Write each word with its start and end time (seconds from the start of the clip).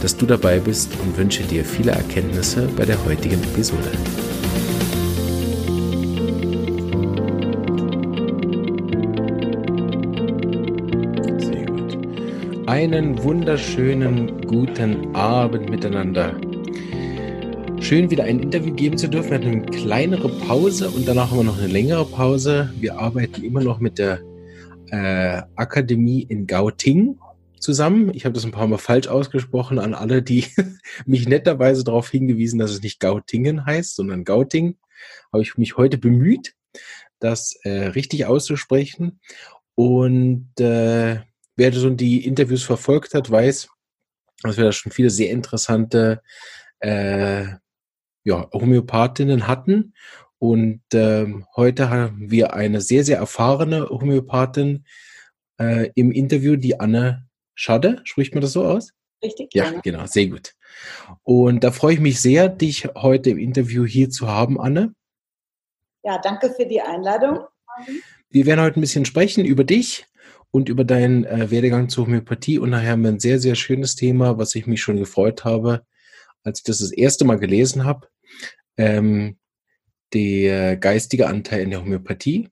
dass 0.00 0.16
du 0.16 0.26
dabei 0.26 0.58
bist 0.58 0.92
und 1.02 1.16
wünsche 1.16 1.42
dir 1.42 1.64
viele 1.64 1.92
Erkenntnisse 1.92 2.68
bei 2.76 2.84
der 2.84 3.02
heutigen 3.04 3.42
Episode. 3.42 3.90
Sehr 11.38 11.66
gut. 11.66 12.68
Einen 12.68 13.22
wunderschönen 13.22 14.46
guten 14.46 15.14
Abend 15.14 15.68
miteinander. 15.68 16.34
Schön 17.80 18.10
wieder 18.10 18.24
ein 18.24 18.40
Interview 18.40 18.74
geben 18.74 18.96
zu 18.96 19.08
dürfen. 19.08 19.30
Wir 19.30 19.38
hatten 19.38 19.48
eine 19.48 19.66
kleinere 19.66 20.28
Pause 20.28 20.90
und 20.90 21.06
danach 21.06 21.30
haben 21.30 21.38
wir 21.38 21.44
noch 21.44 21.58
eine 21.58 21.66
längere 21.66 22.04
Pause. 22.04 22.72
Wir 22.78 22.98
arbeiten 22.98 23.42
immer 23.42 23.62
noch 23.62 23.80
mit 23.80 23.98
der 23.98 24.20
äh, 24.90 25.42
Akademie 25.56 26.22
in 26.28 26.46
Gauting 26.46 27.16
zusammen. 27.60 28.12
Ich 28.14 28.24
habe 28.24 28.32
das 28.32 28.44
ein 28.44 28.50
paar 28.50 28.66
Mal 28.66 28.78
falsch 28.78 29.08
ausgesprochen 29.08 29.78
an 29.78 29.94
alle, 29.94 30.22
die 30.22 30.46
mich 31.06 31.28
netterweise 31.28 31.84
darauf 31.84 32.10
hingewiesen, 32.10 32.58
dass 32.58 32.70
es 32.70 32.82
nicht 32.82 33.00
Gautingen 33.00 33.64
heißt, 33.64 33.96
sondern 33.96 34.24
Gauting. 34.24 34.76
Habe 35.32 35.42
ich 35.42 35.56
mich 35.56 35.76
heute 35.76 35.98
bemüht, 35.98 36.54
das 37.18 37.54
äh, 37.62 37.86
richtig 37.88 38.26
auszusprechen. 38.26 39.20
Und 39.74 40.58
äh, 40.60 41.20
wer 41.56 41.72
so 41.72 41.90
die 41.90 42.26
Interviews 42.26 42.62
verfolgt 42.62 43.14
hat, 43.14 43.30
weiß, 43.30 43.68
dass 44.42 44.56
wir 44.56 44.64
da 44.64 44.72
schon 44.72 44.92
viele 44.92 45.10
sehr 45.10 45.30
interessante 45.30 46.22
äh, 46.80 47.44
ja, 48.24 48.50
Homöopathinnen 48.52 49.46
hatten. 49.46 49.94
Und 50.38 50.82
ähm, 50.94 51.46
heute 51.54 51.90
haben 51.90 52.30
wir 52.30 52.54
eine 52.54 52.80
sehr, 52.80 53.04
sehr 53.04 53.18
erfahrene 53.18 53.88
Homöopathin 53.88 54.84
äh, 55.58 55.90
im 55.94 56.10
Interview, 56.12 56.56
die 56.56 56.80
Anne 56.80 57.28
Schade, 57.60 58.00
spricht 58.04 58.32
man 58.32 58.40
das 58.40 58.52
so 58.52 58.64
aus? 58.64 58.94
Richtig. 59.22 59.52
Ja, 59.52 59.64
gerne. 59.64 59.80
genau, 59.84 60.06
sehr 60.06 60.28
gut. 60.28 60.54
Und 61.24 61.62
da 61.62 61.72
freue 61.72 61.92
ich 61.92 62.00
mich 62.00 62.18
sehr, 62.18 62.48
dich 62.48 62.88
heute 62.94 63.28
im 63.28 63.36
Interview 63.36 63.84
hier 63.84 64.08
zu 64.08 64.28
haben, 64.28 64.58
Anne. 64.58 64.94
Ja, 66.02 66.16
danke 66.16 66.54
für 66.54 66.64
die 66.64 66.80
Einladung. 66.80 67.40
Wir 68.30 68.46
werden 68.46 68.62
heute 68.62 68.78
ein 68.78 68.80
bisschen 68.80 69.04
sprechen 69.04 69.44
über 69.44 69.64
dich 69.64 70.06
und 70.50 70.70
über 70.70 70.84
deinen 70.84 71.26
äh, 71.26 71.50
Werdegang 71.50 71.90
zur 71.90 72.06
Homöopathie 72.06 72.58
und 72.58 72.70
nachher 72.70 72.92
haben 72.92 73.02
wir 73.02 73.10
ein 73.10 73.20
sehr, 73.20 73.38
sehr 73.38 73.56
schönes 73.56 73.94
Thema, 73.94 74.38
was 74.38 74.54
ich 74.54 74.66
mich 74.66 74.80
schon 74.80 74.96
gefreut 74.96 75.44
habe, 75.44 75.84
als 76.42 76.60
ich 76.60 76.64
das 76.64 76.78
das 76.78 76.92
erste 76.92 77.26
Mal 77.26 77.38
gelesen 77.38 77.84
habe. 77.84 78.08
Ähm, 78.78 79.36
der 80.14 80.78
geistige 80.78 81.26
Anteil 81.26 81.60
in 81.60 81.70
der 81.70 81.82
Homöopathie. 81.82 82.48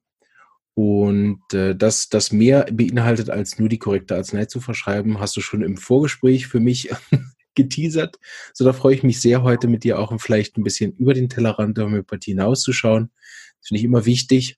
Und 0.78 1.42
äh, 1.54 1.74
dass 1.74 2.08
das 2.08 2.30
mehr 2.30 2.68
beinhaltet, 2.70 3.30
als 3.30 3.58
nur 3.58 3.68
die 3.68 3.80
korrekte 3.80 4.14
Arznei 4.14 4.44
zu 4.44 4.60
verschreiben, 4.60 5.18
hast 5.18 5.36
du 5.36 5.40
schon 5.40 5.62
im 5.62 5.76
Vorgespräch 5.76 6.46
für 6.46 6.60
mich 6.60 6.88
geteasert. 7.56 8.20
So, 8.54 8.64
da 8.64 8.72
freue 8.72 8.94
ich 8.94 9.02
mich 9.02 9.20
sehr, 9.20 9.42
heute 9.42 9.66
mit 9.66 9.82
dir 9.82 9.98
auch 9.98 10.14
vielleicht 10.20 10.56
ein 10.56 10.62
bisschen 10.62 10.92
über 10.92 11.14
den 11.14 11.28
Tellerrand 11.28 11.76
der 11.76 11.86
Homöopathie 11.86 12.30
hinauszuschauen. 12.30 13.10
Das 13.58 13.66
finde 13.66 13.78
ich 13.80 13.84
immer 13.86 14.06
wichtig. 14.06 14.54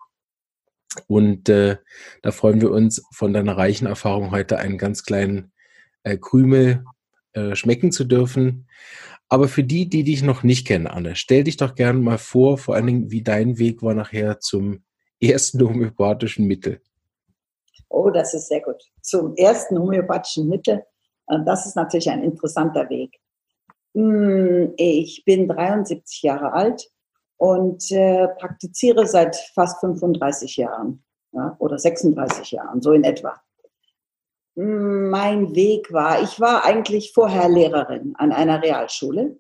Und 1.07 1.49
äh, 1.49 1.79
da 2.21 2.33
freuen 2.33 2.61
wir 2.61 2.71
uns, 2.71 3.03
von 3.15 3.33
deiner 3.33 3.57
reichen 3.57 3.87
Erfahrung 3.87 4.31
heute 4.31 4.59
einen 4.59 4.77
ganz 4.77 5.05
kleinen 5.05 5.53
äh, 6.03 6.19
Krümel 6.19 6.85
äh, 7.33 7.57
schmecken 7.57 7.93
zu 7.93 8.05
dürfen. 8.05 8.69
Aber 9.31 9.49
für 9.49 9.65
die, 9.65 9.89
die 9.89 10.05
dich 10.05 10.23
noch 10.23 10.43
nicht 10.43 10.67
kennen, 10.67 10.87
Anne, 10.87 11.17
stell 11.17 11.45
dich 11.45 11.57
doch 11.57 11.75
gerne 11.75 11.99
mal 11.99 12.19
vor, 12.19 12.59
vor 12.59 12.75
allen 12.75 12.89
Dingen, 12.89 13.11
wie 13.11 13.23
dein 13.23 13.57
Weg 13.57 13.83
war 13.83 13.95
nachher 13.95 14.39
zum 14.41 14.83
ersten 15.21 15.61
homöopathischen 15.63 16.47
Mittel? 16.47 16.81
Oh, 17.89 18.11
das 18.11 18.35
ist 18.35 18.49
sehr 18.49 18.61
gut. 18.61 18.83
Zum 19.03 19.35
ersten 19.37 19.79
homöopathischen 19.79 20.49
Mittel, 20.49 20.85
äh, 21.27 21.39
das 21.45 21.67
ist 21.67 21.77
natürlich 21.77 22.11
ein 22.11 22.23
interessanter 22.23 22.89
Weg. 22.89 23.21
Hm, 23.95 24.75
ich 24.77 25.25
bin 25.25 25.49
73 25.49 26.23
Jahre 26.23 26.53
alt 26.53 26.91
und 27.37 27.91
äh, 27.91 28.29
praktiziere 28.39 29.07
seit 29.07 29.37
fast 29.55 29.81
35 29.81 30.57
Jahren 30.57 31.03
ja, 31.33 31.57
oder 31.59 31.79
36 31.79 32.53
Jahren, 32.53 32.81
so 32.81 32.93
in 32.93 33.05
etwa. 33.05 33.41
Hm, 34.57 35.11
mein 35.11 35.55
Weg 35.55 35.93
war, 35.93 36.23
ich 36.23 36.39
war 36.39 36.65
eigentlich 36.65 37.13
vorher 37.13 37.49
Lehrerin 37.49 38.15
an 38.17 38.33
einer 38.33 38.63
Realschule 38.63 39.39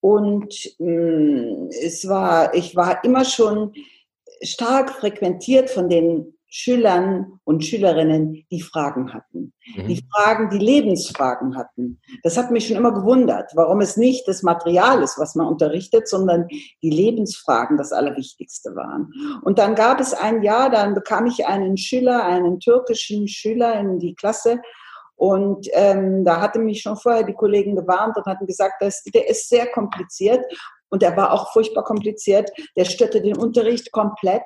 und 0.00 0.52
hm, 0.78 1.68
es 1.70 2.08
war, 2.08 2.54
ich 2.54 2.74
war 2.74 3.04
immer 3.04 3.24
schon 3.24 3.74
stark 4.42 4.90
frequentiert 4.90 5.70
von 5.70 5.88
den 5.88 6.34
Schülern 6.52 7.38
und 7.44 7.64
Schülerinnen, 7.64 8.44
die 8.50 8.60
Fragen 8.60 9.14
hatten. 9.14 9.52
Mhm. 9.76 9.86
Die 9.86 10.02
Fragen, 10.12 10.50
die 10.50 10.58
Lebensfragen 10.58 11.56
hatten. 11.56 12.00
Das 12.24 12.36
hat 12.36 12.50
mich 12.50 12.66
schon 12.66 12.76
immer 12.76 12.92
gewundert, 12.92 13.52
warum 13.54 13.80
es 13.80 13.96
nicht 13.96 14.26
das 14.26 14.42
Material 14.42 15.00
ist, 15.00 15.16
was 15.18 15.36
man 15.36 15.46
unterrichtet, 15.46 16.08
sondern 16.08 16.48
die 16.82 16.90
Lebensfragen 16.90 17.76
das 17.76 17.92
Allerwichtigste 17.92 18.74
waren. 18.74 19.12
Und 19.42 19.60
dann 19.60 19.76
gab 19.76 20.00
es 20.00 20.12
ein 20.12 20.42
Jahr, 20.42 20.70
dann 20.70 20.94
bekam 20.94 21.26
ich 21.26 21.46
einen 21.46 21.76
Schüler, 21.76 22.24
einen 22.24 22.58
türkischen 22.58 23.28
Schüler 23.28 23.78
in 23.78 24.00
die 24.00 24.16
Klasse. 24.16 24.60
Und 25.14 25.68
ähm, 25.72 26.24
da 26.24 26.40
hatte 26.40 26.58
mich 26.58 26.82
schon 26.82 26.96
vorher 26.96 27.22
die 27.22 27.34
Kollegen 27.34 27.76
gewarnt 27.76 28.16
und 28.16 28.26
hatten 28.26 28.46
gesagt, 28.46 28.80
das, 28.80 29.04
der 29.04 29.28
ist 29.28 29.48
sehr 29.48 29.66
kompliziert 29.70 30.44
und 30.90 31.02
er 31.02 31.16
war 31.16 31.32
auch 31.32 31.52
furchtbar 31.52 31.84
kompliziert. 31.84 32.50
Der 32.76 32.84
störte 32.84 33.22
den 33.22 33.36
Unterricht 33.36 33.92
komplett. 33.92 34.42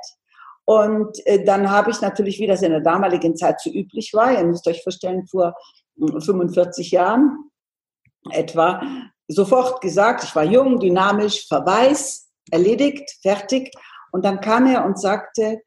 Und 0.66 1.18
äh, 1.26 1.44
dann 1.44 1.70
habe 1.70 1.90
ich 1.90 2.00
natürlich, 2.00 2.38
wie 2.38 2.46
das 2.46 2.62
in 2.62 2.70
der 2.70 2.80
damaligen 2.80 3.36
Zeit 3.36 3.60
so 3.60 3.70
üblich 3.70 4.12
war, 4.14 4.32
ihr 4.32 4.44
müsst 4.44 4.66
euch 4.66 4.82
vorstellen, 4.82 5.26
vor 5.26 5.54
45 5.98 6.86
hm, 6.86 6.96
Jahren 6.96 7.50
etwa, 8.30 8.82
sofort 9.28 9.80
gesagt, 9.80 10.24
ich 10.24 10.34
war 10.34 10.44
jung, 10.44 10.80
dynamisch, 10.80 11.46
Verweis, 11.46 12.30
erledigt, 12.50 13.10
fertig. 13.22 13.70
Und 14.12 14.24
dann 14.24 14.40
kam 14.40 14.66
er 14.66 14.84
und 14.84 14.98
sagte, 14.98 15.60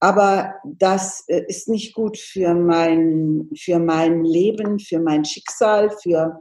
aber 0.00 0.54
das 0.64 1.24
äh, 1.28 1.44
ist 1.46 1.68
nicht 1.68 1.94
gut 1.94 2.18
für 2.18 2.54
mein, 2.54 3.50
für 3.56 3.78
mein 3.78 4.24
Leben, 4.24 4.78
für 4.80 4.98
mein 4.98 5.24
Schicksal, 5.24 5.90
für 6.02 6.38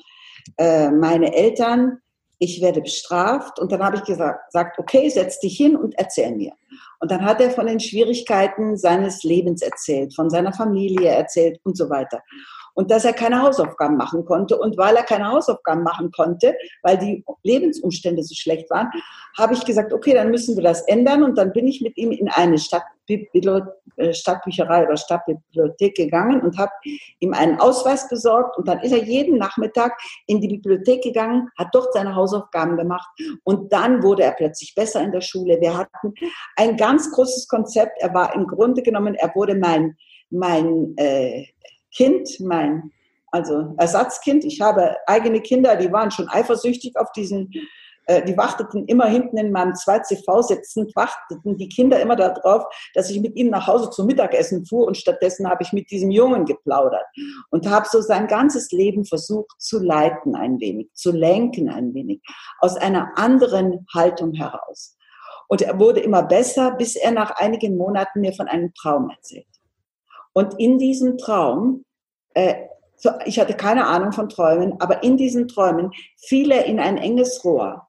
äh, 0.57 0.89
meine 0.89 1.35
Eltern 1.35 1.99
ich 2.39 2.61
werde 2.61 2.81
bestraft. 2.81 3.59
Und 3.59 3.71
dann 3.71 3.83
habe 3.83 3.97
ich 3.97 4.03
gesagt, 4.03 4.79
okay, 4.79 5.09
setz 5.09 5.39
dich 5.39 5.55
hin 5.55 5.75
und 5.75 5.93
erzähl 5.97 6.35
mir. 6.35 6.53
Und 6.99 7.11
dann 7.11 7.23
hat 7.23 7.39
er 7.41 7.51
von 7.51 7.67
den 7.67 7.79
Schwierigkeiten 7.79 8.77
seines 8.77 9.23
Lebens 9.23 9.61
erzählt, 9.61 10.15
von 10.15 10.29
seiner 10.29 10.53
Familie 10.53 11.09
erzählt 11.09 11.59
und 11.63 11.77
so 11.77 11.89
weiter 11.89 12.21
und 12.73 12.91
dass 12.91 13.05
er 13.05 13.13
keine 13.13 13.41
Hausaufgaben 13.41 13.97
machen 13.97 14.25
konnte. 14.25 14.57
Und 14.57 14.77
weil 14.77 14.95
er 14.95 15.03
keine 15.03 15.29
Hausaufgaben 15.29 15.83
machen 15.83 16.11
konnte, 16.11 16.55
weil 16.83 16.97
die 16.97 17.23
Lebensumstände 17.43 18.23
so 18.23 18.35
schlecht 18.35 18.69
waren, 18.69 18.89
habe 19.37 19.53
ich 19.53 19.65
gesagt, 19.65 19.93
okay, 19.93 20.13
dann 20.13 20.31
müssen 20.31 20.55
wir 20.55 20.63
das 20.63 20.81
ändern. 20.81 21.23
Und 21.23 21.37
dann 21.37 21.51
bin 21.53 21.67
ich 21.67 21.81
mit 21.81 21.97
ihm 21.97 22.11
in 22.11 22.29
eine 22.29 22.55
äh, 22.55 24.13
Stadtbücherei 24.13 24.85
oder 24.85 24.97
Stadtbibliothek 24.97 25.95
gegangen 25.95 26.41
und 26.41 26.57
habe 26.57 26.71
ihm 27.19 27.33
einen 27.33 27.59
Ausweis 27.59 28.07
besorgt. 28.09 28.57
Und 28.57 28.67
dann 28.67 28.79
ist 28.81 28.91
er 28.91 29.03
jeden 29.03 29.37
Nachmittag 29.37 29.93
in 30.27 30.39
die 30.41 30.47
Bibliothek 30.47 31.03
gegangen, 31.03 31.49
hat 31.57 31.69
dort 31.73 31.93
seine 31.93 32.15
Hausaufgaben 32.15 32.77
gemacht. 32.77 33.09
Und 33.43 33.71
dann 33.73 34.03
wurde 34.03 34.23
er 34.23 34.31
plötzlich 34.31 34.73
besser 34.75 35.01
in 35.01 35.11
der 35.11 35.21
Schule. 35.21 35.59
Wir 35.59 35.77
hatten 35.77 36.13
ein 36.55 36.77
ganz 36.77 37.11
großes 37.11 37.47
Konzept. 37.47 38.01
Er 38.01 38.13
war 38.13 38.33
im 38.35 38.47
Grunde 38.47 38.81
genommen, 38.81 39.15
er 39.15 39.33
wurde 39.35 39.55
mein, 39.55 39.95
mein 40.29 40.93
äh, 40.97 41.45
Kind, 41.91 42.39
mein 42.39 42.91
also 43.31 43.73
Ersatzkind. 43.77 44.45
Ich 44.45 44.61
habe 44.61 44.97
eigene 45.07 45.41
Kinder, 45.41 45.75
die 45.75 45.91
waren 45.91 46.11
schon 46.11 46.29
eifersüchtig 46.29 46.97
auf 46.97 47.11
diesen, 47.11 47.51
äh, 48.05 48.23
die 48.23 48.37
warteten 48.37 48.85
immer 48.87 49.05
hinten 49.05 49.37
in 49.37 49.51
meinem 49.51 49.73
2CV 49.73 50.43
sitzend, 50.43 50.95
warteten 50.95 51.57
die 51.57 51.69
Kinder 51.69 51.99
immer 51.99 52.15
darauf, 52.15 52.63
dass 52.93 53.09
ich 53.09 53.19
mit 53.21 53.35
ihnen 53.35 53.51
nach 53.51 53.67
Hause 53.67 53.89
zum 53.89 54.07
Mittagessen 54.07 54.65
fuhr 54.65 54.87
und 54.87 54.97
stattdessen 54.97 55.49
habe 55.49 55.63
ich 55.63 55.73
mit 55.73 55.91
diesem 55.91 56.11
Jungen 56.11 56.45
geplaudert 56.45 57.05
und 57.51 57.69
habe 57.69 57.87
so 57.89 58.01
sein 58.01 58.27
ganzes 58.27 58.71
Leben 58.71 59.05
versucht 59.05 59.59
zu 59.59 59.79
leiten 59.79 60.35
ein 60.35 60.59
wenig, 60.59 60.89
zu 60.93 61.11
lenken 61.11 61.69
ein 61.69 61.93
wenig, 61.93 62.21
aus 62.59 62.77
einer 62.77 63.11
anderen 63.15 63.85
Haltung 63.93 64.33
heraus. 64.33 64.95
Und 65.47 65.63
er 65.63 65.79
wurde 65.79 65.99
immer 65.99 66.21
besser, 66.21 66.71
bis 66.71 66.95
er 66.95 67.11
nach 67.11 67.31
einigen 67.31 67.75
Monaten 67.75 68.21
mir 68.21 68.33
von 68.33 68.47
einem 68.47 68.71
Traum 68.75 69.09
erzählt. 69.09 69.47
Und 70.33 70.59
in 70.59 70.77
diesem 70.77 71.17
Traum, 71.17 71.83
äh, 72.33 72.67
so, 72.95 73.11
ich 73.25 73.39
hatte 73.39 73.55
keine 73.55 73.87
Ahnung 73.87 74.11
von 74.11 74.29
Träumen, 74.29 74.79
aber 74.79 75.03
in 75.03 75.17
diesen 75.17 75.47
Träumen 75.47 75.91
fiel 76.17 76.51
er 76.51 76.65
in 76.65 76.79
ein 76.79 76.97
enges 76.97 77.43
Rohr. 77.43 77.87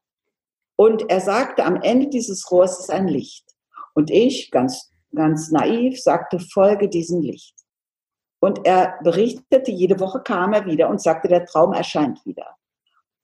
Und 0.76 1.10
er 1.10 1.20
sagte, 1.20 1.64
am 1.64 1.82
Ende 1.82 2.08
dieses 2.08 2.50
Rohrs 2.50 2.80
ist 2.80 2.90
ein 2.90 3.08
Licht. 3.08 3.44
Und 3.94 4.10
ich, 4.10 4.50
ganz, 4.50 4.90
ganz 5.14 5.50
naiv, 5.50 6.00
sagte, 6.00 6.38
folge 6.38 6.88
diesem 6.88 7.20
Licht. 7.20 7.54
Und 8.40 8.66
er 8.66 8.98
berichtete, 9.02 9.70
jede 9.70 10.00
Woche 10.00 10.22
kam 10.22 10.54
er 10.54 10.64
wieder 10.64 10.88
und 10.88 11.02
sagte, 11.02 11.28
der 11.28 11.44
Traum 11.44 11.74
erscheint 11.74 12.24
wieder. 12.24 12.56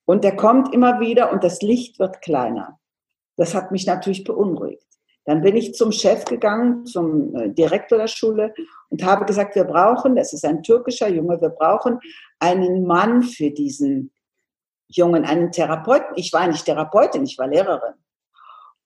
Und 0.04 0.24
er 0.24 0.36
kommt 0.36 0.74
immer 0.74 1.00
wieder 1.00 1.32
und 1.32 1.42
das 1.42 1.62
Licht 1.62 1.98
wird 1.98 2.20
kleiner. 2.20 2.78
Das 3.36 3.54
hat 3.54 3.72
mich 3.72 3.86
natürlich 3.86 4.24
beunruhigt. 4.24 4.85
Dann 5.26 5.42
bin 5.42 5.56
ich 5.56 5.74
zum 5.74 5.90
Chef 5.90 6.24
gegangen, 6.24 6.86
zum 6.86 7.34
äh, 7.34 7.50
Direktor 7.50 7.98
der 7.98 8.06
Schule 8.06 8.54
und 8.88 9.04
habe 9.04 9.24
gesagt, 9.24 9.56
wir 9.56 9.64
brauchen, 9.64 10.14
das 10.14 10.32
ist 10.32 10.44
ein 10.44 10.62
türkischer 10.62 11.08
Junge, 11.08 11.40
wir 11.40 11.50
brauchen 11.50 11.98
einen 12.38 12.86
Mann 12.86 13.22
für 13.22 13.50
diesen 13.50 14.12
Jungen, 14.88 15.24
einen 15.24 15.50
Therapeuten. 15.50 16.14
Ich 16.14 16.32
war 16.32 16.46
nicht 16.46 16.64
Therapeutin, 16.64 17.24
ich 17.24 17.36
war 17.38 17.48
Lehrerin. 17.48 17.94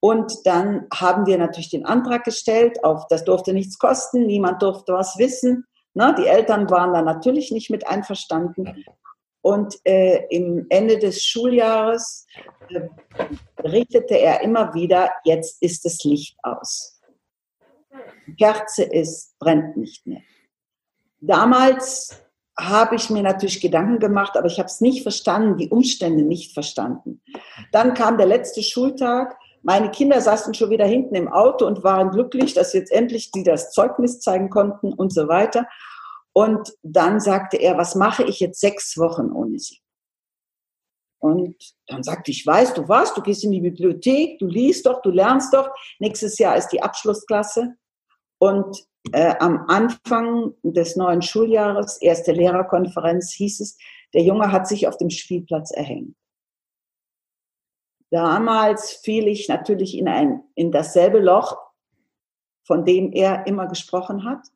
Und 0.00 0.46
dann 0.46 0.86
haben 0.94 1.26
wir 1.26 1.36
natürlich 1.36 1.68
den 1.68 1.84
Antrag 1.84 2.24
gestellt, 2.24 2.82
auf 2.82 3.06
das 3.08 3.24
durfte 3.24 3.52
nichts 3.52 3.78
kosten, 3.78 4.24
niemand 4.24 4.62
durfte 4.62 4.94
was 4.94 5.18
wissen. 5.18 5.66
Na, 5.92 6.12
die 6.12 6.26
Eltern 6.26 6.70
waren 6.70 6.94
da 6.94 7.02
natürlich 7.02 7.50
nicht 7.50 7.68
mit 7.68 7.86
einverstanden. 7.86 8.84
Und 9.42 9.76
äh, 9.84 10.26
im 10.30 10.66
Ende 10.68 10.98
des 10.98 11.24
Schuljahres 11.24 12.26
äh, 12.68 12.80
richtete 13.62 14.18
er 14.18 14.42
immer 14.42 14.74
wieder, 14.74 15.10
jetzt 15.24 15.62
ist 15.62 15.84
das 15.84 16.04
Licht 16.04 16.36
aus. 16.42 17.00
Die 18.26 18.34
Kerze 18.34 18.84
ist, 18.84 19.38
brennt 19.38 19.76
nicht 19.76 20.06
mehr. 20.06 20.20
Damals 21.20 22.22
habe 22.58 22.96
ich 22.96 23.10
mir 23.10 23.22
natürlich 23.22 23.60
Gedanken 23.60 23.98
gemacht, 23.98 24.36
aber 24.36 24.46
ich 24.46 24.58
habe 24.58 24.66
es 24.66 24.80
nicht 24.80 25.02
verstanden, 25.02 25.56
die 25.56 25.68
Umstände 25.68 26.22
nicht 26.22 26.52
verstanden. 26.52 27.22
Dann 27.72 27.94
kam 27.94 28.18
der 28.18 28.26
letzte 28.26 28.62
Schultag. 28.62 29.38
Meine 29.62 29.90
Kinder 29.90 30.20
saßen 30.20 30.54
schon 30.54 30.70
wieder 30.70 30.86
hinten 30.86 31.14
im 31.14 31.28
Auto 31.28 31.66
und 31.66 31.84
waren 31.84 32.10
glücklich, 32.10 32.54
dass 32.54 32.72
jetzt 32.72 32.92
endlich 32.92 33.30
die 33.30 33.42
das 33.42 33.72
Zeugnis 33.72 34.20
zeigen 34.20 34.50
konnten 34.50 34.92
und 34.92 35.12
so 35.12 35.28
weiter. 35.28 35.66
Und 36.32 36.72
dann 36.82 37.20
sagte 37.20 37.56
er, 37.56 37.76
was 37.76 37.94
mache 37.94 38.22
ich 38.24 38.40
jetzt 38.40 38.60
sechs 38.60 38.96
Wochen 38.96 39.32
ohne 39.32 39.58
sie? 39.58 39.78
Und 41.18 41.54
dann 41.86 42.02
sagte 42.02 42.30
ich, 42.30 42.46
weißt 42.46 42.78
du 42.78 42.88
was, 42.88 43.12
du 43.12 43.20
gehst 43.20 43.44
in 43.44 43.52
die 43.52 43.60
Bibliothek, 43.60 44.38
du 44.38 44.46
liest 44.46 44.86
doch, 44.86 45.02
du 45.02 45.10
lernst 45.10 45.52
doch. 45.52 45.68
Nächstes 45.98 46.38
Jahr 46.38 46.56
ist 46.56 46.68
die 46.68 46.82
Abschlussklasse. 46.82 47.74
Und 48.38 48.82
äh, 49.12 49.34
am 49.38 49.66
Anfang 49.68 50.54
des 50.62 50.96
neuen 50.96 51.20
Schuljahres, 51.20 52.00
erste 52.00 52.32
Lehrerkonferenz, 52.32 53.32
hieß 53.32 53.60
es, 53.60 53.76
der 54.14 54.22
Junge 54.22 54.50
hat 54.50 54.66
sich 54.66 54.88
auf 54.88 54.96
dem 54.96 55.10
Spielplatz 55.10 55.70
erhängt. 55.72 56.16
Damals 58.10 58.92
fiel 58.92 59.28
ich 59.28 59.48
natürlich 59.48 59.96
in, 59.96 60.08
ein, 60.08 60.42
in 60.54 60.72
dasselbe 60.72 61.20
Loch, 61.20 61.58
von 62.66 62.84
dem 62.84 63.12
er 63.12 63.46
immer 63.46 63.66
gesprochen 63.68 64.24
hat. 64.24 64.46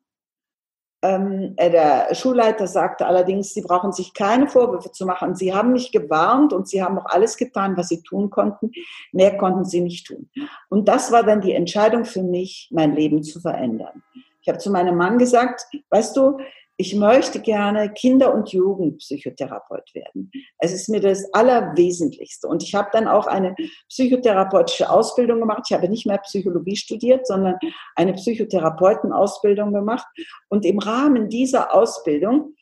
Ähm, 1.05 1.53
äh, 1.59 1.71
der 1.71 2.15
Schulleiter 2.15 2.67
sagte 2.67 3.05
allerdings, 3.05 3.53
Sie 3.53 3.61
brauchen 3.61 3.93
sich 3.93 4.15
keine 4.15 4.49
Vorwürfe 4.49 4.91
zu 4.91 5.05
machen. 5.05 5.35
Sie 5.35 5.53
haben 5.53 5.73
mich 5.73 5.93
gewarnt 5.93 6.55
und 6.55 6.67
Sie 6.67 6.83
haben 6.83 6.99
auch 6.99 7.05
alles 7.05 7.37
getan, 7.37 7.77
was 7.77 7.89
Sie 7.89 8.03
tun 8.03 8.31
konnten. 8.31 8.73
Mehr 9.13 9.37
konnten 9.37 9.67
Sie 9.67 9.83
nicht 9.83 10.07
tun. 10.07 10.31
Und 10.71 10.89
das 10.89 11.13
war 11.13 11.23
dann 11.23 11.43
die 11.43 11.53
Entscheidung 11.53 12.07
für 12.07 12.23
mich, 12.23 12.71
mein 12.73 12.95
Leben 12.95 13.23
zu 13.23 13.39
verändern. 13.39 14.03
Ich 14.41 14.49
habe 14.49 14.59
zu 14.59 14.71
meinem 14.71 14.97
Mann 14.97 15.19
gesagt, 15.19 15.67
weißt 15.91 16.17
du, 16.17 16.39
ich 16.77 16.95
möchte 16.95 17.41
gerne 17.41 17.93
Kinder- 17.93 18.35
und 18.35 18.51
Jugendpsychotherapeut 18.51 19.95
werden. 19.95 20.31
Es 20.59 20.73
ist 20.73 20.89
mir 20.89 21.01
das 21.01 21.33
Allerwesentlichste. 21.33 22.49
Und 22.49 22.63
ich 22.65 22.75
habe 22.75 22.89
dann 22.93 23.07
auch 23.07 23.27
eine 23.27 23.55
psychotherapeutische 23.89 24.91
Ausbildung 24.91 25.41
gemacht. 25.41 25.63
Ich 25.67 25.73
habe 25.73 25.89
nicht 25.89 26.07
mehr 26.07 26.19
Psychologie 26.19 26.77
studiert, 26.77 27.27
sondern 27.27 27.59
eine 27.95 28.15
Psychotherapeutenausbildung 28.15 29.73
gemacht. 29.73 30.07
Und 30.49 30.65
im 30.67 30.79
Rahmen 30.79 31.29
dieser 31.29 31.73
Ausbildung 31.73 32.55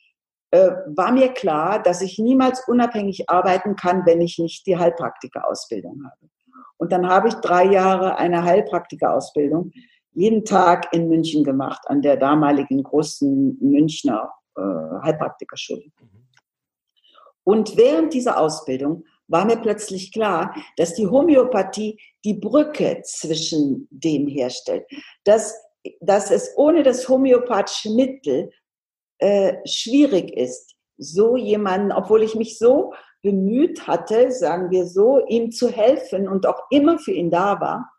äh, 0.50 0.72
war 0.94 1.12
mir 1.12 1.28
klar, 1.28 1.82
dass 1.82 2.02
ich 2.02 2.18
niemals 2.18 2.68
unabhängig 2.68 3.30
arbeiten 3.30 3.76
kann, 3.76 4.04
wenn 4.04 4.20
ich 4.20 4.38
nicht 4.38 4.66
die 4.66 4.76
Heilpraktikerausbildung 4.76 6.02
habe. 6.04 6.30
Und 6.76 6.92
dann 6.92 7.08
habe 7.08 7.28
ich 7.28 7.34
drei 7.34 7.64
Jahre 7.64 8.16
eine 8.18 8.42
Heilpraktikerausbildung 8.42 9.70
jeden 10.12 10.44
Tag 10.44 10.92
in 10.92 11.08
München 11.08 11.44
gemacht, 11.44 11.80
an 11.86 12.02
der 12.02 12.16
damaligen 12.16 12.82
großen 12.82 13.58
Münchner 13.60 14.30
äh, 14.56 14.62
Heilpraktikerschule. 15.02 15.84
Und 17.44 17.76
während 17.76 18.14
dieser 18.14 18.38
Ausbildung 18.38 19.04
war 19.26 19.44
mir 19.44 19.56
plötzlich 19.56 20.12
klar, 20.12 20.54
dass 20.76 20.94
die 20.94 21.06
Homöopathie 21.06 21.98
die 22.24 22.34
Brücke 22.34 23.02
zwischen 23.04 23.88
dem 23.90 24.28
herstellt, 24.28 24.84
dass, 25.24 25.54
dass 26.00 26.30
es 26.30 26.52
ohne 26.56 26.82
das 26.82 27.08
homöopathische 27.08 27.90
Mittel 27.90 28.50
äh, 29.18 29.56
schwierig 29.66 30.36
ist, 30.36 30.74
so 30.98 31.36
jemanden, 31.36 31.92
obwohl 31.92 32.22
ich 32.22 32.34
mich 32.34 32.58
so 32.58 32.92
bemüht 33.22 33.86
hatte, 33.86 34.30
sagen 34.30 34.70
wir 34.70 34.86
so, 34.86 35.24
ihm 35.26 35.50
zu 35.50 35.68
helfen 35.68 36.28
und 36.28 36.46
auch 36.46 36.60
immer 36.70 36.98
für 36.98 37.12
ihn 37.12 37.30
da 37.30 37.60
war, 37.60 37.90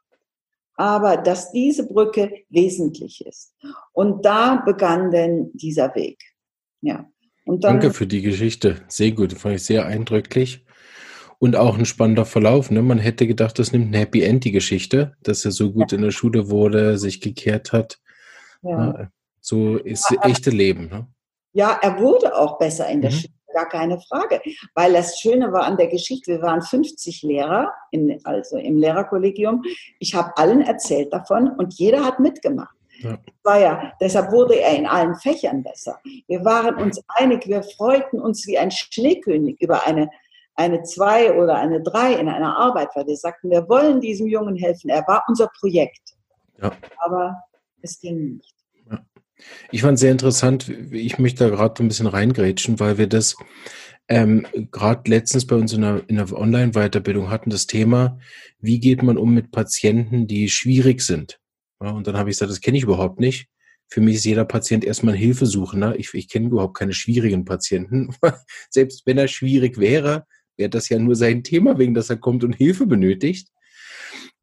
aber 0.76 1.18
dass 1.18 1.52
diese 1.52 1.88
Brücke 1.88 2.32
wesentlich 2.50 3.26
ist. 3.26 3.54
Und 3.92 4.26
da 4.26 4.62
begann 4.66 5.12
denn 5.12 5.52
dieser 5.54 5.94
Weg. 5.96 6.20
Ja. 6.82 7.10
Und 7.46 7.64
dann, 7.64 7.80
Danke 7.80 7.94
für 7.94 8.08
die 8.08 8.22
Geschichte. 8.22 8.82
Sehr 8.88 9.12
gut, 9.12 9.34
fand 9.34 9.56
ich 9.56 9.64
sehr 9.64 9.86
eindrücklich. 9.86 10.66
Und 11.40 11.56
auch 11.58 11.78
ein 11.78 11.86
spannender 11.86 12.26
Verlauf. 12.26 12.72
Ne? 12.72 12.82
Man 12.82 13.00
hätte 13.00 13.28
gedacht, 13.28 13.60
das 13.60 13.74
nimmt 13.74 13.92
ein 13.92 14.00
Happy 14.00 14.22
End, 14.22 14.46
die 14.46 14.54
Geschichte, 14.54 15.18
dass 15.24 15.44
er 15.44 15.52
so 15.52 15.74
gut 15.74 15.92
ja. 15.92 15.98
in 15.98 16.04
der 16.04 16.12
Schule 16.12 16.50
wurde, 16.50 16.98
sich 16.98 17.20
gekehrt 17.20 17.74
hat. 17.74 18.00
Ja. 18.62 18.70
Ja, 18.70 19.12
so 19.42 19.76
ist 19.76 20.06
das 20.10 20.18
echte 20.24 20.52
Leben. 20.52 20.88
Ne? 20.88 21.08
Ja, 21.52 21.78
er 21.82 22.00
wurde 22.00 22.34
auch 22.38 22.58
besser 22.58 22.88
in 22.88 23.02
der 23.02 23.12
mhm. 23.12 23.16
Schule 23.16 23.33
gar 23.54 23.70
keine 23.70 24.00
Frage. 24.00 24.42
Weil 24.76 24.94
das 24.94 25.20
Schöne 25.20 25.52
war 25.52 25.64
an 25.64 25.78
der 25.78 25.88
Geschichte, 25.88 26.34
wir 26.34 26.42
waren 26.42 26.62
50 26.62 27.24
Lehrer, 27.24 27.72
in, 27.92 28.20
also 28.24 28.58
im 28.58 28.78
Lehrerkollegium. 28.78 29.64
Ich 30.00 30.16
habe 30.16 30.36
allen 30.38 30.62
erzählt 30.62 31.14
davon 31.14 31.50
und 31.50 31.74
jeder 31.76 32.04
hat 32.04 32.20
mitgemacht. 32.20 32.76
Ja. 33.00 33.18
War 33.44 33.60
ja, 33.60 33.94
deshalb 34.00 34.32
wurde 34.32 34.60
er 34.60 34.76
in 34.78 34.86
allen 34.86 35.16
Fächern 35.16 35.64
besser. 35.64 36.00
Wir 36.28 36.44
waren 36.46 36.76
uns 36.76 37.02
einig, 37.08 37.48
wir 37.48 37.64
freuten 37.64 38.20
uns 38.20 38.48
wie 38.48 38.58
ein 38.58 38.72
Schneekönig 38.72 39.60
über 39.62 39.86
eine, 39.86 40.10
eine 40.56 40.84
zwei 40.84 41.34
oder 41.34 41.56
eine 41.56 41.82
drei 41.82 42.14
in 42.14 42.30
einer 42.30 42.58
Arbeit, 42.58 42.90
weil 42.96 43.08
wir 43.08 43.18
sagten, 43.18 43.50
wir 43.50 43.68
wollen 43.68 44.00
diesem 44.00 44.28
Jungen 44.28 44.56
helfen. 44.56 44.90
Er 44.90 45.06
war 45.08 45.24
unser 45.28 45.50
Projekt. 45.60 46.16
Ja. 46.62 46.72
Aber 46.98 47.44
es 47.82 48.00
ging 48.00 48.36
nicht. 48.36 48.63
Ich 49.72 49.82
fand 49.82 49.96
es 49.96 50.02
sehr 50.02 50.12
interessant, 50.12 50.70
ich 50.92 51.20
möchte 51.20 51.44
da 51.44 51.50
gerade 51.50 51.84
ein 51.84 51.88
bisschen 51.88 52.08
reingrätschen, 52.08 52.80
weil 52.80 52.98
wir 52.98 53.08
das 53.08 53.36
ähm, 54.08 54.46
gerade 54.72 55.10
letztens 55.10 55.48
bei 55.48 55.56
uns 55.56 55.74
in 55.74 55.82
der, 55.82 56.04
in 56.08 56.18
der 56.18 56.32
Online-Weiterbildung 56.32 57.30
hatten, 57.30 57.50
das 57.50 57.68
Thema, 57.68 58.20
wie 58.60 58.80
geht 58.80 59.02
man 59.02 59.18
um 59.18 59.34
mit 59.34 59.52
Patienten, 59.52 60.28
die 60.28 60.50
schwierig 60.50 61.02
sind. 61.02 61.40
Ja, 61.82 61.92
und 61.92 62.08
dann 62.08 62.18
habe 62.18 62.30
ich 62.30 62.36
gesagt, 62.36 62.52
das 62.52 62.62
kenne 62.62 62.78
ich 62.78 62.84
überhaupt 62.84 63.20
nicht. 63.20 63.48
Für 63.88 64.02
mich 64.02 64.16
ist 64.16 64.26
jeder 64.26 64.46
Patient 64.46 64.84
erstmal 64.84 65.14
ein 65.14 65.20
Hilfesuchender. 65.20 66.00
Ich, 66.00 66.14
ich 66.14 66.30
kenne 66.30 66.48
überhaupt 66.48 66.78
keine 66.78 66.94
schwierigen 66.94 67.46
Patienten. 67.46 68.16
Selbst 68.70 69.06
wenn 69.06 69.18
er 69.18 69.28
schwierig 69.28 69.78
wäre, 69.78 70.26
wäre 70.58 70.70
das 70.70 70.90
ja 70.90 71.00
nur 71.00 71.16
sein 71.16 71.44
Thema, 71.44 71.78
wegen 71.78 71.94
dass 71.94 72.10
er 72.10 72.18
kommt 72.18 72.44
und 72.44 72.54
Hilfe 72.54 72.86
benötigt. 72.86 73.50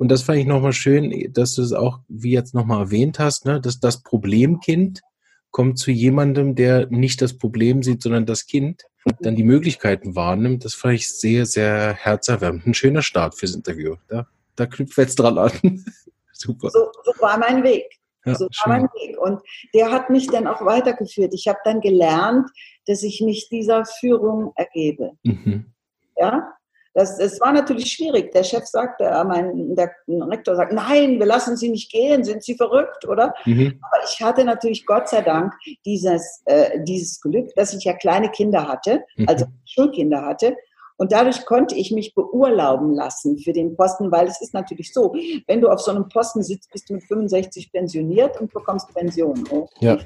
Und 0.01 0.09
das 0.09 0.23
fand 0.23 0.39
ich 0.39 0.47
nochmal 0.47 0.73
schön, 0.73 1.31
dass 1.35 1.55
du 1.57 1.61
es 1.61 1.75
auch, 1.75 1.99
wie 2.09 2.33
jetzt 2.33 2.55
nochmal 2.55 2.85
erwähnt 2.85 3.19
hast, 3.19 3.45
ne, 3.45 3.61
dass 3.61 3.81
das 3.81 4.03
Problemkind 4.03 5.03
kommt 5.51 5.79
zu 5.79 5.91
jemandem, 5.91 6.55
der 6.55 6.87
nicht 6.87 7.21
das 7.21 7.37
Problem 7.37 7.83
sieht, 7.83 8.03
sondern 8.03 8.25
das 8.25 8.47
Kind, 8.47 8.85
dann 9.21 9.37
die 9.37 9.45
Möglichkeiten 9.45 10.17
wahrnimmt. 10.17 10.65
Das 10.65 10.73
fand 10.73 10.95
ich 10.95 11.13
sehr, 11.13 11.45
sehr 11.45 11.93
herzerwärmend. 11.93 12.67
Ein 12.67 12.73
schöner 12.73 13.03
Start 13.03 13.35
fürs 13.35 13.55
Interview. 13.55 13.97
Da, 14.09 14.27
da 14.57 14.65
knüpft 14.65 14.97
jetzt 14.97 15.17
dran 15.17 15.37
an. 15.37 15.53
Super. 16.33 16.71
So, 16.71 16.91
so, 17.05 17.13
war 17.21 17.39
mein 17.39 17.63
Weg. 17.63 17.85
Ja, 18.25 18.35
so 18.37 18.47
war 18.47 18.69
mein 18.69 18.85
Weg. 18.85 19.19
Und 19.19 19.43
der 19.75 19.93
hat 19.93 20.09
mich 20.09 20.29
dann 20.29 20.47
auch 20.47 20.65
weitergeführt. 20.65 21.35
Ich 21.35 21.47
habe 21.47 21.59
dann 21.63 21.83
gelernt, 21.83 22.49
dass 22.87 23.03
ich 23.03 23.21
mich 23.21 23.51
dieser 23.51 23.85
Führung 23.85 24.55
ergebe. 24.57 25.11
Mhm. 25.25 25.75
Ja, 26.17 26.55
das, 26.95 27.19
das 27.19 27.41
war 27.41 27.53
natürlich 27.53 27.93
schwierig. 27.93 28.33
Der 28.33 28.43
Chef 28.43 28.67
sagte, 28.67 29.05
äh, 29.05 29.25
mein, 29.25 29.75
der 29.77 29.93
Rektor 30.09 30.57
sagt, 30.57 30.73
nein, 30.73 31.19
wir 31.19 31.27
lassen 31.27 31.57
Sie 31.57 31.69
nicht 31.69 31.91
gehen, 31.91 32.25
sind 32.25 32.43
Sie 32.43 32.57
verrückt, 32.57 33.07
oder? 33.07 33.33
Mhm. 33.45 33.81
Aber 33.83 34.05
ich 34.05 34.21
hatte 34.21 34.45
natürlich 34.45 34.85
Gott 34.87 35.09
sei 35.09 35.23
Dank 35.23 35.55
dieses, 35.85 36.43
äh, 36.47 36.83
dieses 36.83 37.21
Glück, 37.21 37.55
dass 37.55 37.75
ich 37.75 37.85
ja 37.85 37.93
kleine 37.93 38.31
Kinder 38.31 38.67
hatte, 38.67 39.05
mhm. 39.17 39.29
also 39.29 39.47
Schulkinder 39.65 40.23
hatte. 40.23 40.57
Und 40.97 41.13
dadurch 41.13 41.47
konnte 41.47 41.77
ich 41.77 41.93
mich 41.93 42.15
beurlauben 42.15 42.93
lassen 42.93 43.39
für 43.39 43.55
den 43.55 43.75
Posten, 43.75 44.13
weil 44.13 44.27
es 44.27 44.43
ist 44.43 44.53
natürlich 44.53 44.93
so, 44.93 45.15
wenn 45.47 45.63
du 45.63 45.69
auf 45.71 45.81
so 45.81 45.93
einem 45.93 46.09
Posten 46.09 46.43
sitzt, 46.43 46.71
bist 46.73 46.91
du 46.91 46.95
mit 46.95 47.05
65 47.05 47.73
pensioniert 47.73 48.39
und 48.39 48.53
bekommst 48.53 48.93
Pension. 48.93 49.49
Oh. 49.51 49.67
Ja. 49.79 49.97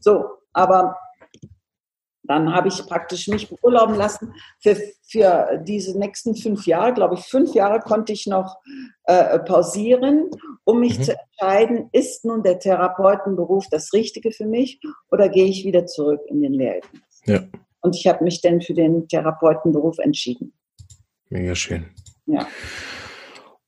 So, 0.00 0.26
aber 0.52 0.96
dann 2.28 2.54
habe 2.54 2.68
ich 2.68 2.86
praktisch 2.86 3.26
mich 3.26 3.48
beurlauben 3.48 3.94
lassen. 3.94 4.34
Für, 4.60 4.76
für 5.10 5.60
diese 5.64 5.98
nächsten 5.98 6.36
fünf 6.36 6.66
Jahre, 6.66 6.92
glaube 6.92 7.14
ich, 7.14 7.22
fünf 7.22 7.54
Jahre 7.54 7.80
konnte 7.80 8.12
ich 8.12 8.26
noch 8.26 8.56
äh, 9.04 9.38
pausieren, 9.40 10.30
um 10.64 10.80
mich 10.80 10.98
mhm. 10.98 11.02
zu 11.04 11.16
entscheiden, 11.18 11.88
ist 11.92 12.24
nun 12.24 12.42
der 12.42 12.58
Therapeutenberuf 12.58 13.66
das 13.70 13.92
Richtige 13.92 14.30
für 14.30 14.46
mich 14.46 14.78
oder 15.10 15.28
gehe 15.28 15.46
ich 15.46 15.64
wieder 15.64 15.86
zurück 15.86 16.20
in 16.26 16.42
den 16.42 16.52
Lehrdienst? 16.52 17.26
Ja. 17.26 17.40
Und 17.80 17.96
ich 17.96 18.06
habe 18.06 18.22
mich 18.24 18.42
dann 18.42 18.60
für 18.60 18.74
den 18.74 19.08
Therapeutenberuf 19.08 19.98
entschieden. 19.98 20.52
Mega 21.30 21.54
schön. 21.54 21.86
Ja. 22.26 22.46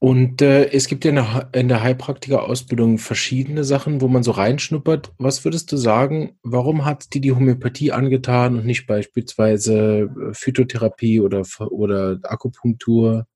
Und 0.02 0.40
äh, 0.40 0.71
es 0.71 0.88
gibt 0.88 1.04
ja 1.04 1.11
in 1.11 1.16
der, 1.16 1.49
in 1.52 1.69
der 1.69 1.83
Heilpraktiker-Ausbildung 1.83 2.97
verschiedene 2.97 3.64
Sachen, 3.64 4.00
wo 4.00 4.09
man 4.09 4.23
so 4.23 4.30
reinschnuppert. 4.30 5.12
Was 5.19 5.45
würdest 5.45 5.71
du 5.73 5.76
sagen, 5.76 6.38
warum 6.42 6.87
hat 6.87 7.12
dir 7.12 7.21
die 7.21 7.33
Homöopathie 7.33 7.92
angetan 7.92 8.57
und 8.57 8.64
nicht 8.64 8.87
beispielsweise 8.87 10.09
äh, 10.09 10.33
Phytotherapie 10.33 11.21
oder, 11.21 11.42
oder 11.69 12.19
Akupunktur? 12.23 13.26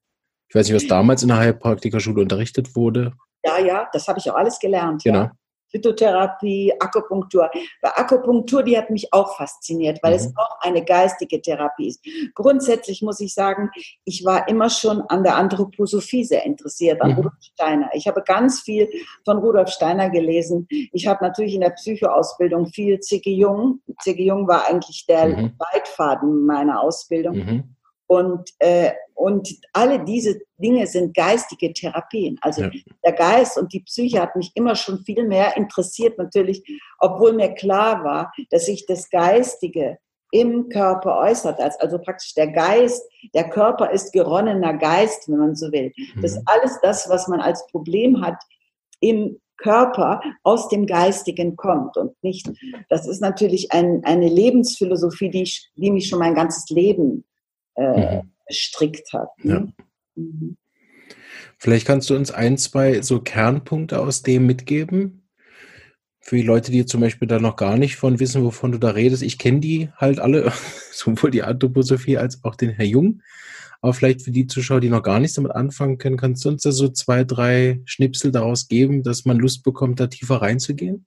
Ich 0.49 0.55
weiß 0.55 0.67
nicht, 0.67 0.77
was 0.77 0.87
damals 0.87 1.23
in 1.23 1.29
der 1.29 1.37
Heilpraktikerschule 1.37 2.23
unterrichtet 2.23 2.75
wurde. 2.75 3.13
Ja, 3.45 3.59
ja, 3.59 3.87
das 3.93 4.09
habe 4.09 4.19
ich 4.19 4.31
auch 4.31 4.37
alles 4.37 4.59
gelernt. 4.59 5.05
Genau. 5.05 5.19
Ja. 5.19 5.33
Phytotherapie, 5.75 6.73
Akupunktur. 6.79 7.51
Bei 7.83 7.91
Akupunktur, 7.97 8.63
die 8.63 8.79
hat 8.79 8.91
mich 8.91 9.13
auch 9.13 9.37
fasziniert, 9.37 9.99
weil 10.03 10.13
mhm. 10.13 10.17
es 10.17 10.33
auch 10.37 10.61
eine 10.61 10.85
geistige 10.85 11.43
Therapie 11.43 11.89
ist. 11.89 12.05
Grundsätzlich 12.35 13.03
muss 13.03 13.21
ich 13.21 13.35
sagen, 13.35 13.71
ich 14.05 14.25
war 14.25 14.49
immer 14.49 14.71
schon 14.71 15.01
an 15.03 15.25
der 15.25 15.37
Anthroposophie 15.37 16.25
sehr 16.25 16.45
interessiert, 16.45 17.03
an 17.03 17.11
mhm. 17.11 17.17
Rudolf 17.17 17.35
Steiner. 17.41 17.91
Ich 17.95 18.07
habe 18.07 18.23
ganz 18.23 18.61
viel 18.61 18.89
von 19.25 19.39
Rudolf 19.39 19.71
Steiner 19.71 20.11
gelesen. 20.11 20.69
Ich 20.71 21.07
habe 21.07 21.25
natürlich 21.25 21.55
in 21.55 21.63
der 21.63 21.71
Psychoausbildung 21.71 22.67
viel 22.67 23.01
C.G. 23.01 23.31
Jung. 23.33 23.81
C.G. 24.03 24.25
Jung 24.25 24.47
war 24.47 24.69
eigentlich 24.69 25.07
der 25.09 25.27
mhm. 25.27 25.53
Leitfaden 25.59 26.47
meiner 26.47 26.81
Ausbildung. 26.81 27.75
Und, 28.07 28.51
äh, 28.59 28.93
und 29.15 29.49
alle 29.73 30.05
diese 30.05 30.41
Dinge 30.59 30.87
sind 30.87 31.15
geistige 31.15 31.73
Therapien. 31.73 32.39
Also 32.43 32.63
ja. 32.63 32.71
der 33.05 33.13
Geist 33.13 33.57
und 33.57 33.73
die 33.73 33.81
Psyche 33.81 34.21
hat 34.21 34.37
mich 34.37 34.51
immer 34.55 34.75
schon 34.75 34.99
viel 35.05 35.27
mehr 35.27 35.57
interessiert, 35.57 36.19
natürlich, 36.19 36.63
obwohl 36.99 37.33
mir 37.33 37.55
klar 37.55 38.05
war, 38.05 38.33
dass 38.51 38.67
sich 38.67 38.87
das 38.87 39.09
Geistige 39.09 39.99
im 40.31 40.69
Körper 40.69 41.19
äußert. 41.19 41.61
Also 41.81 41.99
praktisch 41.99 42.35
der 42.35 42.49
Geist, 42.49 43.03
der 43.35 43.49
Körper 43.51 43.91
ist 43.91 44.13
geronnener 44.13 44.75
Geist, 44.75 45.29
wenn 45.29 45.39
man 45.39 45.55
so 45.55 45.71
will. 45.71 45.93
Mhm. 45.97 46.23
Das 46.23 46.33
ist 46.33 46.43
alles 46.47 46.79
das, 46.83 47.09
was 47.09 47.29
man 47.29 47.41
als 47.41 47.65
Problem 47.69 48.21
hat 48.21 48.43
im 49.01 49.39
Körper 49.59 50.21
aus 50.43 50.69
dem 50.69 50.87
Geistigen 50.87 51.55
kommt 51.55 51.97
und 51.97 52.21
nicht. 52.23 52.51
Das 52.89 53.07
ist 53.07 53.21
natürlich 53.21 53.71
ein, 53.71 54.03
eine 54.05 54.29
Lebensphilosophie, 54.29 55.31
die, 55.31 55.43
ich, 55.43 55.71
die 55.77 55.93
mich 55.93 56.09
schon 56.09 56.19
mein 56.19 56.35
ganzes 56.35 56.69
Leben 56.69 57.25
äh, 57.77 58.17
mhm. 58.17 58.31
gestrickt 58.47 59.13
hat. 59.13 59.29
Ne? 59.43 59.73
Ja. 59.77 59.85
Mhm. 60.17 60.57
Vielleicht 61.59 61.87
kannst 61.87 62.11
du 62.11 62.17
uns 62.17 62.31
ein, 62.31 62.59
zwei 62.59 63.03
so 63.03 63.21
Kernpunkte 63.21 64.01
aus 64.01 64.23
dem 64.23 64.47
mitgeben. 64.47 65.29
Für 66.21 66.37
die 66.37 66.43
Leute, 66.43 66.73
die 66.73 66.87
zum 66.87 67.01
Beispiel 67.01 67.29
da 67.29 67.39
noch 67.39 67.57
gar 67.57 67.77
nicht 67.77 67.97
von 67.97 68.19
wissen, 68.19 68.45
wovon 68.45 68.73
du 68.73 68.79
da 68.79 68.91
redest. 68.91 69.23
Ich 69.23 69.39
kenne 69.39 69.61
die 69.61 69.91
halt 69.97 70.21
alle, 70.21 70.53
sowohl 70.93 71.31
die 71.31 71.43
Anthroposophie 71.43 72.19
als 72.19 72.43
auch 72.45 72.57
den 72.57 72.71
Herr 72.71 72.87
Jung. 72.87 73.23
Aber 73.81 73.93
vielleicht 73.93 74.23
für 74.23 74.31
die 74.31 74.47
Zuschauer, 74.47 74.81
die 74.81 74.89
noch 74.89 75.03
gar 75.03 75.21
nichts 75.21 75.37
damit 75.37 75.53
anfangen 75.53 75.99
können, 75.99 76.17
kannst 76.17 76.45
du 76.45 76.49
uns 76.49 76.63
da 76.63 76.73
so 76.73 76.89
zwei, 76.89 77.23
drei 77.25 77.83
Schnipsel 77.85 78.33
daraus 78.33 78.69
geben, 78.69 79.03
dass 79.03 79.27
man 79.27 79.39
Lust 79.39 79.63
bekommt, 79.63 80.01
da 80.01 80.07
tiefer 80.07 80.37
reinzugehen? 80.37 81.05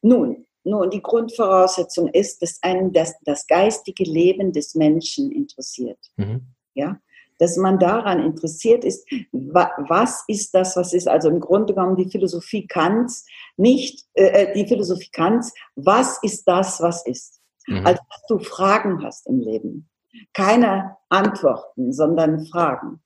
Nun, 0.00 0.43
nun, 0.64 0.90
die 0.90 1.02
Grundvoraussetzung 1.02 2.08
ist, 2.08 2.42
dass 2.42 2.58
einen 2.62 2.92
das, 2.92 3.14
das 3.24 3.46
geistige 3.46 4.04
Leben 4.04 4.52
des 4.52 4.74
Menschen 4.74 5.30
interessiert. 5.30 5.98
Mhm. 6.16 6.46
Ja, 6.74 6.98
dass 7.38 7.56
man 7.56 7.78
daran 7.78 8.20
interessiert 8.20 8.84
ist, 8.84 9.06
was 9.32 10.24
ist 10.26 10.54
das, 10.54 10.76
was 10.76 10.92
ist, 10.92 11.06
also 11.06 11.28
im 11.28 11.40
Grunde 11.40 11.74
genommen 11.74 11.96
die 11.96 12.10
Philosophie 12.10 12.66
Kants, 12.66 13.26
nicht 13.56 14.06
äh, 14.14 14.24
äh, 14.24 14.54
die 14.54 14.66
Philosophie 14.66 15.10
Kants, 15.12 15.52
was 15.76 16.18
ist 16.22 16.48
das, 16.48 16.80
was 16.80 17.06
ist? 17.06 17.40
Mhm. 17.66 17.86
Also, 17.86 18.00
dass 18.08 18.26
du 18.28 18.38
Fragen 18.38 19.02
hast 19.04 19.26
im 19.26 19.40
Leben. 19.40 19.88
Keine 20.32 20.96
Antworten, 21.08 21.92
sondern 21.92 22.46
Fragen. 22.46 23.00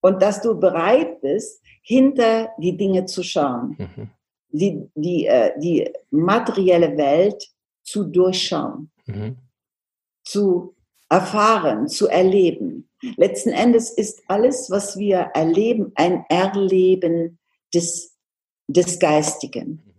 Und 0.00 0.22
dass 0.22 0.40
du 0.40 0.58
bereit 0.58 1.20
bist, 1.20 1.62
hinter 1.82 2.50
die 2.58 2.76
Dinge 2.76 3.04
zu 3.06 3.22
schauen. 3.22 3.76
Mhm 3.78 4.10
die, 4.52 4.88
die, 4.94 5.26
äh, 5.26 5.58
die 5.58 5.90
materielle 6.10 6.96
Welt 6.96 7.50
zu 7.82 8.04
durchschauen, 8.04 8.90
mhm. 9.06 9.36
zu 10.24 10.76
erfahren, 11.08 11.88
zu 11.88 12.08
erleben. 12.08 12.88
Letzten 13.16 13.50
Endes 13.50 13.90
ist 13.90 14.22
alles, 14.28 14.70
was 14.70 14.96
wir 14.96 15.18
erleben, 15.34 15.92
ein 15.96 16.24
Erleben 16.28 17.38
des, 17.74 18.16
des 18.68 18.98
Geistigen. 18.98 19.91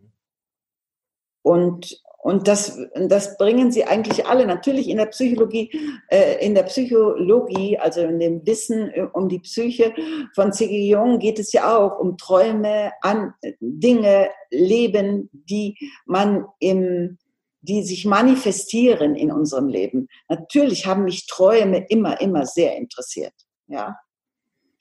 Und 1.43 2.03
und 2.23 2.47
das, 2.47 2.79
das 2.95 3.37
bringen 3.37 3.73
sie 3.73 3.83
eigentlich 3.83 4.25
alle. 4.25 4.47
Natürlich 4.47 4.87
in 4.87 4.95
der 4.95 5.07
Psychologie, 5.07 5.69
äh, 6.07 6.43
in 6.43 6.55
der 6.55 6.63
Psychologie, 6.63 7.77
also 7.77 7.99
in 7.99 8.17
dem 8.17 8.45
Wissen 8.47 8.89
äh, 8.91 9.07
um 9.11 9.27
die 9.27 9.39
Psyche 9.39 9.93
von 10.33 10.53
C.G. 10.53 10.87
Jung 10.87 11.19
geht 11.19 11.37
es 11.37 11.51
ja 11.51 11.77
auch 11.77 11.99
um 11.99 12.17
Träume, 12.17 12.93
an 13.01 13.33
Dinge, 13.59 14.29
Leben, 14.51 15.29
die 15.33 15.77
man 16.05 16.45
im, 16.59 17.17
die 17.59 17.83
sich 17.83 18.05
manifestieren 18.05 19.15
in 19.15 19.29
unserem 19.29 19.67
Leben. 19.67 20.07
Natürlich 20.29 20.85
haben 20.85 21.03
mich 21.03 21.27
Träume 21.27 21.85
immer, 21.89 22.21
immer 22.21 22.45
sehr 22.45 22.77
interessiert. 22.77 23.33
Ja, 23.67 23.97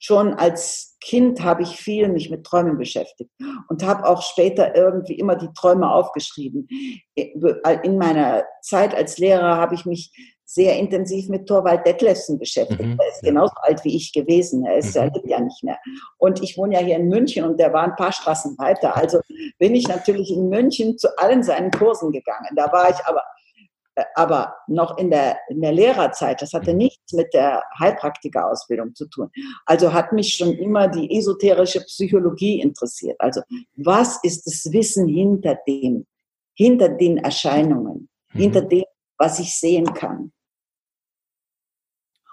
schon 0.03 0.33
als 0.33 0.97
Kind 0.99 1.41
habe 1.43 1.63
ich 1.63 1.77
viel 1.77 2.09
mich 2.09 2.29
mit 2.29 2.43
Träumen 2.45 2.77
beschäftigt 2.77 3.31
und 3.69 3.85
habe 3.85 4.05
auch 4.05 4.21
später 4.21 4.75
irgendwie 4.75 5.17
immer 5.17 5.35
die 5.35 5.47
Träume 5.57 5.89
aufgeschrieben. 5.89 6.67
In 7.15 7.97
meiner 7.97 8.43
Zeit 8.61 8.93
als 8.93 9.17
Lehrer 9.17 9.55
habe 9.55 9.75
ich 9.75 9.85
mich 9.85 10.11
sehr 10.45 10.77
intensiv 10.77 11.29
mit 11.29 11.47
Thorwald 11.47 11.85
Detlefsen 11.87 12.37
beschäftigt. 12.37 12.81
Mhm, 12.81 12.99
er 12.99 13.07
ist 13.07 13.23
ja. 13.23 13.29
genauso 13.29 13.53
alt 13.61 13.83
wie 13.85 13.95
ich 13.95 14.11
gewesen. 14.11 14.65
Er 14.65 14.77
ist 14.77 14.93
mhm. 14.93 15.01
er 15.01 15.05
lebt 15.05 15.29
ja 15.29 15.39
nicht 15.39 15.63
mehr. 15.63 15.77
Und 16.17 16.43
ich 16.43 16.57
wohne 16.57 16.75
ja 16.75 16.81
hier 16.81 16.97
in 16.97 17.07
München 17.07 17.45
und 17.45 17.57
der 17.57 17.71
war 17.71 17.83
ein 17.83 17.95
paar 17.95 18.11
Straßen 18.11 18.57
weiter. 18.57 18.95
Also 18.97 19.21
bin 19.57 19.73
ich 19.73 19.87
natürlich 19.87 20.31
in 20.31 20.49
München 20.49 20.97
zu 20.97 21.17
allen 21.17 21.43
seinen 21.43 21.71
Kursen 21.71 22.11
gegangen. 22.11 22.49
Da 22.57 22.71
war 22.73 22.89
ich 22.89 23.05
aber 23.05 23.21
aber 24.15 24.55
noch 24.67 24.97
in 24.97 25.09
der, 25.09 25.37
in 25.49 25.61
der 25.61 25.71
Lehrerzeit, 25.71 26.41
das 26.41 26.53
hatte 26.53 26.71
mhm. 26.71 26.77
nichts 26.77 27.13
mit 27.13 27.33
der 27.33 27.63
Heilpraktikerausbildung 27.79 28.95
zu 28.95 29.07
tun. 29.07 29.29
Also 29.65 29.93
hat 29.93 30.13
mich 30.13 30.35
schon 30.35 30.53
immer 30.53 30.87
die 30.87 31.15
esoterische 31.17 31.81
Psychologie 31.81 32.61
interessiert. 32.61 33.15
Also 33.19 33.41
was 33.75 34.23
ist 34.23 34.45
das 34.45 34.71
Wissen 34.71 35.07
hinter 35.07 35.57
dem, 35.67 36.05
hinter 36.55 36.89
den 36.89 37.17
Erscheinungen, 37.17 38.09
mhm. 38.33 38.39
hinter 38.39 38.61
dem, 38.61 38.85
was 39.17 39.39
ich 39.39 39.55
sehen 39.55 39.93
kann? 39.93 40.31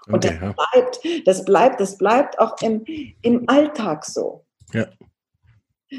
Und 0.07 0.25
okay, 0.25 0.39
das 0.41 0.55
bleibt, 0.55 1.27
das 1.27 1.45
bleibt, 1.45 1.79
das 1.79 1.97
bleibt 1.97 2.39
auch 2.39 2.55
im, 2.61 2.83
im 3.21 3.47
Alltag 3.47 4.03
so. 4.05 4.45
Ja. 4.73 4.87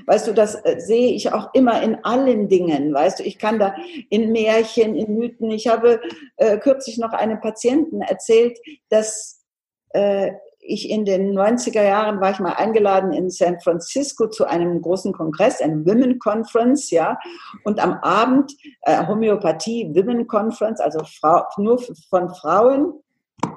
Weißt 0.07 0.27
du, 0.27 0.33
das 0.33 0.55
äh, 0.65 0.81
sehe 0.81 1.13
ich 1.13 1.33
auch 1.33 1.53
immer 1.55 1.83
in 1.83 2.05
allen 2.05 2.49
Dingen. 2.49 2.95
Weißt 2.95 3.19
du, 3.19 3.25
ich 3.25 3.39
kann 3.39 3.59
da 3.59 3.75
in 4.09 4.33
Märchen, 4.33 4.95
in 4.95 5.15
Mythen. 5.17 5.51
Ich 5.51 5.69
habe 5.69 6.01
äh, 6.37 6.59
kürzlich 6.59 6.99
noch 6.99 7.13
einem 7.13 7.41
Patienten 7.41 8.01
erzählt, 8.01 8.59
dass 8.89 9.43
äh, 9.91 10.33
ich 10.65 10.89
in 10.89 11.05
den 11.05 11.37
90er 11.37 11.83
Jahren 11.83 12.21
war 12.21 12.31
ich 12.31 12.39
mal 12.39 12.53
eingeladen 12.53 13.13
in 13.13 13.31
San 13.31 13.61
Francisco 13.61 14.29
zu 14.29 14.45
einem 14.45 14.81
großen 14.81 15.13
Kongress, 15.13 15.61
ein 15.61 15.85
Women 15.85 16.21
Conference, 16.21 16.91
ja. 16.91 17.19
Und 17.65 17.83
am 17.83 17.95
Abend 17.95 18.53
äh, 18.83 19.07
Homöopathie 19.07 19.93
Women 19.95 20.27
Conference, 20.29 20.81
also 20.81 21.01
Frau, 21.05 21.43
nur 21.59 21.81
von 22.09 22.33
Frauen 22.35 22.95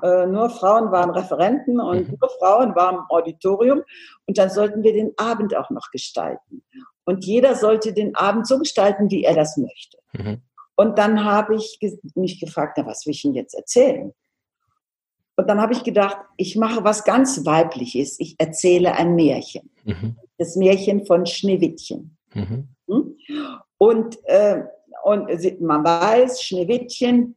äh, 0.02 0.26
nur 0.28 0.50
Frauen 0.50 0.92
waren 0.92 1.10
Referenten 1.12 1.80
und 1.80 2.10
mhm. 2.10 2.18
nur 2.20 2.30
Frauen 2.40 2.76
waren 2.76 2.96
im 2.96 3.06
Auditorium. 3.10 3.82
Und 4.26 4.38
dann 4.38 4.50
sollten 4.50 4.84
wir 4.84 4.94
den 4.94 5.14
Abend 5.18 5.56
auch 5.56 5.70
noch 5.70 5.92
gestalten. 5.92 6.64
Und 7.06 7.26
jeder 7.26 7.56
sollte 7.56 7.94
den 7.94 8.16
Abend 8.16 8.48
so 8.48 8.58
gestalten, 8.60 9.10
wie 9.12 9.24
er 9.24 9.36
das 9.36 9.58
möchte. 9.58 9.98
Mhm. 10.14 10.42
Und 10.76 10.98
dann 10.98 11.24
habe 11.24 11.56
ich 11.56 11.80
mich 12.16 12.40
gefragt, 12.40 12.78
na, 12.78 12.86
was 12.86 13.06
will 13.06 13.14
ich 13.14 13.22
denn 13.22 13.34
jetzt 13.34 13.54
erzählen? 13.54 14.14
Und 15.38 15.50
dann 15.50 15.62
habe 15.62 15.74
ich 15.74 15.84
gedacht, 15.84 16.18
ich 16.38 16.56
mache 16.56 16.84
was 16.84 17.04
ganz 17.04 17.46
Weibliches. 17.46 18.20
Ich 18.20 18.36
erzähle 18.38 18.94
ein 18.94 19.16
Märchen. 19.16 19.70
Mhm. 19.84 20.18
Das 20.38 20.56
Märchen 20.56 21.06
von 21.06 21.26
Schneewittchen. 21.26 22.18
Mhm. 22.34 22.70
Hm? 22.88 23.18
Und, 23.78 24.18
äh, 24.26 24.64
und 25.04 25.62
man 25.62 25.84
weiß, 25.84 26.42
Schneewittchen 26.42 27.36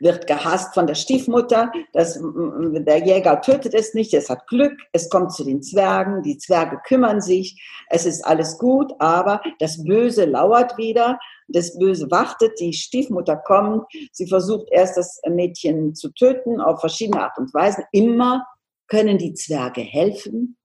wird 0.00 0.26
gehasst 0.26 0.74
von 0.74 0.86
der 0.86 0.94
Stiefmutter. 0.94 1.70
Das, 1.92 2.18
der 2.20 2.98
Jäger 2.98 3.40
tötet 3.40 3.74
es 3.74 3.94
nicht, 3.94 4.14
es 4.14 4.30
hat 4.30 4.46
Glück, 4.46 4.78
es 4.92 5.08
kommt 5.10 5.32
zu 5.32 5.44
den 5.44 5.62
Zwergen, 5.62 6.22
die 6.22 6.38
Zwerge 6.38 6.80
kümmern 6.86 7.20
sich, 7.20 7.62
es 7.88 8.06
ist 8.06 8.24
alles 8.24 8.58
gut, 8.58 8.92
aber 8.98 9.40
das 9.58 9.82
Böse 9.84 10.24
lauert 10.24 10.76
wieder, 10.78 11.18
das 11.48 11.78
Böse 11.78 12.10
wartet, 12.10 12.58
die 12.60 12.72
Stiefmutter 12.72 13.36
kommt, 13.36 13.84
sie 14.12 14.26
versucht 14.26 14.68
erst 14.70 14.96
das 14.96 15.20
Mädchen 15.28 15.94
zu 15.94 16.10
töten 16.10 16.60
auf 16.60 16.80
verschiedene 16.80 17.22
Art 17.22 17.38
und 17.38 17.52
Weisen. 17.52 17.84
Immer 17.92 18.46
können 18.88 19.18
die 19.18 19.34
Zwerge 19.34 19.80
helfen. 19.80 20.56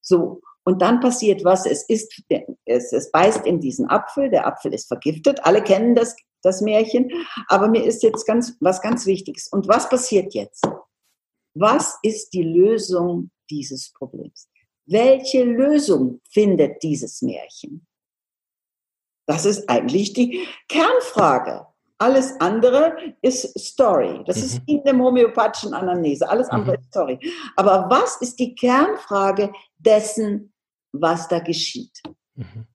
So, 0.00 0.40
und 0.68 0.82
dann 0.82 1.00
passiert 1.00 1.44
was, 1.44 1.64
es 1.64 1.82
ist, 1.88 2.22
es, 2.66 2.92
es 2.92 3.10
beißt 3.10 3.46
in 3.46 3.58
diesen 3.58 3.88
Apfel, 3.88 4.28
der 4.28 4.46
Apfel 4.46 4.74
ist 4.74 4.86
vergiftet, 4.86 5.40
alle 5.44 5.62
kennen 5.62 5.94
das, 5.94 6.14
das 6.42 6.60
Märchen, 6.60 7.10
aber 7.48 7.68
mir 7.68 7.84
ist 7.84 8.02
jetzt 8.02 8.26
ganz, 8.26 8.56
was 8.60 8.80
ganz 8.80 9.06
Wichtiges. 9.06 9.48
Und 9.48 9.68
was 9.68 9.88
passiert 9.88 10.34
jetzt? 10.34 10.66
Was 11.54 11.98
ist 12.02 12.30
die 12.30 12.42
Lösung 12.42 13.30
dieses 13.50 13.92
Problems? 13.92 14.48
Welche 14.86 15.44
Lösung 15.44 16.20
findet 16.30 16.82
dieses 16.82 17.20
Märchen? 17.20 17.86
Das 19.26 19.44
ist 19.44 19.68
eigentlich 19.68 20.14
die 20.14 20.46
Kernfrage. 20.68 21.66
Alles 21.98 22.40
andere 22.40 22.96
ist 23.20 23.58
Story. 23.58 24.22
Das 24.24 24.38
mhm. 24.38 24.44
ist 24.44 24.62
in 24.66 24.84
der 24.84 24.96
homöopathischen 24.96 25.74
Anamnese. 25.74 26.28
Alles 26.28 26.48
andere 26.48 26.76
mhm. 26.76 26.80
ist 26.80 26.88
Story. 26.88 27.18
Aber 27.56 27.90
was 27.90 28.16
ist 28.22 28.38
die 28.38 28.54
Kernfrage 28.54 29.52
dessen, 29.76 30.54
was 30.92 31.26
da 31.26 31.40
geschieht? 31.40 32.00
Mhm. 32.36 32.67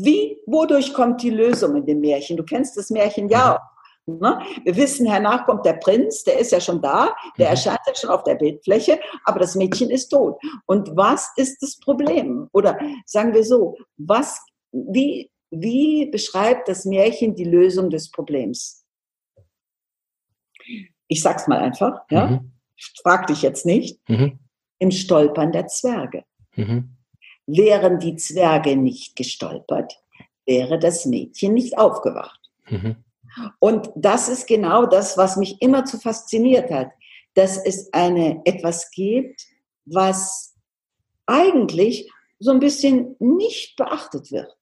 Wie, 0.00 0.38
wodurch 0.46 0.94
kommt 0.94 1.22
die 1.22 1.30
Lösung 1.30 1.74
in 1.74 1.84
dem 1.84 1.98
Märchen? 2.00 2.36
Du 2.36 2.44
kennst 2.44 2.76
das 2.76 2.88
Märchen 2.90 3.28
ja 3.28 3.56
auch. 3.56 3.78
Ne? 4.06 4.40
Wir 4.62 4.76
wissen, 4.76 5.06
hernach 5.06 5.44
kommt 5.44 5.66
der 5.66 5.74
Prinz, 5.74 6.22
der 6.22 6.38
ist 6.38 6.52
ja 6.52 6.60
schon 6.60 6.80
da, 6.80 7.14
der 7.36 7.46
mhm. 7.46 7.50
erscheint 7.50 7.80
ja 7.84 7.94
schon 7.94 8.10
auf 8.10 8.22
der 8.22 8.36
Bildfläche, 8.36 9.00
aber 9.24 9.40
das 9.40 9.56
Mädchen 9.56 9.90
ist 9.90 10.08
tot. 10.08 10.40
Und 10.66 10.96
was 10.96 11.32
ist 11.36 11.60
das 11.62 11.78
Problem? 11.78 12.48
Oder 12.52 12.78
sagen 13.06 13.34
wir 13.34 13.44
so, 13.44 13.76
was, 13.96 14.40
wie, 14.70 15.30
wie 15.50 16.06
beschreibt 16.06 16.68
das 16.68 16.84
Märchen 16.84 17.34
die 17.34 17.44
Lösung 17.44 17.90
des 17.90 18.10
Problems? 18.10 18.86
Ich 21.08 21.22
sag's 21.22 21.48
mal 21.48 21.58
einfach, 21.58 22.02
ja. 22.10 22.26
Mhm. 22.26 22.52
Frag 23.02 23.26
dich 23.26 23.42
jetzt 23.42 23.66
nicht. 23.66 23.98
Mhm. 24.08 24.38
Im 24.78 24.92
Stolpern 24.92 25.50
der 25.50 25.66
Zwerge. 25.66 26.22
Mhm. 26.54 26.97
Wären 27.48 27.98
die 27.98 28.16
Zwerge 28.16 28.76
nicht 28.76 29.16
gestolpert, 29.16 29.94
wäre 30.46 30.78
das 30.78 31.06
Mädchen 31.06 31.54
nicht 31.54 31.78
aufgewacht. 31.78 32.38
Mhm. 32.68 32.96
Und 33.58 33.90
das 33.96 34.28
ist 34.28 34.46
genau 34.46 34.86
das, 34.86 35.16
was 35.16 35.36
mich 35.36 35.60
immer 35.62 35.84
zu 35.84 35.98
fasziniert 35.98 36.70
hat, 36.70 36.90
dass 37.34 37.56
es 37.56 37.92
eine, 37.92 38.42
etwas 38.44 38.90
gibt, 38.90 39.46
was 39.86 40.54
eigentlich 41.26 42.10
so 42.38 42.50
ein 42.50 42.60
bisschen 42.60 43.16
nicht 43.18 43.76
beachtet 43.76 44.30
wird. 44.30 44.56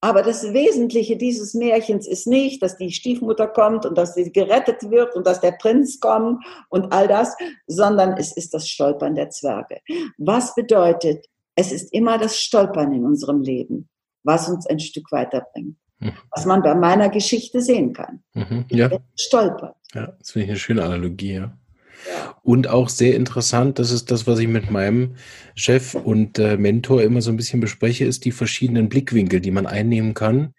Aber 0.00 0.22
das 0.22 0.52
Wesentliche 0.52 1.16
dieses 1.16 1.54
Märchens 1.54 2.06
ist 2.06 2.26
nicht, 2.26 2.62
dass 2.62 2.76
die 2.76 2.92
Stiefmutter 2.92 3.48
kommt 3.48 3.86
und 3.86 3.96
dass 3.96 4.14
sie 4.14 4.30
gerettet 4.30 4.90
wird 4.90 5.16
und 5.16 5.26
dass 5.26 5.40
der 5.40 5.52
Prinz 5.52 5.98
kommt 5.98 6.44
und 6.68 6.92
all 6.92 7.08
das, 7.08 7.34
sondern 7.66 8.16
es 8.16 8.36
ist 8.36 8.54
das 8.54 8.68
Stolpern 8.68 9.14
der 9.14 9.30
Zwerge. 9.30 9.80
Was 10.18 10.54
bedeutet, 10.54 11.26
es 11.56 11.72
ist 11.72 11.92
immer 11.92 12.18
das 12.18 12.38
Stolpern 12.38 12.92
in 12.92 13.04
unserem 13.04 13.42
Leben, 13.42 13.88
was 14.22 14.48
uns 14.48 14.66
ein 14.66 14.78
Stück 14.78 15.10
weiterbringt. 15.10 15.76
Mhm. 15.98 16.12
Was 16.30 16.44
man 16.44 16.62
bei 16.62 16.74
meiner 16.74 17.08
Geschichte 17.08 17.62
sehen 17.62 17.94
kann. 17.94 18.22
Mhm, 18.34 18.66
ja. 18.68 18.90
Stolpert. 19.18 19.76
Ja, 19.94 20.12
das 20.18 20.30
finde 20.30 20.44
ich 20.44 20.50
eine 20.50 20.58
schöne 20.58 20.84
Analogie, 20.84 21.32
ja. 21.32 21.58
Und 22.42 22.68
auch 22.68 22.90
sehr 22.90 23.16
interessant, 23.16 23.78
das 23.78 23.90
ist 23.90 24.10
das, 24.10 24.26
was 24.26 24.38
ich 24.38 24.46
mit 24.46 24.70
meinem 24.70 25.16
Chef 25.54 25.94
und 25.94 26.38
äh, 26.38 26.58
Mentor 26.58 27.02
immer 27.02 27.22
so 27.22 27.30
ein 27.30 27.36
bisschen 27.36 27.60
bespreche, 27.60 28.04
ist 28.04 28.24
die 28.26 28.32
verschiedenen 28.32 28.88
Blickwinkel, 28.90 29.40
die 29.40 29.50
man 29.50 29.66
einnehmen 29.66 30.12
kann, 30.12 30.54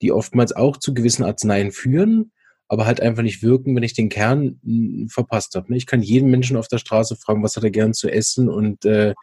die 0.00 0.12
oftmals 0.12 0.54
auch 0.54 0.76
zu 0.76 0.94
gewissen 0.94 1.24
Arzneien 1.24 1.72
führen, 1.72 2.30
aber 2.68 2.86
halt 2.86 3.00
einfach 3.00 3.24
nicht 3.24 3.42
wirken, 3.42 3.74
wenn 3.76 3.82
ich 3.82 3.94
den 3.94 4.08
Kern 4.08 4.60
verpasst 5.10 5.54
habe. 5.56 5.70
Ne? 5.70 5.76
Ich 5.76 5.86
kann 5.86 6.02
jeden 6.02 6.30
Menschen 6.30 6.56
auf 6.56 6.68
der 6.68 6.78
Straße 6.78 7.16
fragen, 7.16 7.42
was 7.42 7.56
hat 7.56 7.64
er 7.64 7.70
gern 7.70 7.92
zu 7.92 8.08
essen 8.08 8.48
und 8.48 8.84
äh, 8.84 9.14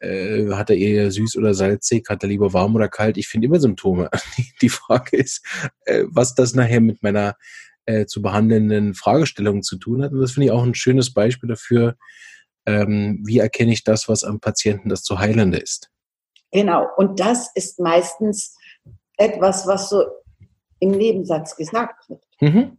äh, 0.00 0.50
hat 0.52 0.70
er 0.70 0.76
eher 0.76 1.10
süß 1.10 1.36
oder 1.36 1.54
salzig, 1.54 2.08
hat 2.08 2.22
er 2.22 2.28
lieber 2.28 2.52
warm 2.52 2.74
oder 2.74 2.88
kalt. 2.88 3.16
Ich 3.16 3.28
finde 3.28 3.46
immer 3.46 3.60
Symptome. 3.60 4.10
Die 4.60 4.68
Frage 4.68 5.16
ist, 5.16 5.44
äh, 5.86 6.04
was 6.08 6.34
das 6.34 6.54
nachher 6.54 6.80
mit 6.80 7.02
meiner 7.02 7.36
äh, 7.86 8.06
zu 8.06 8.22
behandelnden 8.22 8.94
Fragestellungen 8.94 9.62
zu 9.62 9.76
tun 9.76 10.02
hat. 10.02 10.12
Und 10.12 10.20
das 10.20 10.32
finde 10.32 10.46
ich 10.46 10.52
auch 10.52 10.62
ein 10.62 10.74
schönes 10.74 11.12
Beispiel 11.12 11.48
dafür, 11.48 11.96
ähm, 12.66 13.22
wie 13.24 13.38
erkenne 13.38 13.72
ich 13.72 13.84
das, 13.84 14.08
was 14.08 14.24
am 14.24 14.40
Patienten 14.40 14.88
das 14.88 15.02
zu 15.02 15.18
heilende 15.18 15.58
ist. 15.58 15.90
Genau, 16.50 16.86
und 16.96 17.20
das 17.20 17.50
ist 17.54 17.80
meistens 17.80 18.56
etwas, 19.16 19.66
was 19.66 19.90
so 19.90 20.04
im 20.78 20.92
Nebensatz 20.92 21.56
gesagt 21.56 22.08
wird. 22.08 22.24
Mhm. 22.40 22.78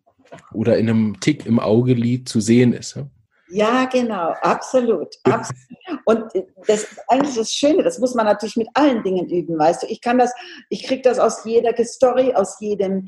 Oder 0.54 0.78
in 0.78 0.90
einem 0.90 1.20
Tick 1.20 1.46
im 1.46 1.60
Augelied 1.60 2.28
zu 2.28 2.42
sehen 2.42 2.74
ist. 2.74 2.96
Ja? 2.96 3.08
Ja, 3.56 3.86
genau, 3.86 4.34
absolut, 4.42 5.16
absolut. 5.24 5.60
Und 6.06 6.26
das 6.68 6.84
ist 6.84 7.00
eigentlich 7.08 7.36
das 7.36 7.52
Schöne, 7.52 7.84
das 7.84 8.00
muss 8.00 8.14
man 8.14 8.26
natürlich 8.26 8.58
mit 8.58 8.68
allen 8.74 9.02
Dingen 9.04 9.30
üben, 9.30 9.58
weißt 9.58 9.84
du. 9.84 9.88
Ich 9.88 10.02
kann 10.02 10.18
das, 10.18 10.34
ich 10.70 10.84
kriege 10.84 11.02
das 11.02 11.20
aus 11.20 11.46
jeder 11.46 11.74
Story, 11.86 12.34
aus 12.34 12.60
jedem, 12.60 13.06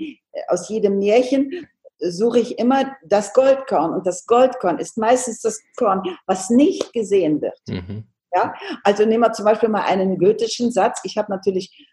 aus 0.48 0.70
jedem 0.70 1.00
Märchen 1.00 1.68
suche 2.00 2.40
ich 2.40 2.60
immer 2.60 2.96
das 3.04 3.34
Goldkorn. 3.34 3.94
Und 3.94 4.08
das 4.08 4.26
Goldkorn 4.26 4.80
ist 4.80 4.98
meistens 4.98 5.42
das 5.42 5.60
Korn, 5.78 6.04
was 6.26 6.50
nicht 6.50 6.94
gesehen 6.94 7.42
wird. 7.42 7.60
Mhm. 7.68 8.06
Ja? 8.34 8.54
Also 8.84 9.06
nehmen 9.06 9.24
wir 9.24 9.34
zum 9.34 9.46
Beispiel 9.46 9.70
mal 9.70 9.84
einen 9.84 10.18
goethischen 10.18 10.72
Satz. 10.72 11.00
Ich 11.04 11.18
habe 11.18 11.32
natürlich 11.32 11.88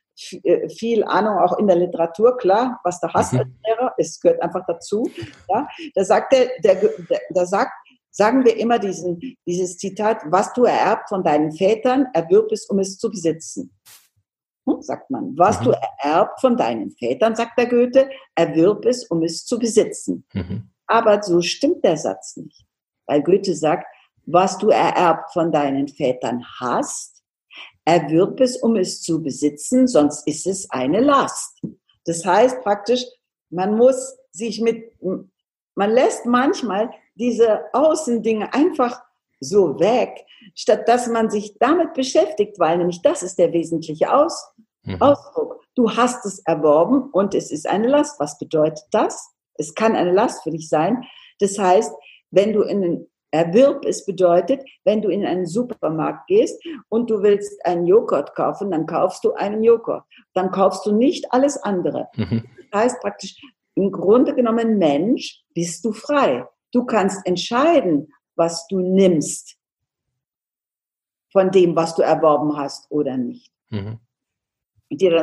äh, 0.44 0.68
viel 0.68 1.02
Ahnung 1.04 1.38
auch 1.38 1.58
in 1.58 1.66
der 1.66 1.76
Literatur, 1.76 2.36
klar, 2.36 2.80
was 2.84 3.00
der 3.00 3.12
Hass 3.12 3.32
mhm. 3.32 3.40
als 3.40 3.48
Lehrer 3.66 3.94
ist, 3.96 4.20
gehört 4.22 4.42
einfach 4.42 4.64
dazu. 4.66 5.10
Ja? 5.48 5.66
Da 5.94 6.04
sagt 6.04 6.32
der, 6.32 6.50
der, 6.62 6.74
der, 6.76 7.20
der 7.30 7.46
sagt, 7.46 7.72
sagen 8.14 8.44
wir 8.44 8.56
immer 8.56 8.78
diesen, 8.78 9.18
dieses 9.44 9.76
Zitat, 9.76 10.22
was 10.26 10.52
du 10.52 10.64
ererbt 10.64 11.08
von 11.08 11.24
deinen 11.24 11.52
Vätern, 11.52 12.06
erwirb 12.14 12.52
es, 12.52 12.66
um 12.66 12.78
es 12.78 12.96
zu 12.96 13.10
besitzen. 13.10 13.74
Hm, 14.66 14.80
sagt 14.80 15.10
man. 15.10 15.36
Was 15.36 15.60
mhm. 15.60 15.64
du 15.64 15.70
ererbt 15.72 16.40
von 16.40 16.56
deinen 16.56 16.92
Vätern, 16.92 17.34
sagt 17.34 17.58
der 17.58 17.66
Goethe, 17.66 18.08
erwirb 18.36 18.86
es, 18.86 19.04
um 19.06 19.22
es 19.22 19.44
zu 19.44 19.58
besitzen. 19.58 20.24
Mhm. 20.32 20.70
Aber 20.86 21.22
so 21.22 21.40
stimmt 21.40 21.84
der 21.84 21.96
Satz 21.96 22.36
nicht. 22.36 22.64
Weil 23.06 23.22
Goethe 23.22 23.54
sagt, 23.54 23.86
was 24.26 24.58
du 24.58 24.68
ererbt 24.68 25.32
von 25.32 25.50
deinen 25.50 25.88
Vätern 25.88 26.44
hast, 26.60 27.22
erwirb 27.84 28.40
es, 28.40 28.56
um 28.56 28.76
es 28.76 29.02
zu 29.02 29.22
besitzen, 29.22 29.88
sonst 29.88 30.26
ist 30.26 30.46
es 30.46 30.70
eine 30.70 31.00
Last. 31.00 31.60
Das 32.06 32.24
heißt 32.24 32.62
praktisch, 32.62 33.04
man 33.50 33.76
muss 33.76 34.16
sich 34.30 34.60
mit, 34.60 34.92
man 35.74 35.90
lässt 35.90 36.26
manchmal 36.26 36.90
diese 37.14 37.64
Außendinge 37.72 38.52
einfach 38.52 39.02
so 39.40 39.78
weg, 39.78 40.24
statt 40.54 40.88
dass 40.88 41.06
man 41.06 41.30
sich 41.30 41.58
damit 41.58 41.94
beschäftigt, 41.94 42.58
weil 42.58 42.78
nämlich 42.78 43.02
das 43.02 43.22
ist 43.22 43.38
der 43.38 43.52
wesentliche 43.52 44.12
Aus, 44.12 44.52
mhm. 44.82 45.00
Ausdruck. 45.00 45.60
Du 45.74 45.90
hast 45.90 46.24
es 46.24 46.40
erworben 46.40 47.10
und 47.10 47.34
es 47.34 47.50
ist 47.50 47.68
eine 47.68 47.88
Last. 47.88 48.20
Was 48.20 48.38
bedeutet 48.38 48.84
das? 48.90 49.34
Es 49.54 49.74
kann 49.74 49.96
eine 49.96 50.12
Last 50.12 50.42
für 50.42 50.50
dich 50.50 50.68
sein. 50.68 51.04
Das 51.40 51.58
heißt, 51.58 51.92
wenn 52.30 52.52
du 52.52 52.62
in 52.62 52.82
den 52.82 53.10
Erwirb 53.34 53.84
es 53.84 54.06
bedeutet, 54.06 54.62
wenn 54.84 55.02
du 55.02 55.08
in 55.08 55.26
einen 55.26 55.46
Supermarkt 55.46 56.28
gehst 56.28 56.62
und 56.88 57.10
du 57.10 57.20
willst 57.20 57.66
einen 57.66 57.84
Joghurt 57.84 58.36
kaufen, 58.36 58.70
dann 58.70 58.86
kaufst 58.86 59.24
du 59.24 59.32
einen 59.32 59.64
Joghurt. 59.64 60.04
Dann 60.34 60.52
kaufst 60.52 60.86
du 60.86 60.92
nicht 60.92 61.32
alles 61.32 61.56
andere. 61.56 62.08
Mhm. 62.14 62.44
Das 62.70 62.82
heißt 62.82 63.00
praktisch, 63.00 63.34
im 63.74 63.90
Grunde 63.90 64.36
genommen 64.36 64.78
Mensch, 64.78 65.42
bist 65.52 65.84
du 65.84 65.92
frei. 65.92 66.46
Du 66.74 66.84
kannst 66.84 67.24
entscheiden, 67.24 68.12
was 68.34 68.66
du 68.66 68.80
nimmst 68.80 69.56
von 71.30 71.52
dem, 71.52 71.76
was 71.76 71.94
du 71.94 72.02
erworben 72.02 72.56
hast 72.56 72.90
oder 72.90 73.16
nicht. 73.16 73.52
Mhm. 73.70 74.00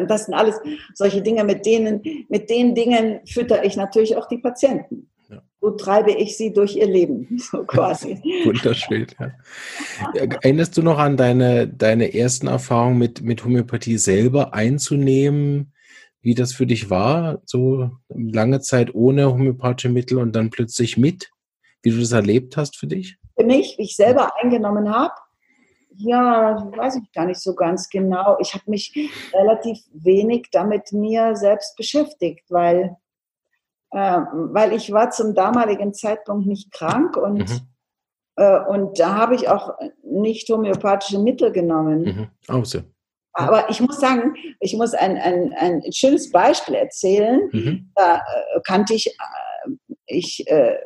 Das 0.07 0.25
sind 0.25 0.33
alles 0.33 0.55
solche 0.95 1.21
Dinge, 1.21 1.43
mit 1.43 1.65
denen, 1.65 2.01
mit 2.29 2.49
den 2.49 2.73
Dingen 2.73 3.19
fütter 3.25 3.65
ich 3.65 3.75
natürlich 3.75 4.15
auch 4.15 4.27
die 4.27 4.37
Patienten. 4.37 5.09
Ja. 5.29 5.41
So 5.59 5.71
treibe 5.71 6.11
ich 6.11 6.37
sie 6.37 6.53
durch 6.53 6.77
ihr 6.77 6.87
Leben, 6.87 7.37
so 7.51 7.63
quasi. 7.67 8.21
Wunderschön, 8.45 9.07
ja. 9.19 9.31
Erinnerst 10.13 10.77
du 10.77 10.83
noch 10.83 10.99
an 10.99 11.17
deine, 11.17 11.67
deine 11.67 12.13
ersten 12.13 12.47
Erfahrungen 12.47 12.97
mit, 12.97 13.21
mit 13.21 13.43
Homöopathie 13.43 13.97
selber 13.97 14.53
einzunehmen, 14.53 15.73
wie 16.21 16.33
das 16.33 16.53
für 16.53 16.65
dich 16.65 16.89
war? 16.89 17.41
So 17.45 17.91
lange 18.07 18.61
Zeit 18.61 18.95
ohne 18.95 19.33
homöopathische 19.33 19.89
Mittel 19.89 20.17
und 20.17 20.33
dann 20.33 20.49
plötzlich 20.49 20.95
mit? 20.97 21.29
Wie 21.81 21.91
du 21.91 21.99
das 21.99 22.11
erlebt 22.11 22.57
hast 22.57 22.77
für 22.77 22.87
dich? 22.87 23.17
Für 23.37 23.45
mich, 23.45 23.77
wie 23.77 23.83
ich 23.83 23.95
selber 23.95 24.31
eingenommen 24.41 24.89
habe, 24.93 25.13
ja, 25.97 26.71
weiß 26.75 26.97
ich 26.97 27.11
gar 27.11 27.25
nicht 27.25 27.41
so 27.41 27.53
ganz 27.53 27.89
genau. 27.89 28.37
Ich 28.39 28.53
habe 28.53 28.63
mich 28.67 28.93
relativ 29.33 29.79
wenig 29.93 30.47
damit 30.51 30.93
mir 30.93 31.35
selbst 31.35 31.75
beschäftigt, 31.75 32.49
weil 32.49 32.97
äh, 33.91 34.21
weil 34.31 34.73
ich 34.73 34.91
war 34.91 35.11
zum 35.11 35.35
damaligen 35.35 35.93
Zeitpunkt 35.93 36.47
nicht 36.47 36.71
krank 36.71 37.17
und, 37.17 37.49
mhm. 37.49 37.59
äh, 38.37 38.59
und 38.59 38.99
da 38.99 39.15
habe 39.15 39.35
ich 39.35 39.49
auch 39.49 39.77
nicht 40.03 40.49
homöopathische 40.49 41.19
Mittel 41.19 41.51
genommen. 41.51 42.03
Mhm. 42.03 42.27
Oh, 42.55 42.63
so. 42.63 42.79
Aber 43.33 43.69
ich 43.69 43.79
muss 43.79 43.99
sagen, 43.99 44.35
ich 44.59 44.75
muss 44.75 44.93
ein, 44.93 45.17
ein, 45.17 45.53
ein 45.53 45.81
schönes 45.91 46.31
Beispiel 46.31 46.75
erzählen. 46.75 47.49
Mhm. 47.51 47.91
Da 47.95 48.17
äh, 48.17 48.59
kannte 48.65 48.93
ich, 48.93 49.07
äh, 49.07 49.93
ich, 50.05 50.47
äh, 50.47 50.77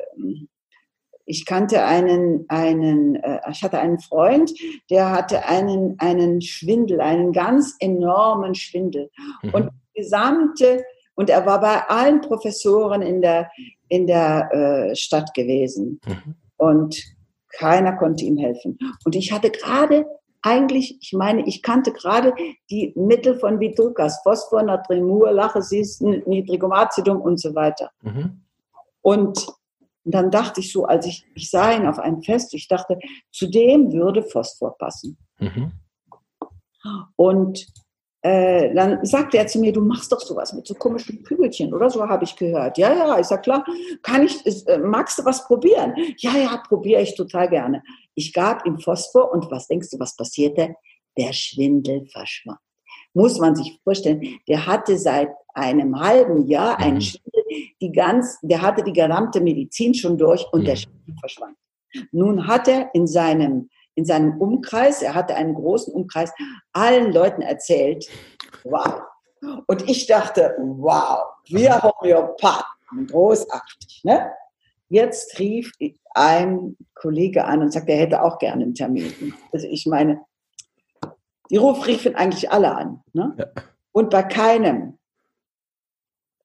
ich 1.26 1.44
kannte 1.44 1.84
einen, 1.84 2.46
einen, 2.48 3.16
äh, 3.16 3.40
ich 3.50 3.62
hatte 3.62 3.78
einen 3.78 3.98
Freund, 3.98 4.52
der 4.90 5.10
hatte 5.10 5.44
einen, 5.44 5.96
einen 5.98 6.40
Schwindel, 6.40 7.00
einen 7.00 7.32
ganz 7.32 7.74
enormen 7.80 8.54
Schwindel. 8.54 9.10
Mhm. 9.42 9.50
Und 9.54 9.70
die 9.94 10.02
gesamte, 10.02 10.84
und 11.16 11.28
er 11.28 11.44
war 11.44 11.60
bei 11.60 11.82
allen 11.88 12.20
Professoren 12.20 13.02
in 13.02 13.20
der, 13.20 13.50
in 13.88 14.06
der 14.06 14.52
äh, 14.52 14.96
Stadt 14.96 15.34
gewesen. 15.34 16.00
Mhm. 16.06 16.34
Und 16.58 17.02
keiner 17.58 17.96
konnte 17.96 18.24
ihm 18.24 18.36
helfen. 18.36 18.78
Und 19.04 19.16
ich 19.16 19.32
hatte 19.32 19.50
gerade 19.50 20.06
eigentlich, 20.42 20.98
ich 21.00 21.12
meine, 21.12 21.44
ich 21.46 21.62
kannte 21.62 21.92
gerade 21.92 22.32
die 22.70 22.92
Mittel 22.94 23.36
von 23.38 23.58
Vitrukas, 23.58 24.20
Phosphor, 24.22 24.62
Natriumur, 24.62 25.32
Lachesis, 25.32 26.00
Nitrigomacidum 26.00 27.20
und 27.20 27.40
so 27.40 27.54
weiter. 27.54 27.90
Mhm. 28.02 28.42
Und 29.02 29.46
dann 30.14 30.30
dachte 30.30 30.60
ich 30.60 30.72
so, 30.72 30.84
als 30.84 31.06
ich, 31.06 31.26
ich 31.34 31.50
sah 31.50 31.72
ihn 31.72 31.86
auf 31.86 31.98
einem 31.98 32.22
Fest, 32.22 32.54
ich 32.54 32.68
dachte, 32.68 32.98
zu 33.32 33.48
dem 33.48 33.92
würde 33.92 34.22
Phosphor 34.22 34.76
passen. 34.78 35.18
Mhm. 35.38 35.72
Und 37.16 37.66
äh, 38.22 38.74
dann 38.74 39.04
sagte 39.04 39.38
er 39.38 39.46
zu 39.46 39.60
mir, 39.60 39.72
du 39.72 39.80
machst 39.80 40.10
doch 40.10 40.20
sowas 40.20 40.52
mit 40.52 40.66
so 40.66 40.74
komischen 40.74 41.22
Kügelchen 41.22 41.72
oder 41.72 41.90
so, 41.90 42.08
habe 42.08 42.24
ich 42.24 42.34
gehört. 42.34 42.76
Ja, 42.78 42.92
ja, 42.92 43.18
ich 43.18 43.26
sag 43.26 43.42
klar, 43.42 43.64
kann 44.02 44.24
ich, 44.24 44.44
äh, 44.66 44.78
magst 44.78 45.18
du 45.18 45.24
was 45.24 45.46
probieren? 45.46 45.94
Ja, 46.18 46.36
ja, 46.36 46.62
probiere 46.66 47.02
ich 47.02 47.14
total 47.14 47.48
gerne. 47.48 47.82
Ich 48.14 48.32
gab 48.32 48.66
ihm 48.66 48.78
Phosphor 48.78 49.32
und 49.32 49.50
was 49.50 49.68
denkst 49.68 49.90
du, 49.90 49.98
was 49.98 50.16
passierte? 50.16 50.74
Der 51.16 51.32
Schwindel 51.32 52.06
verschwand. 52.06 52.58
Muss 53.14 53.38
man 53.38 53.54
sich 53.54 53.78
vorstellen, 53.84 54.38
der 54.48 54.66
hatte 54.66 54.98
seit 54.98 55.30
einem 55.54 55.98
halben 55.98 56.46
Jahr 56.48 56.78
einen 56.78 56.96
mhm. 56.96 57.00
Schwindel, 57.02 57.35
die 57.80 57.92
ganz, 57.92 58.38
der 58.42 58.62
hatte 58.62 58.82
die 58.82 58.92
gesamte 58.92 59.40
Medizin 59.40 59.94
schon 59.94 60.16
durch 60.18 60.44
und 60.52 60.62
mhm. 60.62 60.64
der 60.66 60.76
verschwand. 61.20 61.56
Nun 62.12 62.46
hat 62.46 62.68
er 62.68 62.90
in 62.94 63.06
seinem 63.06 63.68
in 63.96 64.04
seinem 64.04 64.38
Umkreis, 64.38 65.02
er 65.02 65.14
hatte 65.14 65.34
einen 65.34 65.54
großen 65.54 65.92
Umkreis, 65.92 66.30
allen 66.72 67.12
Leuten 67.12 67.40
erzählt, 67.40 68.06
wow. 68.62 69.02
Und 69.66 69.88
ich 69.88 70.06
dachte, 70.06 70.54
wow, 70.58 71.24
wir 71.46 71.82
Homöopathen, 71.82 73.06
großartig. 73.08 74.02
Ne? 74.04 74.30
Jetzt 74.88 75.38
rief 75.38 75.72
ein 76.14 76.76
Kollege 76.94 77.44
an 77.44 77.62
und 77.62 77.72
sagte, 77.72 77.92
er 77.92 78.00
hätte 78.00 78.22
auch 78.22 78.38
gerne 78.38 78.64
einen 78.64 78.74
Termin. 78.74 79.34
Also 79.52 79.66
ich 79.66 79.86
meine, 79.86 80.20
die 81.50 81.56
Ruf 81.56 81.86
riefen 81.86 82.14
eigentlich 82.14 82.50
alle 82.50 82.74
an. 82.74 83.02
Ne? 83.12 83.34
Ja. 83.38 83.46
Und 83.92 84.10
bei 84.10 84.22
keinem 84.22 84.98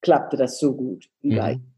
klappte 0.01 0.37
das 0.37 0.59
so 0.59 0.73
gut 0.73 1.09
wie 1.21 1.35
bei 1.35 1.55
mhm. 1.55 1.71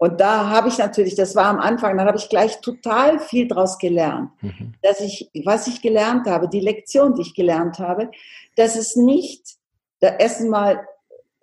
Und 0.00 0.18
da 0.18 0.48
habe 0.48 0.68
ich 0.68 0.78
natürlich, 0.78 1.14
das 1.14 1.36
war 1.36 1.44
am 1.44 1.60
Anfang, 1.60 1.98
dann 1.98 2.06
habe 2.06 2.16
ich 2.16 2.30
gleich 2.30 2.62
total 2.62 3.18
viel 3.18 3.46
daraus 3.46 3.76
gelernt. 3.76 4.30
Mhm. 4.40 4.72
Dass 4.80 4.98
ich, 5.00 5.30
was 5.44 5.66
ich 5.66 5.82
gelernt 5.82 6.26
habe, 6.26 6.48
die 6.48 6.60
Lektion, 6.60 7.14
die 7.14 7.20
ich 7.20 7.34
gelernt 7.34 7.78
habe, 7.78 8.10
dass 8.56 8.76
es 8.76 8.96
nicht, 8.96 9.56
da 10.00 10.16
erstens 10.18 10.48
mal 10.48 10.86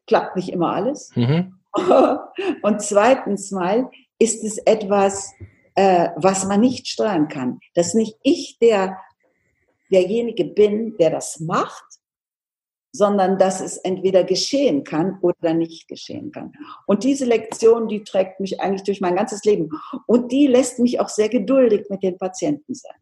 klappt 0.08 0.38
nicht 0.38 0.50
immer 0.50 0.74
alles. 0.74 1.12
Mhm. 1.14 1.54
Und 2.64 2.82
zweitens 2.82 3.52
mal 3.52 3.92
ist 4.18 4.44
es 4.44 4.58
etwas, 4.58 5.34
äh, 5.76 6.10
was 6.16 6.44
man 6.48 6.60
nicht 6.60 6.88
steuern 6.88 7.28
kann. 7.28 7.60
Dass 7.76 7.94
nicht 7.94 8.18
ich 8.24 8.58
der, 8.60 8.98
derjenige 9.92 10.46
bin, 10.46 10.98
der 10.98 11.12
das 11.12 11.40
macht, 11.40 11.86
sondern 12.92 13.38
dass 13.38 13.62
es 13.62 13.78
entweder 13.78 14.24
geschehen 14.24 14.84
kann 14.84 15.20
oder 15.22 15.54
nicht 15.54 15.88
geschehen 15.88 16.32
kann. 16.32 16.54
Und 16.86 17.04
diese 17.04 17.26
Lektion, 17.26 17.88
die 17.88 18.04
trägt 18.04 18.40
mich 18.40 18.60
eigentlich 18.60 18.84
durch 18.84 19.02
mein 19.02 19.16
ganzes 19.16 19.44
Leben. 19.44 19.70
Und 20.06 20.32
die 20.32 20.48
lässt 20.48 20.80
mich 20.80 21.00
auch 21.00 21.10
sehr 21.10 21.30
geduldig 21.30 21.86
mit 21.90 22.04
den 22.04 22.18
Patienten 22.18 22.74
sein. 22.74 22.96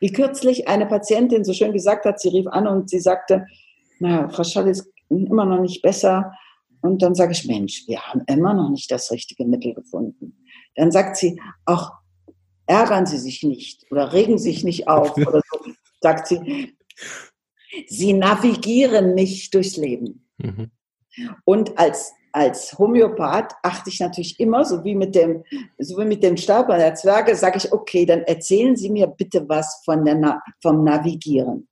Wie 0.00 0.12
kürzlich 0.12 0.66
eine 0.68 0.86
Patientin 0.86 1.44
so 1.44 1.52
schön 1.52 1.72
gesagt 1.72 2.04
hat, 2.04 2.20
sie 2.20 2.30
rief 2.30 2.46
an 2.48 2.66
und 2.66 2.88
sie 2.88 3.00
sagte, 3.00 3.46
na, 3.98 4.28
Frau 4.30 4.44
Schall 4.44 4.68
ist 4.68 4.90
immer 5.10 5.44
noch 5.44 5.60
nicht 5.60 5.82
besser. 5.82 6.32
Und 6.80 7.02
dann 7.02 7.14
sage 7.14 7.32
ich, 7.32 7.46
Mensch, 7.46 7.84
wir 7.86 8.00
haben 8.00 8.22
immer 8.26 8.54
noch 8.54 8.70
nicht 8.70 8.90
das 8.90 9.10
richtige 9.10 9.44
Mittel 9.44 9.74
gefunden. 9.74 10.44
Dann 10.74 10.90
sagt 10.90 11.16
sie, 11.16 11.38
auch 11.66 11.92
ärgern 12.66 13.04
Sie 13.04 13.18
sich 13.18 13.42
nicht 13.42 13.84
oder 13.90 14.12
regen 14.12 14.38
sich 14.38 14.64
nicht 14.64 14.88
auf 14.88 15.16
oder 15.16 15.40
so. 15.50 15.72
Sagt 16.00 16.28
sie, 16.28 16.74
Sie 17.86 18.12
navigieren 18.12 19.14
mich 19.14 19.50
durchs 19.50 19.76
Leben. 19.76 20.28
Mhm. 20.38 20.70
Und 21.44 21.78
als, 21.78 22.12
als 22.32 22.78
Homöopath 22.78 23.54
achte 23.62 23.90
ich 23.90 24.00
natürlich 24.00 24.38
immer, 24.40 24.64
so 24.64 24.84
wie 24.84 24.94
mit 24.94 25.14
dem, 25.14 25.44
so 25.78 25.98
wie 25.98 26.04
mit 26.04 26.22
dem 26.22 26.36
Stab 26.36 26.68
der 26.68 26.94
Zwerge, 26.94 27.34
sage 27.34 27.58
ich, 27.58 27.72
okay, 27.72 28.06
dann 28.06 28.22
erzählen 28.22 28.76
Sie 28.76 28.90
mir 28.90 29.06
bitte 29.06 29.48
was 29.48 29.82
von 29.84 30.04
der, 30.04 30.42
vom 30.62 30.84
Navigieren. 30.84 31.68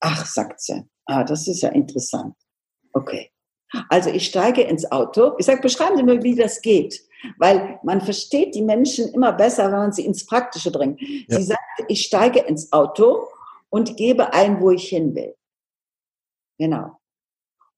Ach, 0.00 0.26
sagt 0.26 0.60
sie. 0.60 0.84
Ah, 1.06 1.24
das 1.24 1.48
ist 1.48 1.62
ja 1.62 1.70
interessant. 1.70 2.34
Okay. 2.92 3.30
Also 3.88 4.10
ich 4.10 4.26
steige 4.26 4.62
ins 4.62 4.90
Auto. 4.90 5.32
Ich 5.38 5.46
sage, 5.46 5.60
beschreiben 5.60 5.96
Sie 5.96 6.02
mir, 6.02 6.22
wie 6.22 6.34
das 6.34 6.60
geht. 6.62 7.00
Weil 7.38 7.78
man 7.82 8.00
versteht 8.00 8.54
die 8.54 8.62
Menschen 8.62 9.12
immer 9.12 9.32
besser, 9.32 9.64
wenn 9.64 9.78
man 9.78 9.92
sie 9.92 10.06
ins 10.06 10.24
Praktische 10.24 10.70
bringt. 10.70 11.00
Ja. 11.00 11.38
Sie 11.38 11.44
sagt, 11.44 11.60
ich 11.88 12.04
steige 12.04 12.40
ins 12.40 12.72
Auto 12.72 13.26
und 13.70 13.96
gebe 13.96 14.32
ein, 14.32 14.60
wo 14.60 14.70
ich 14.70 14.88
hin 14.88 15.14
will. 15.14 15.34
Genau. 16.58 16.98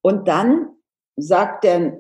Und 0.03 0.29
dann 0.29 0.77
sagt 1.17 1.65
der, 1.65 1.93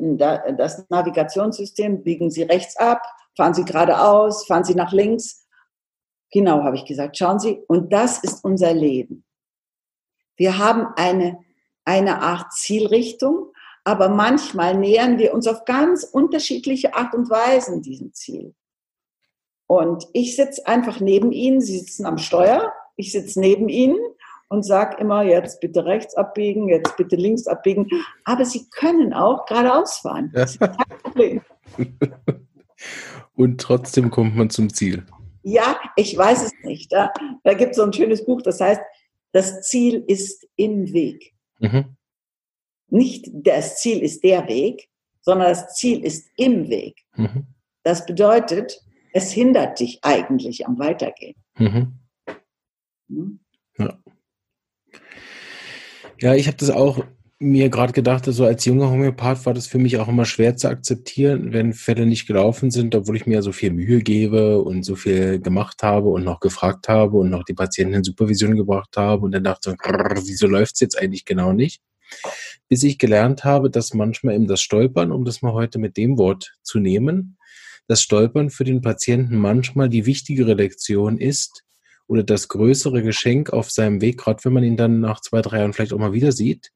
das 0.52 0.88
Navigationssystem, 0.88 2.02
biegen 2.02 2.30
Sie 2.30 2.42
rechts 2.42 2.76
ab, 2.76 3.02
fahren 3.36 3.54
Sie 3.54 3.64
geradeaus, 3.64 4.46
fahren 4.46 4.64
Sie 4.64 4.74
nach 4.74 4.92
links. 4.92 5.46
Genau, 6.32 6.62
habe 6.62 6.76
ich 6.76 6.84
gesagt. 6.84 7.18
Schauen 7.18 7.38
Sie, 7.38 7.62
und 7.68 7.92
das 7.92 8.22
ist 8.22 8.44
unser 8.44 8.72
Leben. 8.72 9.24
Wir 10.36 10.58
haben 10.58 10.86
eine, 10.96 11.44
eine 11.84 12.22
Art 12.22 12.52
Zielrichtung, 12.52 13.52
aber 13.84 14.08
manchmal 14.08 14.76
nähern 14.76 15.18
wir 15.18 15.34
uns 15.34 15.46
auf 15.46 15.64
ganz 15.64 16.04
unterschiedliche 16.04 16.94
Art 16.94 17.14
und 17.14 17.28
Weisen 17.28 17.82
diesem 17.82 18.14
Ziel. 18.14 18.54
Und 19.66 20.08
ich 20.12 20.36
sitze 20.36 20.66
einfach 20.66 21.00
neben 21.00 21.32
Ihnen, 21.32 21.60
Sie 21.60 21.78
sitzen 21.78 22.06
am 22.06 22.18
Steuer 22.18 22.72
ich 23.00 23.12
sitze 23.12 23.40
neben 23.40 23.68
Ihnen 23.68 23.98
und 24.48 24.64
sage 24.64 24.96
immer, 25.00 25.22
jetzt 25.22 25.60
bitte 25.60 25.84
rechts 25.84 26.14
abbiegen, 26.14 26.68
jetzt 26.68 26.96
bitte 26.96 27.16
links 27.16 27.46
abbiegen. 27.46 27.88
Aber 28.24 28.44
Sie 28.44 28.68
können 28.70 29.12
auch 29.12 29.46
geradeaus 29.46 29.98
fahren. 29.98 30.30
Das 30.34 30.52
ist 30.52 30.60
kein 30.60 30.98
Problem. 31.02 31.40
und 33.34 33.60
trotzdem 33.60 34.10
kommt 34.10 34.36
man 34.36 34.50
zum 34.50 34.72
Ziel. 34.72 35.04
Ja, 35.42 35.78
ich 35.96 36.16
weiß 36.16 36.44
es 36.44 36.52
nicht. 36.62 36.92
Da, 36.92 37.12
da 37.44 37.54
gibt 37.54 37.70
es 37.70 37.76
so 37.76 37.84
ein 37.84 37.92
schönes 37.92 38.24
Buch, 38.24 38.42
das 38.42 38.60
heißt, 38.60 38.80
das 39.32 39.62
Ziel 39.62 40.04
ist 40.06 40.46
im 40.56 40.92
Weg. 40.92 41.32
Mhm. 41.60 41.96
Nicht 42.88 43.30
das 43.32 43.76
Ziel 43.78 44.02
ist 44.02 44.24
der 44.24 44.48
Weg, 44.48 44.88
sondern 45.20 45.48
das 45.48 45.74
Ziel 45.74 46.04
ist 46.04 46.28
im 46.36 46.68
Weg. 46.68 47.00
Mhm. 47.14 47.46
Das 47.84 48.04
bedeutet, 48.04 48.82
es 49.12 49.30
hindert 49.30 49.78
dich 49.80 50.00
eigentlich 50.02 50.66
am 50.66 50.78
Weitergehen. 50.78 51.36
Mhm. 51.56 51.99
Ja. 53.78 53.98
Ja, 56.20 56.34
ich 56.34 56.46
habe 56.46 56.56
das 56.58 56.70
auch 56.70 57.04
mir 57.42 57.70
gerade 57.70 57.94
gedacht, 57.94 58.26
so 58.26 58.44
als 58.44 58.66
junger 58.66 58.90
Homöopath 58.90 59.46
war 59.46 59.54
das 59.54 59.66
für 59.66 59.78
mich 59.78 59.96
auch 59.96 60.08
immer 60.08 60.26
schwer 60.26 60.56
zu 60.56 60.68
akzeptieren, 60.68 61.54
wenn 61.54 61.72
Fälle 61.72 62.04
nicht 62.04 62.26
gelaufen 62.26 62.70
sind, 62.70 62.94
obwohl 62.94 63.16
ich 63.16 63.26
mir 63.26 63.42
so 63.42 63.52
viel 63.52 63.72
Mühe 63.72 64.00
gebe 64.00 64.60
und 64.60 64.84
so 64.84 64.94
viel 64.94 65.40
gemacht 65.40 65.82
habe 65.82 66.10
und 66.10 66.22
noch 66.22 66.40
gefragt 66.40 66.88
habe 66.88 67.16
und 67.16 67.30
noch 67.30 67.44
die 67.44 67.54
Patienten 67.54 67.94
in 67.94 68.04
Supervision 68.04 68.56
gebracht 68.56 68.94
habe 68.98 69.24
und 69.24 69.32
dann 69.32 69.44
dachte, 69.44 69.70
ich, 69.72 70.28
wieso 70.28 70.46
läuft 70.46 70.74
es 70.74 70.80
jetzt 70.80 70.98
eigentlich 71.00 71.24
genau 71.24 71.54
nicht? 71.54 71.80
Bis 72.68 72.82
ich 72.82 72.98
gelernt 72.98 73.44
habe, 73.44 73.70
dass 73.70 73.94
manchmal 73.94 74.34
eben 74.34 74.46
das 74.46 74.60
Stolpern, 74.60 75.10
um 75.10 75.24
das 75.24 75.40
mal 75.40 75.54
heute 75.54 75.78
mit 75.78 75.96
dem 75.96 76.18
Wort 76.18 76.52
zu 76.62 76.78
nehmen, 76.78 77.38
das 77.86 78.02
Stolpern 78.02 78.50
für 78.50 78.64
den 78.64 78.82
Patienten 78.82 79.38
manchmal 79.38 79.88
die 79.88 80.04
wichtigere 80.04 80.52
Lektion 80.52 81.16
ist, 81.16 81.64
oder 82.10 82.24
das 82.24 82.48
größere 82.48 83.04
Geschenk 83.04 83.52
auf 83.52 83.70
seinem 83.70 84.00
Weg, 84.00 84.18
gerade 84.18 84.44
wenn 84.44 84.52
man 84.52 84.64
ihn 84.64 84.76
dann 84.76 84.98
nach 84.98 85.20
zwei, 85.20 85.42
drei 85.42 85.58
Jahren 85.60 85.72
vielleicht 85.72 85.92
auch 85.92 85.98
mal 85.98 86.12
wieder 86.12 86.32
sieht, 86.32 86.72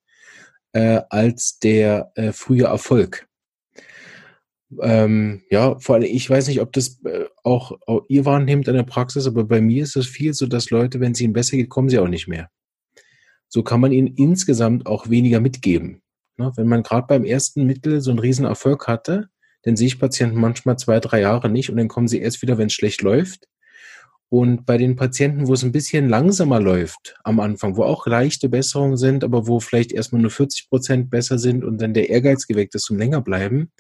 äh, 0.73 1.01
als 1.11 1.59
der 1.59 2.12
äh, 2.14 2.31
frühe 2.31 2.66
Erfolg. 2.66 3.27
Ähm, 4.81 5.42
ja, 5.51 5.77
vor 5.81 5.97
allem, 5.97 6.05
ich 6.05 6.31
weiß 6.31 6.47
nicht, 6.47 6.61
ob 6.61 6.73
das 6.73 7.01
äh, 7.05 7.25
auch, 7.42 7.73
auch, 7.85 8.05
ihr 8.09 8.25
wahrnehmt 8.25 8.68
in 8.68 8.77
der 8.77 8.85
Praxis, 8.85 9.27
aber 9.27 9.42
bei 9.42 9.61
mir 9.61 9.83
ist 9.83 9.97
es 9.97 10.07
viel 10.07 10.35
so, 10.35 10.47
dass 10.47 10.70
Leute, 10.70 11.01
wenn 11.01 11.12
es 11.12 11.20
ihnen 11.20 11.33
besser 11.33 11.57
geht, 11.57 11.68
kommen 11.68 11.88
sie 11.88 11.99
auch 11.99 12.07
nicht 12.07 12.29
mehr. 12.29 12.49
So 13.49 13.64
kann 13.64 13.81
man 13.81 13.90
ihnen 13.90 14.14
insgesamt 14.14 14.87
auch 14.87 15.11
weniger 15.11 15.40
mitgeben. 15.40 16.01
Ne? 16.37 16.53
Wenn 16.55 16.68
man 16.68 16.85
gerade 16.85 17.09
beim 17.09 17.25
ersten 17.25 17.66
Mittel 17.66 18.01
so 18.01 18.11
einen 18.11 18.20
riesen 18.20 18.44
Erfolg 18.44 18.87
hatte, 18.87 19.31
dann 19.62 19.75
sehe 19.75 19.88
ich 19.88 19.99
Patienten 19.99 20.38
manchmal 20.38 20.79
zwei, 20.79 21.01
drei 21.01 21.23
Jahre 21.23 21.49
nicht 21.49 21.70
und 21.70 21.77
dann 21.77 21.88
kommen 21.88 22.07
sie 22.07 22.20
erst 22.20 22.40
wieder, 22.40 22.57
wenn 22.57 22.68
es 22.68 22.75
schlecht 22.75 23.03
läuft. 23.03 23.49
Und 24.35 24.66
bei 24.66 24.79
den 24.79 24.97
Patienten, 24.97 25.47
wo 25.47 25.53
es 25.53 25.62
ein 25.62 25.70
bisschen 25.70 26.09
langsamer 26.09 26.59
läuft 26.59 27.14
am 27.23 27.38
Anfang, 27.38 27.77
wo 27.77 27.85
auch 27.85 28.05
leichte 28.05 28.49
Besserungen 28.49 28.97
sind, 28.97 29.23
aber 29.23 29.47
wo 29.47 29.61
vielleicht 29.61 29.92
erstmal 29.92 30.23
nur 30.23 30.33
40 30.33 30.68
Prozent 30.68 31.09
besser 31.09 31.38
sind 31.38 31.64
und 31.64 31.81
dann 31.81 31.94
der 31.94 32.11
Ehrgeiz 32.11 32.49
geweckt 32.49 32.75
ist 32.75 32.87
zum 32.87 32.99
länger 32.99 33.20
bleiben, 33.20 33.70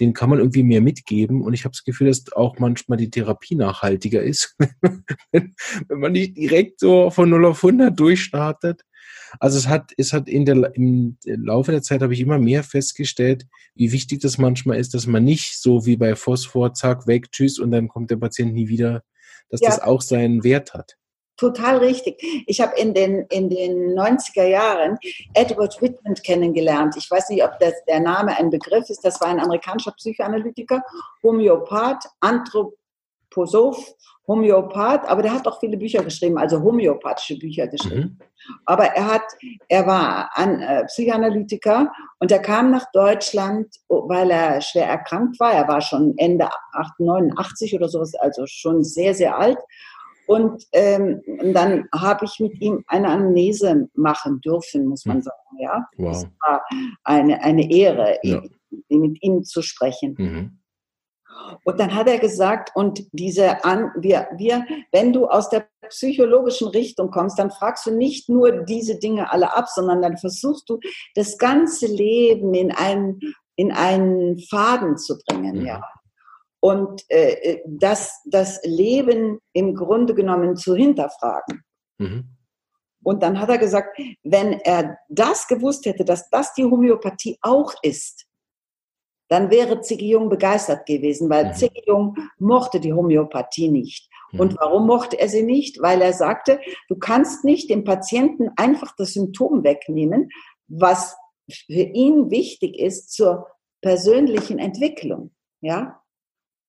den 0.00 0.12
kann 0.12 0.30
man 0.30 0.40
irgendwie 0.40 0.64
mehr 0.64 0.80
mitgeben. 0.80 1.42
Und 1.42 1.54
ich 1.54 1.64
habe 1.64 1.74
das 1.74 1.84
Gefühl, 1.84 2.08
dass 2.08 2.24
auch 2.32 2.58
manchmal 2.58 2.98
die 2.98 3.08
Therapie 3.08 3.54
nachhaltiger 3.54 4.20
ist, 4.20 4.56
wenn, 5.30 5.54
man 5.88 6.10
nicht 6.10 6.36
direkt 6.38 6.80
so 6.80 7.10
von 7.10 7.30
0 7.30 7.44
auf 7.44 7.62
100 7.62 7.96
durchstartet. 7.96 8.82
Also 9.38 9.58
es 9.58 9.68
hat, 9.68 9.92
es 9.96 10.12
hat 10.12 10.28
in 10.28 10.44
der, 10.44 10.74
im 10.74 11.18
Laufe 11.24 11.70
der 11.70 11.82
Zeit 11.82 12.02
habe 12.02 12.14
ich 12.14 12.20
immer 12.20 12.40
mehr 12.40 12.64
festgestellt, 12.64 13.46
wie 13.76 13.92
wichtig 13.92 14.22
das 14.22 14.38
manchmal 14.38 14.80
ist, 14.80 14.92
dass 14.92 15.06
man 15.06 15.22
nicht 15.22 15.62
so 15.62 15.86
wie 15.86 15.96
bei 15.96 16.16
Phosphor, 16.16 16.74
zack, 16.74 17.06
weg, 17.06 17.30
tschüss 17.30 17.60
und 17.60 17.70
dann 17.70 17.86
kommt 17.86 18.10
der 18.10 18.16
Patient 18.16 18.54
nie 18.54 18.66
wieder, 18.66 19.04
dass 19.54 19.60
ja. 19.60 19.70
das 19.70 19.82
auch 19.82 20.02
seinen 20.02 20.42
Wert 20.42 20.74
hat. 20.74 20.96
Total 21.36 21.78
richtig. 21.78 22.20
Ich 22.46 22.60
habe 22.60 22.76
in 22.76 22.92
den, 22.92 23.26
in 23.28 23.48
den 23.48 23.96
90er 23.96 24.46
Jahren 24.46 24.98
Edward 25.34 25.80
Whitman 25.80 26.14
kennengelernt. 26.14 26.96
Ich 26.96 27.08
weiß 27.10 27.28
nicht, 27.30 27.44
ob 27.44 27.58
das, 27.60 27.72
der 27.86 28.00
Name 28.00 28.36
ein 28.36 28.50
Begriff 28.50 28.88
ist. 28.90 29.04
Das 29.04 29.20
war 29.20 29.28
ein 29.28 29.40
amerikanischer 29.40 29.92
Psychoanalytiker, 29.92 30.82
Homöopath, 31.22 32.04
Anthroposoph, 33.34 33.94
Homöopath, 34.26 35.06
aber 35.06 35.22
der 35.22 35.34
hat 35.34 35.46
auch 35.46 35.60
viele 35.60 35.76
Bücher 35.76 36.02
geschrieben, 36.02 36.38
also 36.38 36.62
homöopathische 36.62 37.38
Bücher 37.38 37.66
geschrieben. 37.68 38.18
Mhm. 38.18 38.56
Aber 38.64 38.84
er 38.84 39.06
hat, 39.06 39.22
er 39.68 39.86
war 39.86 40.30
ein 40.34 40.60
äh, 40.60 40.84
Psychoanalytiker 40.86 41.92
und 42.20 42.32
er 42.32 42.38
kam 42.38 42.70
nach 42.70 42.86
Deutschland, 42.92 43.66
weil 43.88 44.30
er 44.30 44.62
schwer 44.62 44.86
erkrankt 44.86 45.38
war. 45.40 45.52
Er 45.52 45.68
war 45.68 45.82
schon 45.82 46.14
Ende 46.16 46.48
89 46.98 47.74
oder 47.74 47.88
sowas, 47.88 48.14
also 48.14 48.46
schon 48.46 48.82
sehr, 48.82 49.14
sehr 49.14 49.36
alt 49.38 49.58
und 50.26 50.64
ähm, 50.72 51.20
dann 51.52 51.86
habe 51.94 52.24
ich 52.24 52.40
mit 52.40 52.60
ihm 52.60 52.82
eine 52.86 53.08
Amnese 53.08 53.88
machen 53.94 54.40
dürfen, 54.40 54.86
muss 54.86 55.04
man 55.04 55.16
hm. 55.16 55.22
sagen. 55.22 55.36
Ja, 55.58 55.88
wow. 55.96 56.12
das 56.12 56.26
war 56.40 56.64
eine, 57.04 57.42
eine 57.42 57.70
Ehre, 57.70 58.18
ja. 58.22 58.42
mit 58.88 59.22
ihm 59.22 59.44
zu 59.44 59.62
sprechen. 59.62 60.14
Mhm. 60.18 60.58
Und 61.64 61.80
dann 61.80 61.94
hat 61.94 62.08
er 62.08 62.18
gesagt, 62.18 62.70
und 62.74 63.04
diese 63.12 63.64
an, 63.64 63.90
wir, 63.98 64.28
wir, 64.36 64.64
wenn 64.92 65.12
du 65.12 65.26
aus 65.26 65.48
der 65.50 65.66
psychologischen 65.88 66.68
Richtung 66.68 67.10
kommst, 67.10 67.38
dann 67.38 67.50
fragst 67.50 67.86
du 67.86 67.90
nicht 67.90 68.28
nur 68.28 68.64
diese 68.64 68.98
Dinge 68.98 69.30
alle 69.30 69.54
ab, 69.56 69.68
sondern 69.68 70.02
dann 70.02 70.16
versuchst 70.16 70.68
du 70.68 70.78
das 71.14 71.38
ganze 71.38 71.86
Leben 71.86 72.54
in 72.54 72.72
einen, 72.72 73.20
in 73.56 73.72
einen 73.72 74.38
Faden 74.38 74.96
zu 74.96 75.18
bringen, 75.26 75.60
mhm. 75.60 75.66
ja 75.66 75.82
und 76.64 77.02
äh, 77.10 77.32
äh, 77.32 77.62
das, 77.66 78.22
das 78.24 78.58
Leben 78.64 79.38
im 79.52 79.74
Grunde 79.74 80.14
genommen 80.14 80.56
zu 80.56 80.74
hinterfragen. 80.74 81.62
Mhm. 81.98 82.30
Und 83.02 83.22
dann 83.22 83.38
hat 83.38 83.50
er 83.50 83.58
gesagt, 83.58 83.98
wenn 84.22 84.54
er 84.60 84.96
das 85.10 85.46
gewusst 85.46 85.84
hätte, 85.84 86.06
dass 86.06 86.30
das 86.30 86.54
die 86.54 86.64
Homöopathie 86.64 87.36
auch 87.42 87.74
ist, 87.82 88.24
dann 89.34 89.50
wäre 89.50 89.80
Ziggy 89.80 90.10
Jung 90.10 90.28
begeistert 90.28 90.86
gewesen, 90.86 91.28
weil 91.28 91.46
mhm. 91.46 91.54
Ziggy 91.54 91.82
Jung 91.88 92.14
mochte 92.38 92.78
die 92.78 92.92
Homöopathie 92.92 93.68
nicht. 93.68 94.08
Mhm. 94.30 94.40
Und 94.40 94.56
warum 94.60 94.86
mochte 94.86 95.18
er 95.18 95.28
sie 95.28 95.42
nicht? 95.42 95.82
Weil 95.82 96.02
er 96.02 96.12
sagte, 96.12 96.60
du 96.88 96.96
kannst 96.96 97.44
nicht 97.44 97.68
dem 97.68 97.82
Patienten 97.82 98.50
einfach 98.54 98.94
das 98.96 99.14
Symptom 99.14 99.64
wegnehmen, 99.64 100.28
was 100.68 101.16
für 101.66 101.72
ihn 101.72 102.30
wichtig 102.30 102.78
ist 102.78 103.12
zur 103.12 103.48
persönlichen 103.82 104.60
Entwicklung. 104.60 105.32
Ja? 105.60 106.00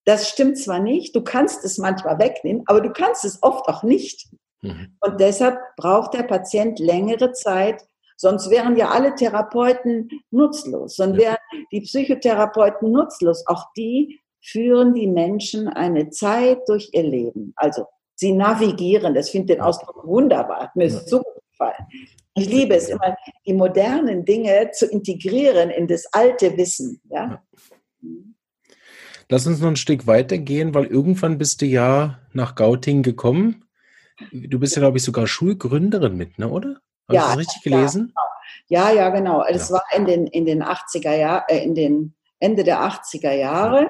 Das 0.04 0.28
stimmt 0.28 0.58
zwar 0.58 0.80
nicht, 0.80 1.16
du 1.16 1.24
kannst 1.24 1.64
es 1.66 1.78
manchmal 1.78 2.18
wegnehmen, 2.18 2.64
aber 2.66 2.82
du 2.82 2.92
kannst 2.92 3.26
es 3.26 3.44
oft 3.44 3.68
auch 3.68 3.84
nicht. 3.84 4.28
Mhm. 4.62 4.98
Und 5.02 5.22
deshalb 5.22 5.60
braucht 5.78 6.16
der 6.16 6.24
Patient 6.24 6.80
längere 6.80 7.32
Zeit, 7.32 7.86
sonst 8.16 8.50
wären 8.50 8.76
ja 8.76 8.90
alle 8.90 9.16
Therapeuten 9.16 10.10
nutzlos, 10.32 10.96
sonst 10.96 11.18
wären 11.18 11.38
die 11.72 11.82
Psychotherapeuten 11.82 12.92
nutzlos. 12.92 13.46
Auch 13.48 13.66
die 13.78 14.22
führen 14.42 14.94
die 14.94 15.08
Menschen 15.08 15.68
eine 15.68 16.10
Zeit 16.10 16.60
durch 16.68 16.90
ihr 16.94 17.04
Leben. 17.04 17.54
Also 17.56 17.86
sie 18.16 18.32
navigieren, 18.32 19.14
das 19.14 19.30
finde 19.30 19.54
ich 19.54 19.58
den 19.58 19.66
Ausdruck 19.66 20.06
wunderbar, 20.06 20.72
mir 20.76 20.86
ist 20.86 21.10
so 21.10 21.18
gut 21.18 21.42
gefallen. 21.52 21.86
Ich 22.38 22.50
liebe 22.50 22.76
es 22.76 22.90
immer, 22.90 23.16
die 23.46 23.54
modernen 23.54 24.26
Dinge 24.26 24.72
zu 24.72 24.88
integrieren 24.88 25.70
in 25.70 25.88
das 25.88 26.06
alte 26.12 26.58
Wissen. 26.58 27.02
Ja? 27.10 27.42
Mhm. 28.02 28.36
Lass 29.30 29.48
uns 29.48 29.60
noch 29.60 29.70
ein 29.70 29.76
Stück 29.76 30.06
weitergehen, 30.06 30.74
weil 30.76 30.86
irgendwann 30.86 31.38
bist 31.38 31.62
du 31.62 31.66
ja 31.66 32.20
nach 32.34 32.56
Gauting 32.56 33.02
gekommen. 33.02 33.66
Du 34.32 34.60
bist 34.60 34.76
ja, 34.76 34.82
glaube 34.82 34.98
ich, 34.98 35.04
sogar 35.04 35.26
Schulgründerin 35.26 36.16
mit, 36.16 36.38
ne, 36.38 36.48
oder? 36.50 36.80
Hast 37.08 37.16
ja, 37.16 37.22
du 37.22 37.28
das 37.30 37.38
richtig 37.38 37.64
gelesen? 37.64 38.14
Ja, 38.68 38.92
ja, 38.92 39.10
genau. 39.10 39.44
Es 39.44 39.70
ja. 39.70 39.76
war 39.76 39.84
in 39.96 40.06
den, 40.06 40.28
in 40.28 40.46
den 40.46 40.64
80er 40.64 41.16
Jahren, 41.16 41.44
äh, 41.48 41.64
in 41.64 41.76
den 41.76 42.16
Ende 42.40 42.64
der 42.64 42.80
80er 42.80 43.32
Jahre. 43.32 43.88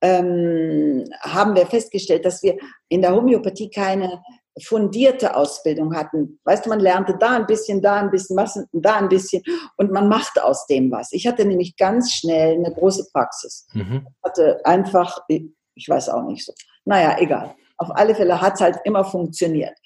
Ähm, 0.00 1.04
haben 1.20 1.54
wir 1.54 1.66
festgestellt, 1.66 2.24
dass 2.24 2.42
wir 2.42 2.56
in 2.88 3.02
der 3.02 3.14
Homöopathie 3.14 3.70
keine 3.70 4.22
fundierte 4.60 5.34
Ausbildung 5.36 5.94
hatten. 5.94 6.40
Weißt 6.44 6.66
du, 6.66 6.70
man 6.70 6.80
lernte 6.80 7.16
da 7.18 7.36
ein 7.36 7.46
bisschen, 7.46 7.80
da 7.80 7.96
ein 7.96 8.10
bisschen, 8.10 8.36
was, 8.36 8.58
da 8.72 8.96
ein 8.96 9.08
bisschen 9.08 9.42
und 9.76 9.92
man 9.92 10.08
machte 10.08 10.44
aus 10.44 10.66
dem 10.66 10.90
was. 10.90 11.12
Ich 11.12 11.26
hatte 11.26 11.44
nämlich 11.44 11.76
ganz 11.76 12.12
schnell 12.12 12.56
eine 12.56 12.72
große 12.72 13.06
Praxis. 13.12 13.66
Mhm. 13.72 14.06
Hatte 14.22 14.60
einfach, 14.64 15.20
ich 15.28 15.88
weiß 15.88 16.10
auch 16.10 16.24
nicht 16.24 16.44
so. 16.44 16.52
Naja, 16.84 17.16
egal. 17.18 17.54
Auf 17.78 17.90
alle 17.94 18.14
Fälle 18.14 18.40
hat 18.40 18.54
es 18.54 18.60
halt 18.60 18.78
immer 18.84 19.04
funktioniert. 19.04 19.76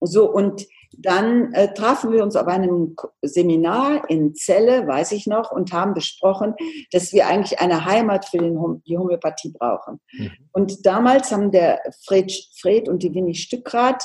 So, 0.00 0.30
und 0.30 0.66
dann 0.96 1.52
äh, 1.52 1.72
trafen 1.74 2.12
wir 2.12 2.22
uns 2.22 2.34
auf 2.34 2.46
einem 2.46 2.96
Seminar 3.22 4.08
in 4.08 4.34
Celle, 4.34 4.86
weiß 4.86 5.12
ich 5.12 5.26
noch, 5.26 5.52
und 5.52 5.72
haben 5.72 5.94
besprochen, 5.94 6.54
dass 6.92 7.12
wir 7.12 7.26
eigentlich 7.26 7.60
eine 7.60 7.84
Heimat 7.84 8.24
für 8.24 8.38
den, 8.38 8.82
die 8.86 8.98
Homöopathie 8.98 9.52
brauchen. 9.56 10.00
Mhm. 10.12 10.30
Und 10.52 10.86
damals 10.86 11.30
haben 11.30 11.50
der 11.50 11.80
Fred, 12.04 12.32
Fred 12.60 12.88
und 12.88 13.02
die 13.02 13.14
Winnie 13.14 13.34
Stückrath, 13.34 14.04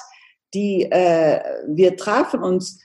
die, 0.54 0.84
äh, 0.92 1.42
wir 1.68 1.98
trafen 1.98 2.44
uns, 2.44 2.80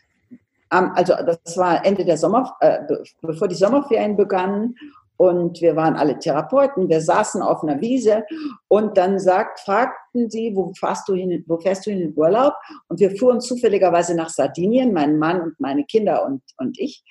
am, 0.71 0.93
also 0.95 1.15
das 1.25 1.57
war 1.57 1.85
Ende 1.85 2.05
der 2.05 2.19
Sommer, 2.19 2.57
äh, 2.61 2.81
bevor 3.23 3.49
die 3.49 3.55
Sommerferien 3.55 4.17
begannen 4.17 4.75
und 5.19 5.61
wir 5.61 5.75
waren 5.75 5.97
alle 5.97 6.19
Therapeuten, 6.19 6.89
wir 6.89 7.01
saßen 7.01 7.43
auf 7.43 7.63
einer 7.63 7.81
Wiese 7.81 8.25
und 8.69 8.97
dann 8.97 9.19
sagt, 9.19 9.61
fragten 9.61 10.31
sie, 10.31 10.53
wo 10.55 10.73
fährst 10.75 11.09
du 11.09 11.15
hin, 11.15 11.45
wo 11.49 11.59
fährst 11.59 11.87
du 11.87 11.91
hin 11.91 12.01
in 12.01 12.17
Urlaub? 12.17 12.55
Und 12.87 13.01
wir 13.01 13.11
fuhren 13.17 13.41
zufälligerweise 13.41 14.15
nach 14.15 14.29
Sardinien, 14.29 14.93
mein 14.93 15.19
Mann 15.19 15.41
und 15.43 15.61
meine 15.61 15.85
Kinder 15.85 16.25
und, 16.25 16.43
und 16.57 16.79
ich. 16.79 17.05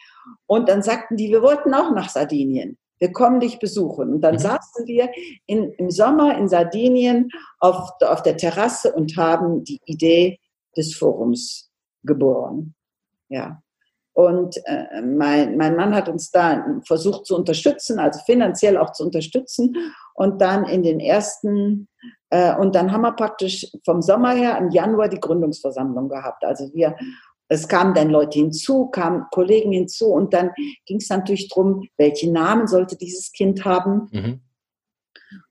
Und 0.46 0.70
dann 0.70 0.82
sagten 0.82 1.18
die, 1.18 1.30
wir 1.30 1.42
wollten 1.42 1.74
auch 1.74 1.92
nach 1.92 2.10
Sardinien. 2.10 2.78
Wir 3.00 3.12
kommen 3.12 3.42
dich 3.42 3.60
besuchen. 3.60 4.14
Und 4.14 4.22
dann 4.22 4.36
mhm. 4.36 4.40
saßen 4.40 4.88
wir 4.88 5.12
in, 5.46 5.74
im 5.74 5.92
Sommer 5.92 6.38
in 6.38 6.48
Sardinien 6.48 7.30
auf, 7.60 7.92
auf 8.02 8.24
der 8.24 8.38
Terrasse 8.38 8.94
und 8.94 9.18
haben 9.18 9.66
die 9.66 9.82
Idee 9.86 10.40
des 10.78 10.96
Forums 10.96 11.70
geboren. 12.04 12.74
Ja. 13.28 13.62
Und 14.18 14.58
äh, 14.66 15.00
mein, 15.04 15.58
mein 15.58 15.76
Mann 15.76 15.94
hat 15.94 16.10
uns 16.10 16.32
da 16.32 16.66
versucht 16.88 17.28
zu 17.28 17.36
unterstützen, 17.36 18.00
also 18.00 18.20
finanziell 18.26 18.76
auch 18.76 18.92
zu 18.94 19.04
unterstützen. 19.04 19.76
Und 20.16 20.42
dann 20.42 20.66
in 20.66 20.82
den 20.82 21.00
ersten, 21.00 21.88
äh, 22.32 22.56
und 22.56 22.74
dann 22.74 22.92
haben 22.92 23.04
wir 23.04 23.12
praktisch 23.12 23.72
vom 23.86 24.02
Sommer 24.02 24.32
her 24.32 24.58
im 24.58 24.72
Januar 24.72 25.08
die 25.08 25.20
Gründungsversammlung 25.20 26.10
gehabt. 26.10 26.44
Also 26.46 26.74
wir, 26.74 26.96
es 27.48 27.68
kamen 27.68 27.94
dann 27.94 28.10
Leute 28.10 28.40
hinzu, 28.40 28.88
kamen 28.88 29.26
Kollegen 29.30 29.72
hinzu 29.72 30.08
und 30.08 30.34
dann 30.34 30.50
ging 30.88 30.98
es 30.98 31.10
natürlich 31.10 31.50
darum, 31.50 31.88
welchen 31.98 32.34
Namen 32.34 32.66
sollte 32.66 32.98
dieses 32.98 33.32
Kind 33.32 33.66
haben. 33.66 34.10
Mhm. 34.12 34.42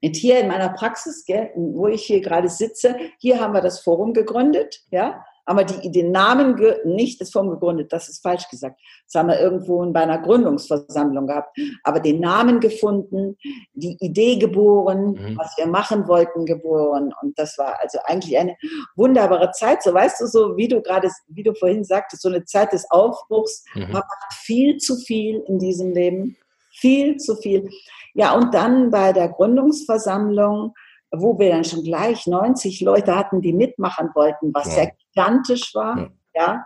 Und 0.03 0.15
hier 0.17 0.41
in 0.41 0.49
meiner 0.49 0.73
Praxis, 0.73 1.23
gell, 1.25 1.51
wo 1.55 1.87
ich 1.87 2.03
hier 2.03 2.19
gerade 2.19 2.49
sitze, 2.49 2.97
hier 3.17 3.39
haben 3.39 3.53
wir 3.53 3.61
das 3.61 3.79
Forum 3.79 4.11
gegründet, 4.11 4.81
ja 4.91 5.23
aber 5.47 5.63
die, 5.63 5.89
den 5.91 6.11
Namen 6.11 6.59
nicht 6.83 7.21
das 7.21 7.31
Forum 7.31 7.51
gegründet, 7.51 7.93
das 7.93 8.09
ist 8.09 8.21
falsch 8.21 8.49
gesagt. 8.49 8.81
Das 9.05 9.17
haben 9.17 9.29
wir 9.29 9.39
irgendwo 9.39 9.89
bei 9.93 10.01
einer 10.01 10.19
Gründungsversammlung 10.19 11.25
gehabt. 11.25 11.57
Aber 11.83 12.01
den 12.01 12.19
Namen 12.19 12.59
gefunden, 12.59 13.37
die 13.73 13.95
Idee 14.01 14.37
geboren, 14.37 15.13
mhm. 15.13 15.37
was 15.37 15.55
wir 15.57 15.65
machen 15.65 16.05
wollten 16.09 16.45
geboren. 16.45 17.13
Und 17.21 17.39
das 17.39 17.57
war 17.57 17.79
also 17.81 17.97
eigentlich 18.03 18.37
eine 18.37 18.57
wunderbare 18.97 19.51
Zeit. 19.51 19.83
So 19.83 19.93
weißt 19.93 20.19
du, 20.19 20.27
so 20.27 20.57
wie 20.57 20.67
du 20.67 20.81
gerade, 20.81 21.09
wie 21.29 21.43
du 21.43 21.55
vorhin 21.55 21.85
sagtest, 21.85 22.23
so 22.23 22.27
eine 22.27 22.43
Zeit 22.43 22.73
des 22.73 22.85
Aufbruchs. 22.91 23.63
Mhm. 23.73 23.83
Man 23.83 23.91
macht 23.93 24.33
viel 24.33 24.75
zu 24.77 24.97
viel 24.97 25.41
in 25.47 25.59
diesem 25.59 25.93
Leben. 25.93 26.35
Viel 26.71 27.15
zu 27.17 27.37
viel. 27.37 27.69
Ja, 28.13 28.35
und 28.35 28.53
dann 28.53 28.91
bei 28.91 29.13
der 29.13 29.29
Gründungsversammlung 29.29 30.73
wo 31.11 31.37
wir 31.39 31.49
dann 31.49 31.63
schon 31.63 31.83
gleich 31.83 32.27
90 32.27 32.81
Leute 32.81 33.15
hatten, 33.15 33.41
die 33.41 33.53
mitmachen 33.53 34.09
wollten, 34.13 34.53
was 34.53 34.75
ja, 34.75 34.83
ja 34.83 34.89
gigantisch 35.13 35.73
war. 35.73 35.97
Ja. 35.97 36.07
ja. 36.35 36.65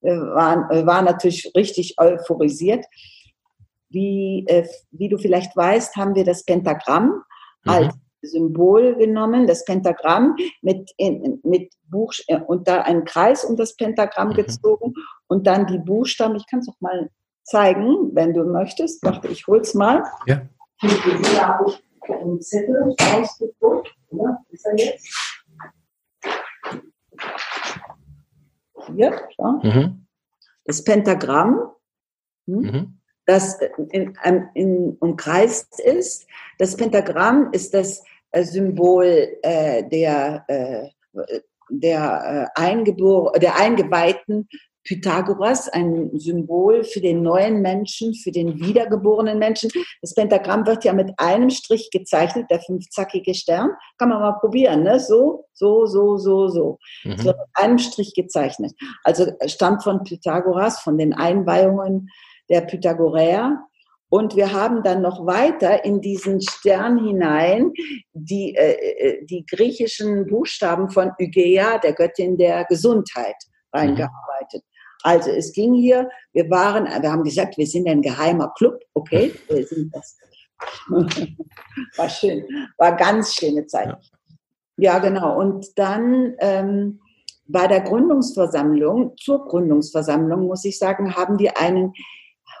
Wir 0.00 0.20
waren, 0.20 0.68
wir 0.70 0.86
waren 0.86 1.06
natürlich 1.06 1.50
richtig 1.56 1.96
euphorisiert. 1.98 2.84
wie, 3.88 4.44
äh, 4.48 4.66
wie 4.90 5.08
du 5.08 5.18
vielleicht 5.18 5.56
weißt, 5.56 5.96
haben 5.96 6.14
wir 6.14 6.24
das 6.24 6.44
Pentagramm 6.44 7.22
mhm. 7.64 7.70
als 7.70 7.94
Symbol 8.22 8.96
genommen, 8.96 9.46
das 9.46 9.64
Pentagramm 9.64 10.36
mit, 10.62 10.90
in, 10.96 11.40
mit 11.44 11.72
Buch 11.84 12.12
äh, 12.26 12.40
und 12.40 12.66
da 12.68 12.82
einen 12.82 13.04
Kreis 13.04 13.44
um 13.44 13.56
das 13.56 13.76
Pentagramm 13.76 14.28
mhm. 14.30 14.34
gezogen 14.34 14.94
und 15.28 15.46
dann 15.46 15.66
die 15.66 15.78
Buchstaben. 15.78 16.36
Ich 16.36 16.46
kann 16.50 16.60
es 16.60 16.68
auch 16.68 16.80
mal 16.80 17.10
zeigen, 17.44 18.14
wenn 18.14 18.34
du 18.34 18.44
möchtest. 18.44 19.04
Warte, 19.04 19.28
ich 19.28 19.46
hol's 19.46 19.74
mal. 19.74 20.02
Ja. 20.26 20.42
Habe 22.08 22.18
ich 22.18 22.24
einen 22.24 22.42
Zettel 22.42 22.94
ausgedruckt. 22.98 23.94
Ja, 24.10 24.44
ist 24.50 24.66
er 24.66 24.76
jetzt? 24.76 25.40
Hier, 28.86 29.28
ja. 29.38 29.60
Mhm. 29.62 30.06
Das 30.64 30.84
Pentagramm. 30.84 31.70
Hm? 32.46 32.60
Mhm 32.60 33.00
das 33.26 33.58
in, 33.90 34.16
in, 34.54 34.96
umkreist 35.00 35.80
ist. 35.80 36.26
Das 36.58 36.76
Pentagramm 36.76 37.50
ist 37.52 37.74
das 37.74 38.02
äh, 38.32 38.44
Symbol 38.44 39.38
äh, 39.42 39.88
der, 39.88 40.44
äh, 40.48 40.88
der, 41.70 42.50
äh, 42.56 42.60
Eingebor 42.60 43.32
der 43.32 43.56
Eingeweihten 43.56 44.48
Pythagoras, 44.84 45.68
ein 45.68 46.10
Symbol 46.18 46.84
für 46.84 47.00
den 47.00 47.22
neuen 47.22 47.62
Menschen, 47.62 48.14
für 48.14 48.30
den 48.30 48.60
wiedergeborenen 48.60 49.38
Menschen. 49.38 49.70
Das 50.02 50.14
Pentagramm 50.14 50.66
wird 50.66 50.84
ja 50.84 50.92
mit 50.92 51.12
einem 51.16 51.50
Strich 51.50 51.90
gezeichnet, 51.90 52.50
der 52.50 52.60
fünfzackige 52.60 53.34
Stern. 53.34 53.70
Kann 53.98 54.10
man 54.10 54.20
mal 54.20 54.38
probieren, 54.40 54.82
ne? 54.82 55.00
So, 55.00 55.46
so, 55.52 55.86
so, 55.86 56.18
so, 56.18 56.48
so. 56.48 56.78
Mhm. 57.04 57.18
So 57.18 57.28
mit 57.28 57.36
einem 57.54 57.78
Strich 57.78 58.14
gezeichnet. 58.14 58.72
Also 59.02 59.32
stammt 59.46 59.82
von 59.82 60.04
Pythagoras, 60.04 60.80
von 60.80 60.98
den 60.98 61.14
Einweihungen 61.14 62.10
der 62.50 62.60
Pythagoreer. 62.62 63.64
Und 64.10 64.36
wir 64.36 64.52
haben 64.52 64.82
dann 64.82 65.02
noch 65.02 65.26
weiter 65.26 65.84
in 65.84 66.00
diesen 66.00 66.40
Stern 66.40 67.04
hinein 67.04 67.72
die, 68.12 68.54
äh, 68.54 68.72
äh 68.72 69.24
die 69.24 69.44
griechischen 69.44 70.26
Buchstaben 70.26 70.90
von 70.90 71.10
Ygea, 71.18 71.78
der 71.78 71.94
Göttin 71.94 72.36
der 72.36 72.64
Gesundheit, 72.66 73.34
reingearbeitet. 73.72 74.62
Also 75.04 75.30
es 75.30 75.52
ging 75.52 75.74
hier, 75.74 76.08
wir 76.32 76.48
waren, 76.48 76.86
wir 76.86 77.12
haben 77.12 77.24
gesagt, 77.24 77.58
wir 77.58 77.66
sind 77.66 77.86
ein 77.86 78.00
geheimer 78.00 78.52
Club, 78.56 78.80
okay, 78.94 79.34
wir 79.48 79.66
sind 79.66 79.94
das. 79.94 80.16
War 81.96 82.08
schön, 82.08 82.44
war 82.78 82.96
ganz 82.96 83.34
schöne 83.34 83.66
Zeit. 83.66 83.94
Ja, 84.76 84.98
genau. 84.98 85.38
Und 85.38 85.78
dann 85.78 86.34
ähm, 86.38 87.00
bei 87.46 87.66
der 87.66 87.82
Gründungsversammlung, 87.82 89.14
zur 89.18 89.46
Gründungsversammlung, 89.46 90.46
muss 90.46 90.64
ich 90.64 90.78
sagen, 90.78 91.14
haben 91.14 91.38
wir 91.38 91.58
einen 91.58 91.92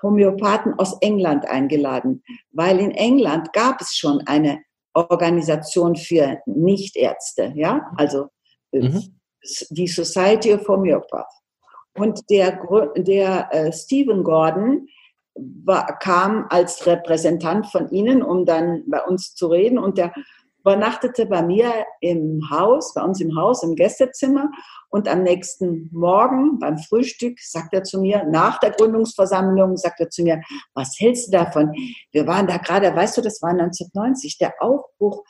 Homöopathen 0.02 0.74
aus 0.78 0.98
England 1.00 1.46
eingeladen, 1.46 2.22
weil 2.50 2.78
in 2.78 2.90
England 2.90 3.54
gab 3.54 3.80
es 3.80 3.94
schon 3.94 4.20
eine 4.26 4.60
Organisation 4.92 5.96
für 5.96 6.40
Nichtärzte, 6.44 7.52
ja, 7.56 7.90
also 7.96 8.28
mhm. 8.70 9.18
die 9.70 9.86
Society 9.86 10.52
of 10.52 10.68
Homeopaths. 10.68 11.43
Und 11.96 12.28
der, 12.30 12.60
der 12.96 13.48
äh, 13.52 13.72
Stephen 13.72 14.24
Gordon 14.24 14.88
war, 15.36 15.98
kam 15.98 16.46
als 16.50 16.86
Repräsentant 16.86 17.66
von 17.66 17.88
ihnen, 17.90 18.22
um 18.22 18.44
dann 18.44 18.84
bei 18.86 19.02
uns 19.02 19.34
zu 19.34 19.48
reden. 19.48 19.78
Und 19.78 19.98
der 19.98 20.12
übernachtete 20.60 21.26
bei 21.26 21.42
mir 21.42 21.70
im 22.00 22.40
Haus, 22.50 22.94
bei 22.94 23.02
uns 23.02 23.20
im 23.20 23.36
Haus, 23.36 23.62
im 23.62 23.74
Gästezimmer. 23.74 24.50
Und 24.88 25.08
am 25.08 25.22
nächsten 25.22 25.90
Morgen 25.92 26.58
beim 26.58 26.78
Frühstück 26.78 27.38
sagt 27.40 27.74
er 27.74 27.82
zu 27.82 28.00
mir, 28.00 28.24
nach 28.24 28.58
der 28.60 28.70
Gründungsversammlung, 28.70 29.76
sagt 29.76 30.00
er 30.00 30.08
zu 30.08 30.22
mir, 30.22 30.40
was 30.72 30.94
hältst 30.98 31.28
du 31.28 31.32
davon? 31.32 31.72
Wir 32.12 32.26
waren 32.26 32.46
da 32.46 32.56
gerade, 32.56 32.94
weißt 32.94 33.16
du, 33.16 33.20
das 33.20 33.42
war 33.42 33.50
1990, 33.50 34.38
der 34.38 34.54
Aufbruch 34.60 35.24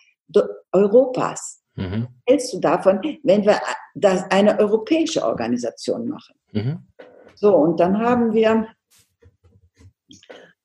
Europas. 0.73 1.63
Mhm. 1.77 2.09
Hältst 2.27 2.53
du 2.53 2.61
davon, 2.61 3.01
wenn 3.23 3.45
wir 3.45 3.61
das 3.95 4.25
eine 4.31 4.59
europäische 4.59 5.25
Organisation 5.25 6.09
machen? 6.09 6.35
Mhm. 6.55 6.87
So, 7.35 7.55
und 7.55 7.81
dann 7.81 7.99
haben 7.99 8.33
wir 8.33 8.69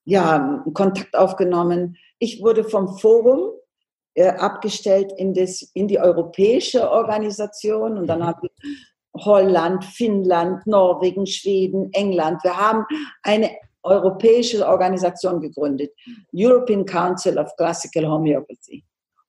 ja 0.06 0.64
Kontakt 0.74 1.16
aufgenommen. 1.16 1.98
Ich 2.20 2.42
wurde 2.42 2.64
vom 2.64 2.98
Forum 2.98 3.52
äh, 4.14 4.30
abgestellt 4.30 5.12
in, 5.18 5.34
das, 5.34 5.62
in 5.74 5.88
die 5.88 6.00
europäische 6.00 6.90
Organisation 6.90 7.98
und 7.98 8.08
dann 8.08 8.20
mhm. 8.20 8.26
haben 8.26 8.42
wir 8.44 8.52
Holland, 9.18 9.84
Finnland, 9.84 10.66
Norwegen, 10.68 11.26
Schweden, 11.26 11.90
England. 11.94 12.44
Wir 12.44 12.56
haben 12.56 12.86
eine 13.24 13.50
europäische 13.82 14.68
Organisation 14.68 15.42
gegründet, 15.42 15.92
European 16.34 16.86
Council 16.86 17.38
of 17.38 17.56
Classical 17.58 18.08
Homeopathy. 18.08 18.84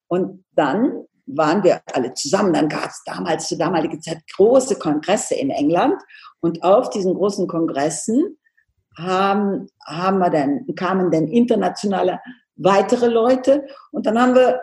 Und 0.09 0.45
dann 0.53 1.05
waren 1.37 1.63
wir 1.63 1.81
alle 1.93 2.15
zusammen. 2.15 2.53
Dann 2.53 2.69
gab 2.69 2.87
es 2.87 3.03
damals 3.05 3.49
zur 3.49 3.59
damaligen 3.59 4.01
Zeit 4.03 4.23
große 4.37 4.79
Kongresse 4.79 5.35
in 5.35 5.51
England. 5.51 6.01
Und 6.41 6.63
auf 6.63 6.91
diesen 6.91 7.15
großen 7.15 7.47
Kongressen 7.47 8.39
haben, 8.97 9.69
haben 9.87 10.19
wir 10.19 10.31
dann, 10.31 10.67
kamen 10.75 11.11
dann 11.11 11.29
internationale 11.29 12.21
weitere 12.57 13.09
Leute. 13.09 13.67
Und 13.93 14.07
dann 14.07 14.19
haben 14.19 14.35
wir 14.35 14.61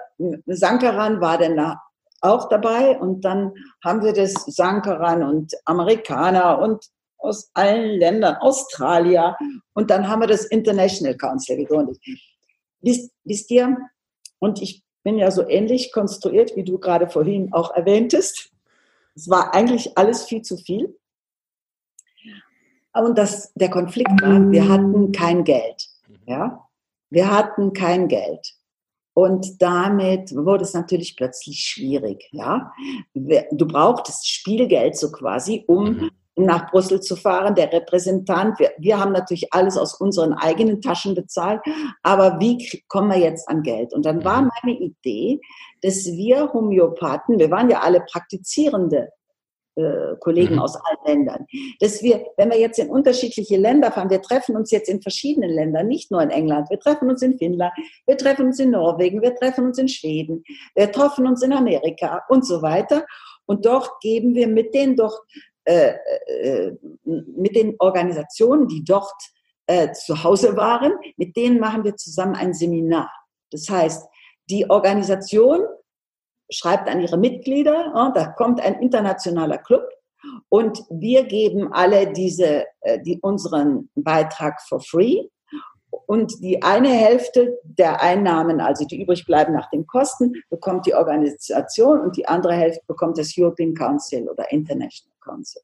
Sankaran 0.47 1.21
war 1.21 1.37
dann 1.37 1.57
da 1.57 1.81
auch 2.21 2.49
dabei. 2.49 2.97
Und 2.97 3.23
dann 3.23 3.53
haben 3.83 4.03
wir 4.03 4.13
das 4.13 4.33
Sankaran 4.33 5.23
und 5.23 5.53
Amerikaner 5.65 6.59
und 6.59 6.85
aus 7.19 7.49
allen 7.53 7.99
Ländern, 7.99 8.35
Australier. 8.37 9.35
Und 9.73 9.89
dann 9.89 10.07
haben 10.07 10.21
wir 10.21 10.27
das 10.27 10.45
International 10.45 11.15
Council 11.15 11.57
gegründet. 11.57 11.97
Wisst, 12.81 13.11
wisst 13.23 13.51
ihr, 13.51 13.75
und 14.39 14.61
ich 14.61 14.83
bin 15.07 15.17
ja 15.17 15.31
so 15.31 15.47
ähnlich 15.47 15.93
konstruiert, 15.93 16.57
wie 16.57 16.65
du 16.65 16.79
gerade 16.79 17.07
vorhin 17.07 17.53
auch 17.53 17.73
erwähntest. 17.73 18.51
Es 19.15 19.29
war 19.29 19.53
eigentlich 19.53 19.97
alles 19.97 20.25
viel 20.25 20.41
zu 20.41 20.57
viel. 20.57 20.99
Und 22.93 23.17
das, 23.17 23.53
der 23.53 23.69
Konflikt 23.69 24.21
war, 24.21 24.51
wir 24.51 24.67
hatten 24.67 25.13
kein 25.13 25.45
Geld. 25.45 25.87
Ja? 26.25 26.67
Wir 27.09 27.31
hatten 27.31 27.71
kein 27.71 28.09
Geld. 28.09 28.55
Und 29.13 29.61
damit 29.61 30.35
wurde 30.35 30.65
es 30.65 30.73
natürlich 30.73 31.15
plötzlich 31.15 31.61
schwierig. 31.61 32.27
Ja, 32.33 32.73
du 33.13 33.65
brauchtest 33.65 34.27
Spielgeld 34.27 34.97
so 34.97 35.09
quasi, 35.09 35.63
um 35.67 35.85
mhm. 35.85 36.11
Nach 36.37 36.71
Brüssel 36.71 37.01
zu 37.01 37.15
fahren. 37.15 37.55
Der 37.55 37.71
Repräsentant, 37.71 38.59
wir, 38.59 38.71
wir 38.77 38.99
haben 38.99 39.11
natürlich 39.11 39.53
alles 39.53 39.77
aus 39.77 39.95
unseren 39.95 40.33
eigenen 40.33 40.81
Taschen 40.81 41.15
bezahlt, 41.15 41.61
aber 42.03 42.39
wie 42.39 42.83
kommen 42.87 43.11
wir 43.11 43.19
jetzt 43.19 43.47
an 43.49 43.63
Geld? 43.63 43.93
Und 43.93 44.05
dann 44.05 44.23
war 44.23 44.41
mhm. 44.41 44.51
meine 44.61 44.77
Idee, 44.77 45.39
dass 45.81 46.05
wir 46.05 46.53
Homöopathen, 46.53 47.39
wir 47.39 47.51
waren 47.51 47.69
ja 47.69 47.81
alle 47.81 48.01
Praktizierende 48.01 49.09
äh, 49.77 50.15
Kollegen 50.19 50.55
mhm. 50.55 50.61
aus 50.61 50.75
allen 50.75 50.97
Ländern. 51.05 51.45
Dass 51.79 52.01
wir, 52.01 52.25
wenn 52.35 52.49
wir 52.49 52.59
jetzt 52.59 52.79
in 52.79 52.89
unterschiedliche 52.89 53.57
Länder 53.57 53.91
fahren, 53.91 54.09
wir 54.09 54.21
treffen 54.21 54.55
uns 54.55 54.71
jetzt 54.71 54.89
in 54.89 55.01
verschiedenen 55.01 55.51
Ländern, 55.51 55.87
nicht 55.87 56.09
nur 56.09 56.21
in 56.21 56.31
England, 56.31 56.69
wir 56.71 56.79
treffen 56.79 57.09
uns 57.09 57.21
in 57.21 57.37
Finnland, 57.37 57.73
wir 58.07 58.17
treffen 58.17 58.47
uns 58.47 58.59
in 58.59 58.71
Norwegen, 58.71 59.21
wir 59.21 59.35
treffen 59.35 59.65
uns 59.65 59.77
in 59.77 59.87
Schweden, 59.87 60.43
wir 60.73 60.91
treffen 60.91 61.27
uns 61.27 61.43
in 61.43 61.53
Amerika 61.53 62.23
und 62.27 62.45
so 62.45 62.63
weiter. 62.63 63.05
Und 63.45 63.65
dort 63.65 63.99
geben 64.01 64.33
wir 64.33 64.47
mit 64.47 64.73
den 64.73 64.95
dort, 64.95 65.15
äh, 65.67 65.95
äh, 66.27 66.77
mit 67.03 67.53
den 67.53 67.75
Organisationen, 67.79 68.69
die 68.69 68.85
dort 68.85 69.11
äh, 69.65 69.91
zu 69.91 70.23
Hause 70.23 70.55
waren, 70.55 70.93
mit 71.17 71.35
denen 71.35 71.59
machen 71.59 71.83
wir 71.83 71.97
zusammen 71.97 72.35
ein 72.35 72.53
Seminar. 72.53 73.11
Das 73.51 73.69
heißt, 73.69 74.07
die 74.49 74.69
Organisation 74.69 75.59
schreibt 76.49 76.89
an 76.89 77.01
ihre 77.01 77.17
Mitglieder, 77.17 77.91
da 78.15 78.27
kommt 78.37 78.61
ein 78.61 78.81
internationaler 78.81 79.57
Club 79.57 79.83
und 80.47 80.79
wir 80.89 81.25
geben 81.25 81.73
alle 81.73 82.13
diese, 82.13 82.63
äh, 82.79 83.01
die, 83.01 83.19
unseren 83.21 83.89
Beitrag 83.95 84.61
for 84.61 84.79
free. 84.79 85.27
Und 86.05 86.41
die 86.41 86.63
eine 86.63 86.89
Hälfte 86.89 87.59
der 87.63 88.01
Einnahmen, 88.01 88.61
also 88.61 88.85
die 88.85 89.01
übrig 89.01 89.25
bleiben 89.25 89.51
nach 89.51 89.69
den 89.69 89.85
Kosten, 89.85 90.31
bekommt 90.49 90.85
die 90.85 90.95
Organisation 90.95 91.99
und 91.99 92.15
die 92.15 92.25
andere 92.25 92.53
Hälfte 92.53 92.83
bekommt 92.87 93.17
das 93.17 93.33
European 93.37 93.73
Council 93.73 94.29
oder 94.29 94.49
International 94.49 95.16
Council. 95.27 95.61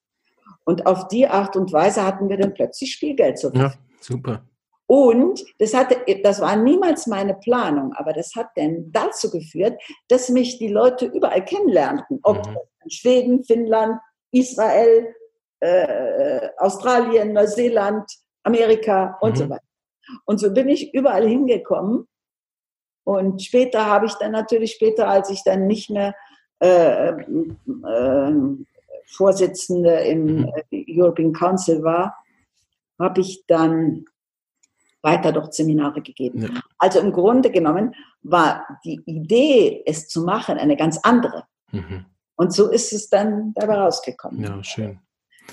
Und 0.65 0.85
auf 0.85 1.07
die 1.07 1.27
Art 1.27 1.55
und 1.55 1.71
Weise 1.73 2.05
hatten 2.05 2.29
wir 2.29 2.37
dann 2.37 2.53
plötzlich 2.53 2.93
Spielgeld 2.93 3.37
zur 3.39 3.51
Verfügung. 3.51 3.85
Ja, 3.89 4.03
super. 4.03 4.43
Und 4.85 5.43
das 5.59 5.73
hatte, 5.73 5.97
das 6.23 6.41
war 6.41 6.55
niemals 6.55 7.07
meine 7.07 7.33
Planung, 7.35 7.93
aber 7.93 8.13
das 8.13 8.35
hat 8.35 8.49
dann 8.55 8.91
dazu 8.91 9.31
geführt, 9.31 9.81
dass 10.09 10.29
mich 10.29 10.59
die 10.59 10.67
Leute 10.67 11.05
überall 11.05 11.43
kennenlernten. 11.43 12.19
Ob 12.23 12.45
mhm. 12.45 12.57
in 12.83 12.89
Schweden, 12.89 13.43
Finnland, 13.43 13.99
Israel, 14.31 15.15
äh, 15.61 16.49
Australien, 16.57 17.33
Neuseeland, 17.33 18.11
Amerika 18.43 19.17
und 19.21 19.31
mhm. 19.31 19.35
so 19.35 19.49
weiter. 19.49 19.63
Und 20.25 20.39
so 20.39 20.53
bin 20.53 20.67
ich 20.67 20.93
überall 20.93 21.27
hingekommen. 21.27 22.07
Und 23.05 23.41
später 23.41 23.85
habe 23.85 24.05
ich 24.05 24.13
dann 24.15 24.31
natürlich 24.31 24.73
später, 24.73 25.07
als 25.07 25.29
ich 25.29 25.43
dann 25.43 25.67
nicht 25.67 25.89
mehr 25.89 26.13
äh, 26.61 27.09
äh, 27.09 28.33
Vorsitzende 29.07 29.93
im 30.01 30.41
mhm. 30.41 30.51
European 30.71 31.33
Council 31.33 31.83
war, 31.83 32.15
habe 32.99 33.21
ich 33.21 33.43
dann 33.47 34.05
weiter 35.01 35.31
dort 35.31 35.53
Seminare 35.53 36.01
gegeben. 36.01 36.43
Ja. 36.43 36.61
Also 36.77 36.99
im 36.99 37.11
Grunde 37.11 37.51
genommen 37.51 37.93
war 38.21 38.65
die 38.85 39.01
Idee, 39.05 39.83
es 39.85 40.07
zu 40.07 40.23
machen, 40.23 40.57
eine 40.57 40.77
ganz 40.77 40.97
andere. 41.03 41.43
Mhm. 41.71 42.05
Und 42.35 42.53
so 42.53 42.69
ist 42.69 42.93
es 42.93 43.09
dann 43.09 43.53
dabei 43.55 43.75
rausgekommen. 43.75 44.41
Ja, 44.41 44.63
schön. 44.63 44.99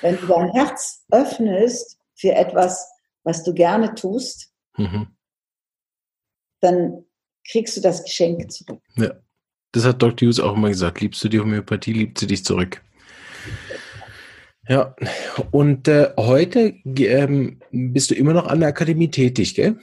Wenn 0.01 0.17
du 0.19 0.27
dein 0.27 0.53
Herz 0.53 1.05
öffnest 1.11 1.99
für 2.15 2.33
etwas, 2.33 2.89
was 3.25 3.43
du 3.43 3.53
gerne 3.53 3.95
tust, 3.95 4.53
mhm. 4.77 5.09
dann 6.61 7.05
kriegst 7.51 7.77
du 7.77 7.81
das 7.81 8.05
Geschenk 8.05 8.51
zurück. 8.53 8.83
Ja. 8.97 9.11
Das 9.73 9.85
hat 9.85 10.03
Dr. 10.03 10.27
Hughes 10.27 10.41
auch 10.41 10.57
immer 10.57 10.69
gesagt. 10.69 11.01
Liebst 11.01 11.23
du 11.23 11.29
die 11.29 11.39
Homöopathie, 11.39 11.93
liebt 11.93 12.19
sie 12.19 12.27
dich 12.27 12.45
zurück. 12.45 12.83
Ja, 14.71 14.95
und 15.51 15.89
äh, 15.89 16.13
heute 16.17 16.77
ähm, 16.85 17.59
bist 17.73 18.13
du 18.13 18.15
immer 18.15 18.33
noch 18.33 18.47
an 18.47 18.61
der 18.61 18.69
Akademie 18.69 19.11
tätig, 19.11 19.57
gell? 19.57 19.81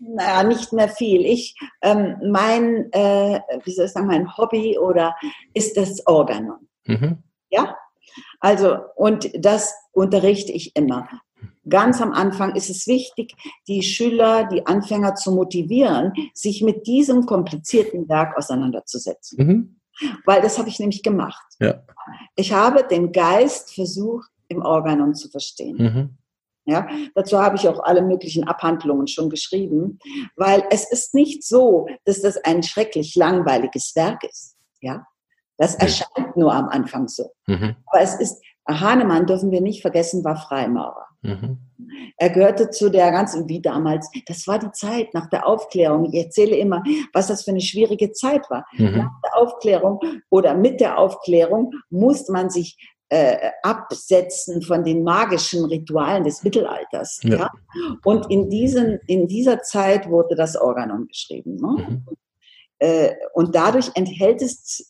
Naja, 0.00 0.42
nicht 0.42 0.70
mehr 0.74 0.90
viel. 0.90 1.24
Ich, 1.24 1.56
ähm, 1.80 2.16
mein, 2.30 2.92
äh, 2.92 3.40
wie 3.64 3.72
soll 3.72 3.86
ich 3.86 3.92
sagen, 3.92 4.08
mein 4.08 4.36
Hobby 4.36 4.76
oder 4.76 5.16
ist 5.54 5.78
das 5.78 6.06
Organon. 6.06 6.68
Mhm. 6.84 7.22
Ja, 7.48 7.74
also, 8.38 8.76
und 8.96 9.30
das 9.34 9.74
unterrichte 9.92 10.52
ich 10.52 10.76
immer. 10.76 11.08
Ganz 11.66 12.02
am 12.02 12.12
Anfang 12.12 12.54
ist 12.54 12.68
es 12.68 12.86
wichtig, 12.86 13.34
die 13.66 13.82
Schüler, 13.82 14.44
die 14.44 14.66
Anfänger 14.66 15.14
zu 15.14 15.32
motivieren, 15.32 16.12
sich 16.34 16.60
mit 16.62 16.86
diesem 16.86 17.24
komplizierten 17.24 18.10
Werk 18.10 18.36
auseinanderzusetzen. 18.36 19.46
Mhm. 19.46 19.76
Weil 20.24 20.42
das 20.42 20.58
habe 20.58 20.68
ich 20.68 20.78
nämlich 20.78 21.02
gemacht. 21.02 21.44
Ja. 21.60 21.82
Ich 22.36 22.52
habe 22.52 22.84
den 22.84 23.12
Geist 23.12 23.74
versucht, 23.74 24.28
im 24.48 24.62
Organon 24.62 25.14
zu 25.14 25.28
verstehen. 25.28 25.76
Mhm. 25.76 26.18
Ja, 26.64 26.86
dazu 27.16 27.40
habe 27.40 27.56
ich 27.56 27.66
auch 27.68 27.82
alle 27.82 28.02
möglichen 28.02 28.44
Abhandlungen 28.44 29.08
schon 29.08 29.28
geschrieben, 29.30 29.98
weil 30.36 30.62
es 30.70 30.90
ist 30.92 31.12
nicht 31.12 31.42
so, 31.42 31.88
dass 32.04 32.20
das 32.20 32.36
ein 32.36 32.62
schrecklich 32.62 33.16
langweiliges 33.16 33.96
Werk 33.96 34.22
ist. 34.22 34.56
Ja, 34.80 35.04
das 35.58 35.74
erscheint 35.74 36.36
nur 36.36 36.52
am 36.54 36.68
Anfang 36.68 37.08
so. 37.08 37.32
Mhm. 37.46 37.76
Aber 37.86 38.00
es 38.00 38.14
ist, 38.14 38.40
Hahnemann 38.68 39.26
dürfen 39.26 39.50
wir 39.50 39.60
nicht 39.60 39.82
vergessen, 39.82 40.24
war 40.24 40.36
Freimaurer. 40.36 41.08
Mhm. 41.22 41.58
Er 42.16 42.30
gehörte 42.30 42.70
zu 42.70 42.90
der 42.90 43.10
ganzen, 43.10 43.48
wie 43.48 43.60
damals, 43.60 44.10
das 44.26 44.46
war 44.46 44.58
die 44.58 44.72
Zeit 44.72 45.14
nach 45.14 45.28
der 45.30 45.46
Aufklärung. 45.46 46.06
Ich 46.12 46.24
erzähle 46.24 46.56
immer, 46.56 46.82
was 47.12 47.28
das 47.28 47.44
für 47.44 47.52
eine 47.52 47.60
schwierige 47.60 48.12
Zeit 48.12 48.48
war. 48.50 48.66
Mhm. 48.72 48.96
Nach 48.98 49.20
der 49.24 49.36
Aufklärung 49.36 50.00
oder 50.30 50.54
mit 50.54 50.80
der 50.80 50.98
Aufklärung 50.98 51.72
musste 51.90 52.32
man 52.32 52.50
sich 52.50 52.76
äh, 53.08 53.50
absetzen 53.62 54.62
von 54.62 54.84
den 54.84 55.04
magischen 55.04 55.64
Ritualen 55.66 56.24
des 56.24 56.42
Mittelalters. 56.42 57.20
Ja. 57.22 57.36
ja? 57.36 57.50
Und 58.04 58.30
in, 58.30 58.48
diesen, 58.48 58.98
in 59.06 59.28
dieser 59.28 59.62
Zeit 59.62 60.08
wurde 60.08 60.34
das 60.34 60.56
Organon 60.56 61.06
geschrieben. 61.06 61.56
Ne? 61.56 61.86
Mhm. 61.88 62.04
Äh, 62.82 63.14
und 63.34 63.54
dadurch 63.54 63.92
enthält 63.94 64.42
es 64.42 64.88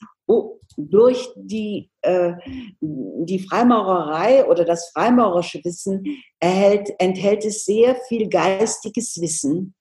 durch 0.78 1.28
die, 1.36 1.90
äh, 2.01 2.32
die 2.80 3.38
Freimaurerei 3.38 4.47
oder 4.47 4.64
das 4.64 4.88
freimaurerische 4.95 5.62
Wissen 5.62 6.03
erhält, 6.40 6.88
enthält 6.99 7.45
es 7.45 7.66
sehr 7.66 7.97
viel 8.09 8.30
geistiges 8.30 9.20
Wissen, 9.20 9.74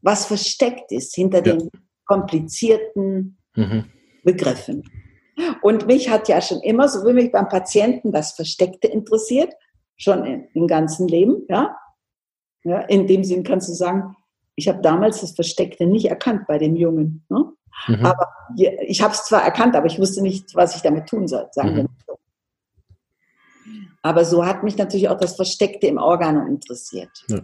was 0.00 0.26
versteckt 0.26 0.92
ist 0.92 1.12
hinter 1.16 1.44
ja. 1.44 1.56
den 1.56 1.70
komplizierten 2.04 3.36
mhm. 3.56 3.86
Begriffen. 4.22 4.88
Und 5.60 5.88
mich 5.88 6.08
hat 6.08 6.28
ja 6.28 6.40
schon 6.40 6.60
immer, 6.60 6.88
so 6.88 7.04
wie 7.04 7.14
mich 7.14 7.32
beim 7.32 7.48
Patienten 7.48 8.12
das 8.12 8.30
Versteckte 8.32 8.86
interessiert, 8.86 9.52
schon 9.96 10.46
im 10.54 10.68
ganzen 10.68 11.08
Leben, 11.08 11.46
ja. 11.48 11.76
ja 12.62 12.78
in 12.82 13.08
dem 13.08 13.24
Sinn 13.24 13.42
kannst 13.42 13.68
du 13.68 13.72
sagen, 13.72 14.14
ich 14.56 14.68
habe 14.68 14.80
damals 14.82 15.20
das 15.20 15.32
Versteckte 15.32 15.86
nicht 15.86 16.06
erkannt 16.06 16.46
bei 16.46 16.58
dem 16.58 16.76
Jungen. 16.76 17.24
Ne? 17.28 17.52
Mhm. 17.86 18.06
Aber 18.06 18.28
ich 18.86 19.02
habe 19.02 19.14
es 19.14 19.24
zwar 19.24 19.42
erkannt, 19.42 19.76
aber 19.76 19.86
ich 19.86 19.98
wusste 19.98 20.22
nicht, 20.22 20.54
was 20.54 20.76
ich 20.76 20.82
damit 20.82 21.06
tun 21.06 21.28
soll, 21.28 21.48
sagen 21.52 21.76
wir 21.76 21.82
mhm. 21.84 21.88
so. 22.06 22.18
Aber 24.02 24.24
so 24.24 24.46
hat 24.46 24.62
mich 24.62 24.76
natürlich 24.78 25.08
auch 25.08 25.18
das 25.18 25.36
Versteckte 25.36 25.86
im 25.86 25.98
Organ 25.98 26.46
interessiert. 26.46 27.10
Ja. 27.28 27.40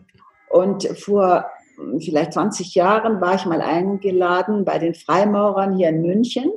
Und 0.49 0.89
vor 0.99 1.47
hm, 1.77 2.01
vielleicht 2.01 2.33
20 2.33 2.75
Jahren 2.75 3.21
war 3.21 3.35
ich 3.35 3.45
mal 3.45 3.61
eingeladen 3.61 4.65
bei 4.65 4.79
den 4.79 4.95
Freimaurern 4.95 5.77
hier 5.77 5.91
in 5.91 6.03
München 6.03 6.51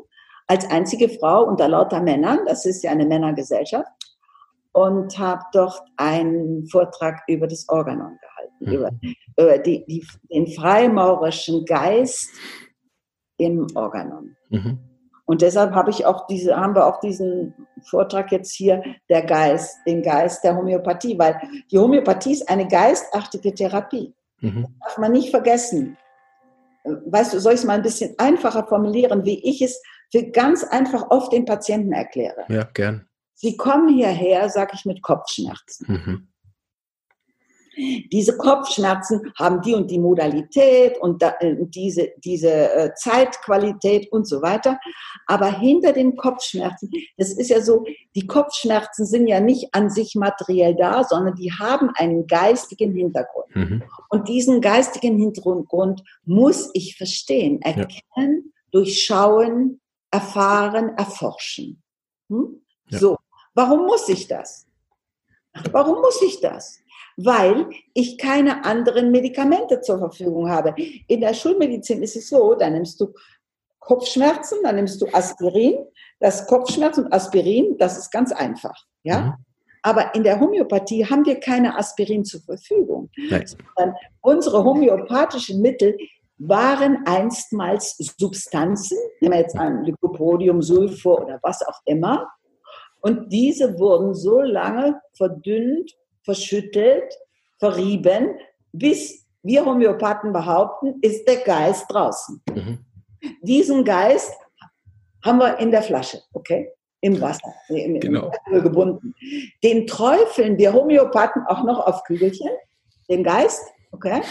als 0.48 0.70
einzige 0.70 1.10
Frau 1.10 1.44
unter 1.44 1.68
lauter 1.68 2.02
Männern. 2.02 2.40
Das 2.48 2.66
ist 2.66 2.84
ja 2.84 2.92
eine 2.92 3.06
Männergesellschaft. 3.06 3.92
Und 4.72 5.18
habe 5.18 5.42
dort 5.52 5.82
einen 5.98 6.68
Vortrag 6.68 7.24
über 7.28 7.48
das 7.48 7.68
Organon 7.70 8.12
mhm. 8.12 8.20
Über, 8.60 8.92
über 9.38 9.58
die, 9.58 9.86
die, 9.86 10.06
den 10.32 10.48
freimaurerischen 10.48 11.66
Geist 11.66 12.30
im 13.38 13.68
Organon. 13.76 14.36
Mhm. 14.50 14.80
Und 15.26 15.44
deshalb 15.44 15.74
habe 15.74 15.92
ich 15.92 16.06
auch 16.06 16.26
diese, 16.26 16.58
haben 16.58 16.74
wir 16.74 16.88
auch 16.88 17.00
diesen 17.00 17.54
Vortrag 17.84 18.32
jetzt 18.32 18.52
hier, 18.52 18.84
der 19.10 19.22
Geist, 19.22 19.78
den 19.86 20.02
Geist 20.02 20.44
der 20.44 20.56
Homöopathie, 20.56 21.20
weil 21.20 21.40
die 21.72 21.78
Homöopathie 21.78 22.34
ist 22.34 22.50
eine 22.50 22.68
geistartige 22.68 23.54
Therapie. 23.54 24.14
Mhm. 24.42 24.64
Das 24.64 24.72
darf 24.80 24.98
man 24.98 25.12
nicht 25.12 25.30
vergessen. 25.30 25.98
Weißt 26.84 27.34
du, 27.34 27.40
soll 27.40 27.54
ich 27.54 27.60
es 27.60 27.66
mal 27.66 27.74
ein 27.74 27.84
bisschen 27.84 28.16
einfacher 28.18 28.66
formulieren, 28.66 29.24
wie 29.24 29.40
ich 29.48 29.62
es 29.62 29.80
für 30.12 30.24
ganz 30.32 30.64
einfach 30.64 31.12
oft 31.12 31.32
den 31.32 31.46
Patienten 31.46 31.92
erkläre? 31.92 32.46
Ja, 32.48 32.64
gern. 32.64 33.08
Sie 33.36 33.56
kommen 33.56 33.90
hierher, 33.90 34.50
sage 34.50 34.72
ich, 34.74 34.86
mit 34.86 35.04
Kopfschmerzen. 35.04 35.86
Mhm 35.88 36.28
diese 38.12 38.38
Kopfschmerzen 38.38 39.32
haben 39.38 39.62
die 39.62 39.74
und 39.74 39.90
die 39.90 40.00
Modalität 40.00 40.98
und 41.00 41.22
da, 41.22 41.36
äh, 41.40 41.56
diese, 41.60 42.10
diese 42.24 42.50
äh, 42.50 42.94
Zeitqualität 42.96 44.12
und 44.12 44.28
so 44.28 44.42
weiter. 44.42 44.80
Aber 45.28 45.60
hinter 45.60 45.94
den 45.94 46.16
Kopfschmerzen, 46.16 46.90
das 47.18 47.32
ist 47.32 47.50
ja 47.50 47.62
so, 47.62 47.86
die 48.16 48.28
Kopfschmerzen 48.28 49.06
sind 49.06 49.28
ja 49.28 49.40
nicht 49.40 49.74
an 49.74 49.90
sich 49.90 50.16
materiell 50.16 50.76
da, 50.76 51.04
sondern 51.04 51.36
die 51.36 51.52
haben 51.52 51.90
einen 51.96 52.28
geistigen 52.28 52.94
Hintergrund. 52.94 53.56
Mhm. 53.56 53.84
Und 54.10 54.28
diesen 54.28 54.62
geistigen 54.62 55.18
Hintergrund 55.18 56.04
muss 56.26 56.70
ich 56.74 56.98
verstehen, 56.98 57.62
erkennen, 57.62 57.92
ja. 58.16 58.52
durchschauen, 58.72 59.80
erfahren, 60.12 60.90
erforschen. 60.98 61.82
Hm? 62.30 62.62
Ja. 62.90 63.00
So, 63.00 63.18
warum 63.54 63.86
muss 63.86 64.08
ich 64.10 64.28
das? 64.28 64.66
Warum 65.72 66.02
muss 66.02 66.22
ich 66.22 66.42
das? 66.42 66.79
Weil 67.26 67.70
ich 67.94 68.18
keine 68.18 68.64
anderen 68.64 69.12
Medikamente 69.12 69.82
zur 69.82 70.00
Verfügung 70.00 70.50
habe. 70.50 70.74
In 71.08 71.20
der 71.20 71.34
Schulmedizin 71.34 72.02
ist 72.02 72.16
es 72.16 72.30
so, 72.30 72.56
da 72.56 72.70
nimmst 72.70 73.00
du 73.02 73.14
Kopfschmerzen, 73.80 74.60
dann 74.64 74.76
nimmst 74.76 75.02
du 75.02 75.08
Aspirin. 75.12 75.86
Das 76.20 76.48
Kopfschmerzen 76.48 77.06
und 77.06 77.14
Aspirin, 77.14 77.76
das 77.78 77.98
ist 77.98 78.12
ganz 78.12 78.32
einfach. 78.32 78.86
Ja? 79.04 79.22
Mhm. 79.22 79.34
Aber 79.82 80.16
in 80.16 80.24
der 80.24 80.40
Homöopathie 80.40 81.06
haben 81.06 81.26
wir 81.26 81.40
keine 81.40 81.78
Aspirin 81.78 82.24
zur 82.24 82.42
Verfügung. 82.42 83.10
Unsere 84.22 84.64
homöopathischen 84.64 85.62
Mittel 85.62 85.98
waren 86.38 87.06
einstmals 87.06 87.96
Substanzen, 88.18 88.98
nehmen 89.20 89.34
wir 89.34 89.42
jetzt 89.42 89.58
ein 89.58 89.84
Lycopodium, 89.84 90.62
Sulfur 90.62 91.24
oder 91.24 91.40
was 91.44 91.62
auch 91.68 91.82
immer. 91.86 92.30
Und 93.02 93.32
diese 93.32 93.78
wurden 93.80 94.14
so 94.14 94.42
lange 94.42 95.00
verdünnt 95.14 95.94
verschüttelt, 96.30 97.12
verrieben, 97.58 98.38
bis 98.72 99.26
wir 99.42 99.66
Homöopathen 99.66 100.32
behaupten, 100.32 101.00
ist 101.02 101.28
der 101.28 101.38
Geist 101.38 101.86
draußen. 101.90 102.40
Mhm. 102.54 102.86
Diesen 103.42 103.84
Geist 103.84 104.32
haben 105.26 105.40
wir 105.40 105.58
in 105.58 105.72
der 105.72 105.82
Flasche, 105.82 106.22
okay? 106.34 106.72
Im 107.02 107.20
Wasser, 107.20 107.52
im, 107.70 108.00
genau. 108.00 108.32
im 108.52 108.62
gebunden. 108.62 109.16
Den 109.64 109.88
träufeln 109.88 110.60
wir 110.60 110.72
Homöopathen 110.72 111.42
auch 111.48 111.64
noch 111.64 111.80
auf 111.80 112.04
Kügelchen, 112.04 112.52
den 113.10 113.24
Geist, 113.24 113.64
okay? 113.92 114.22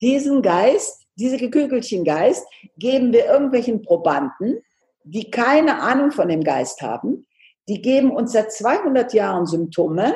Diesen 0.00 0.42
Geist, 0.42 1.06
diese 1.16 1.38
Gekügelchen 1.38 2.04
Geist, 2.04 2.46
geben 2.76 3.12
wir 3.12 3.26
irgendwelchen 3.26 3.82
Probanden, 3.82 4.62
die 5.02 5.28
keine 5.28 5.80
Ahnung 5.82 6.12
von 6.12 6.28
dem 6.28 6.44
Geist 6.44 6.82
haben. 6.82 7.26
Die 7.68 7.82
geben 7.82 8.12
uns 8.12 8.30
seit 8.32 8.52
200 8.52 9.12
Jahren 9.12 9.46
Symptome, 9.46 10.14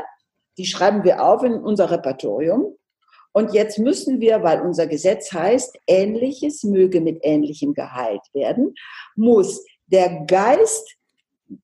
die 0.58 0.66
schreiben 0.66 1.04
wir 1.04 1.22
auf 1.22 1.42
in 1.42 1.54
unser 1.54 1.90
Repertorium. 1.90 2.76
Und 3.32 3.52
jetzt 3.52 3.78
müssen 3.78 4.20
wir, 4.20 4.42
weil 4.42 4.62
unser 4.62 4.86
Gesetz 4.86 5.32
heißt, 5.32 5.78
Ähnliches 5.86 6.64
möge 6.64 7.00
mit 7.00 7.18
Ähnlichem 7.22 7.74
geheilt 7.74 8.22
werden, 8.32 8.74
muss 9.14 9.62
der 9.86 10.24
Geist 10.24 10.96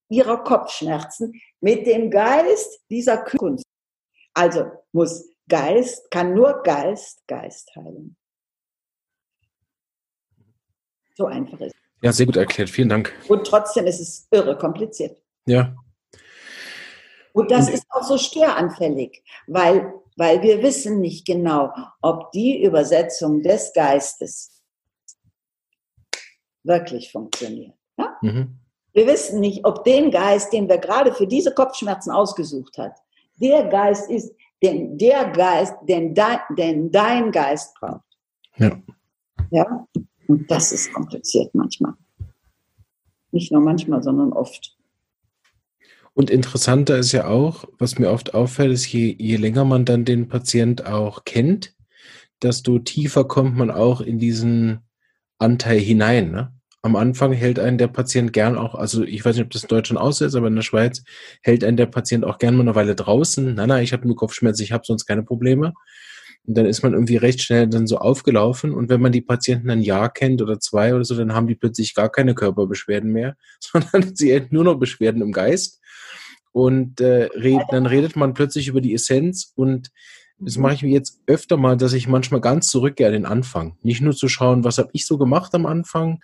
ihrer 0.08 0.44
Kopfschmerzen 0.44 1.40
mit 1.60 1.86
dem 1.86 2.10
Geist 2.10 2.80
dieser 2.90 3.18
Kunst. 3.18 3.64
Also 4.34 4.70
muss 4.92 5.30
Geist, 5.48 6.10
kann 6.10 6.34
nur 6.34 6.62
Geist 6.62 7.26
Geist 7.26 7.74
heilen. 7.74 8.16
So 11.14 11.26
einfach 11.26 11.60
ist 11.60 11.74
es. 11.74 11.82
Ja, 12.02 12.12
sehr 12.12 12.26
gut 12.26 12.36
erklärt. 12.36 12.68
Vielen 12.68 12.88
Dank. 12.88 13.14
Und 13.28 13.46
trotzdem 13.46 13.86
ist 13.86 14.00
es 14.00 14.26
irre 14.30 14.58
kompliziert. 14.58 15.16
Ja, 15.46 15.74
und 17.32 17.50
das 17.50 17.68
ist 17.68 17.86
auch 17.90 18.02
so 18.02 18.18
störanfällig, 18.18 19.22
weil 19.46 19.92
weil 20.16 20.42
wir 20.42 20.62
wissen 20.62 21.00
nicht 21.00 21.26
genau, 21.26 21.72
ob 22.00 22.30
die 22.32 22.62
Übersetzung 22.62 23.42
des 23.42 23.72
Geistes 23.72 24.62
wirklich 26.62 27.10
funktioniert. 27.10 27.74
Ja? 27.96 28.16
Mhm. 28.20 28.58
Wir 28.92 29.06
wissen 29.06 29.40
nicht, 29.40 29.64
ob 29.64 29.84
den 29.84 30.10
Geist, 30.10 30.52
den 30.52 30.68
wir 30.68 30.78
gerade 30.78 31.14
für 31.14 31.26
diese 31.26 31.54
Kopfschmerzen 31.54 32.10
ausgesucht 32.10 32.76
hat, 32.76 32.98
der 33.36 33.64
Geist 33.68 34.10
ist, 34.10 34.34
den 34.62 34.98
der 34.98 35.30
Geist, 35.30 35.74
den, 35.88 36.14
dein, 36.14 36.38
den 36.50 36.90
dein 36.90 37.32
Geist 37.32 37.74
braucht. 37.80 38.04
Ja. 38.56 38.78
Ja. 39.50 39.86
Und 40.28 40.50
das 40.50 40.72
ist 40.72 40.92
kompliziert 40.92 41.54
manchmal. 41.54 41.94
Nicht 43.32 43.50
nur 43.50 43.62
manchmal, 43.62 44.02
sondern 44.02 44.32
oft. 44.32 44.76
Und 46.14 46.30
interessanter 46.30 46.98
ist 46.98 47.12
ja 47.12 47.26
auch, 47.26 47.64
was 47.78 47.98
mir 47.98 48.10
oft 48.10 48.34
auffällt, 48.34 48.72
ist, 48.72 48.92
je, 48.92 49.14
je 49.18 49.36
länger 49.36 49.64
man 49.64 49.84
dann 49.84 50.04
den 50.04 50.28
Patient 50.28 50.84
auch 50.86 51.24
kennt, 51.24 51.74
desto 52.42 52.78
tiefer 52.78 53.24
kommt 53.24 53.56
man 53.56 53.70
auch 53.70 54.00
in 54.00 54.18
diesen 54.18 54.80
Anteil 55.38 55.78
hinein. 55.78 56.30
Ne? 56.30 56.52
Am 56.82 56.96
Anfang 56.96 57.32
hält 57.32 57.58
einen 57.58 57.78
der 57.78 57.88
Patient 57.88 58.32
gern 58.32 58.58
auch, 58.58 58.74
also 58.74 59.04
ich 59.04 59.24
weiß 59.24 59.36
nicht, 59.36 59.44
ob 59.44 59.50
das 59.52 59.62
in 59.62 59.68
Deutschland 59.68 60.00
aussetzt, 60.00 60.36
aber 60.36 60.48
in 60.48 60.56
der 60.56 60.62
Schweiz 60.62 61.02
hält 61.42 61.64
einen 61.64 61.76
der 61.76 61.86
Patient 61.86 62.24
auch 62.24 62.38
gern 62.38 62.56
mal 62.56 62.62
eine 62.62 62.74
Weile 62.74 62.94
draußen. 62.94 63.54
Nein, 63.54 63.68
nein, 63.68 63.84
ich 63.84 63.92
habe 63.92 64.06
nur 64.06 64.16
Kopfschmerzen, 64.16 64.62
ich 64.62 64.72
habe 64.72 64.84
sonst 64.84 65.06
keine 65.06 65.22
Probleme. 65.22 65.72
Und 66.44 66.58
dann 66.58 66.66
ist 66.66 66.82
man 66.82 66.92
irgendwie 66.92 67.16
recht 67.16 67.40
schnell 67.40 67.68
dann 67.68 67.86
so 67.86 67.98
aufgelaufen. 67.98 68.72
Und 68.72 68.88
wenn 68.88 69.00
man 69.00 69.12
die 69.12 69.20
Patienten 69.20 69.70
ein 69.70 69.80
Jahr 69.80 70.12
kennt 70.12 70.42
oder 70.42 70.58
zwei 70.58 70.92
oder 70.94 71.04
so, 71.04 71.14
dann 71.14 71.34
haben 71.34 71.46
die 71.46 71.54
plötzlich 71.54 71.94
gar 71.94 72.10
keine 72.10 72.34
Körperbeschwerden 72.34 73.12
mehr, 73.12 73.36
sondern 73.60 74.14
sie 74.14 74.32
hätten 74.32 74.54
nur 74.54 74.64
noch 74.64 74.74
Beschwerden 74.74 75.22
im 75.22 75.32
Geist. 75.32 75.80
Und 76.52 77.00
äh, 77.00 77.30
red, 77.34 77.62
dann 77.70 77.86
redet 77.86 78.14
man 78.14 78.34
plötzlich 78.34 78.68
über 78.68 78.80
die 78.80 78.94
Essenz 78.94 79.52
und 79.56 79.90
das 80.44 80.58
mache 80.58 80.74
ich 80.74 80.82
mir 80.82 80.90
jetzt 80.90 81.20
öfter 81.26 81.56
mal, 81.56 81.76
dass 81.76 81.92
ich 81.92 82.08
manchmal 82.08 82.40
ganz 82.40 82.68
zurückgehe 82.68 83.06
an 83.06 83.12
den 83.12 83.26
Anfang. 83.26 83.76
Nicht 83.82 84.00
nur 84.00 84.14
zu 84.14 84.28
schauen, 84.28 84.64
was 84.64 84.78
habe 84.78 84.90
ich 84.92 85.06
so 85.06 85.16
gemacht 85.16 85.54
am 85.54 85.66
Anfang, 85.66 86.20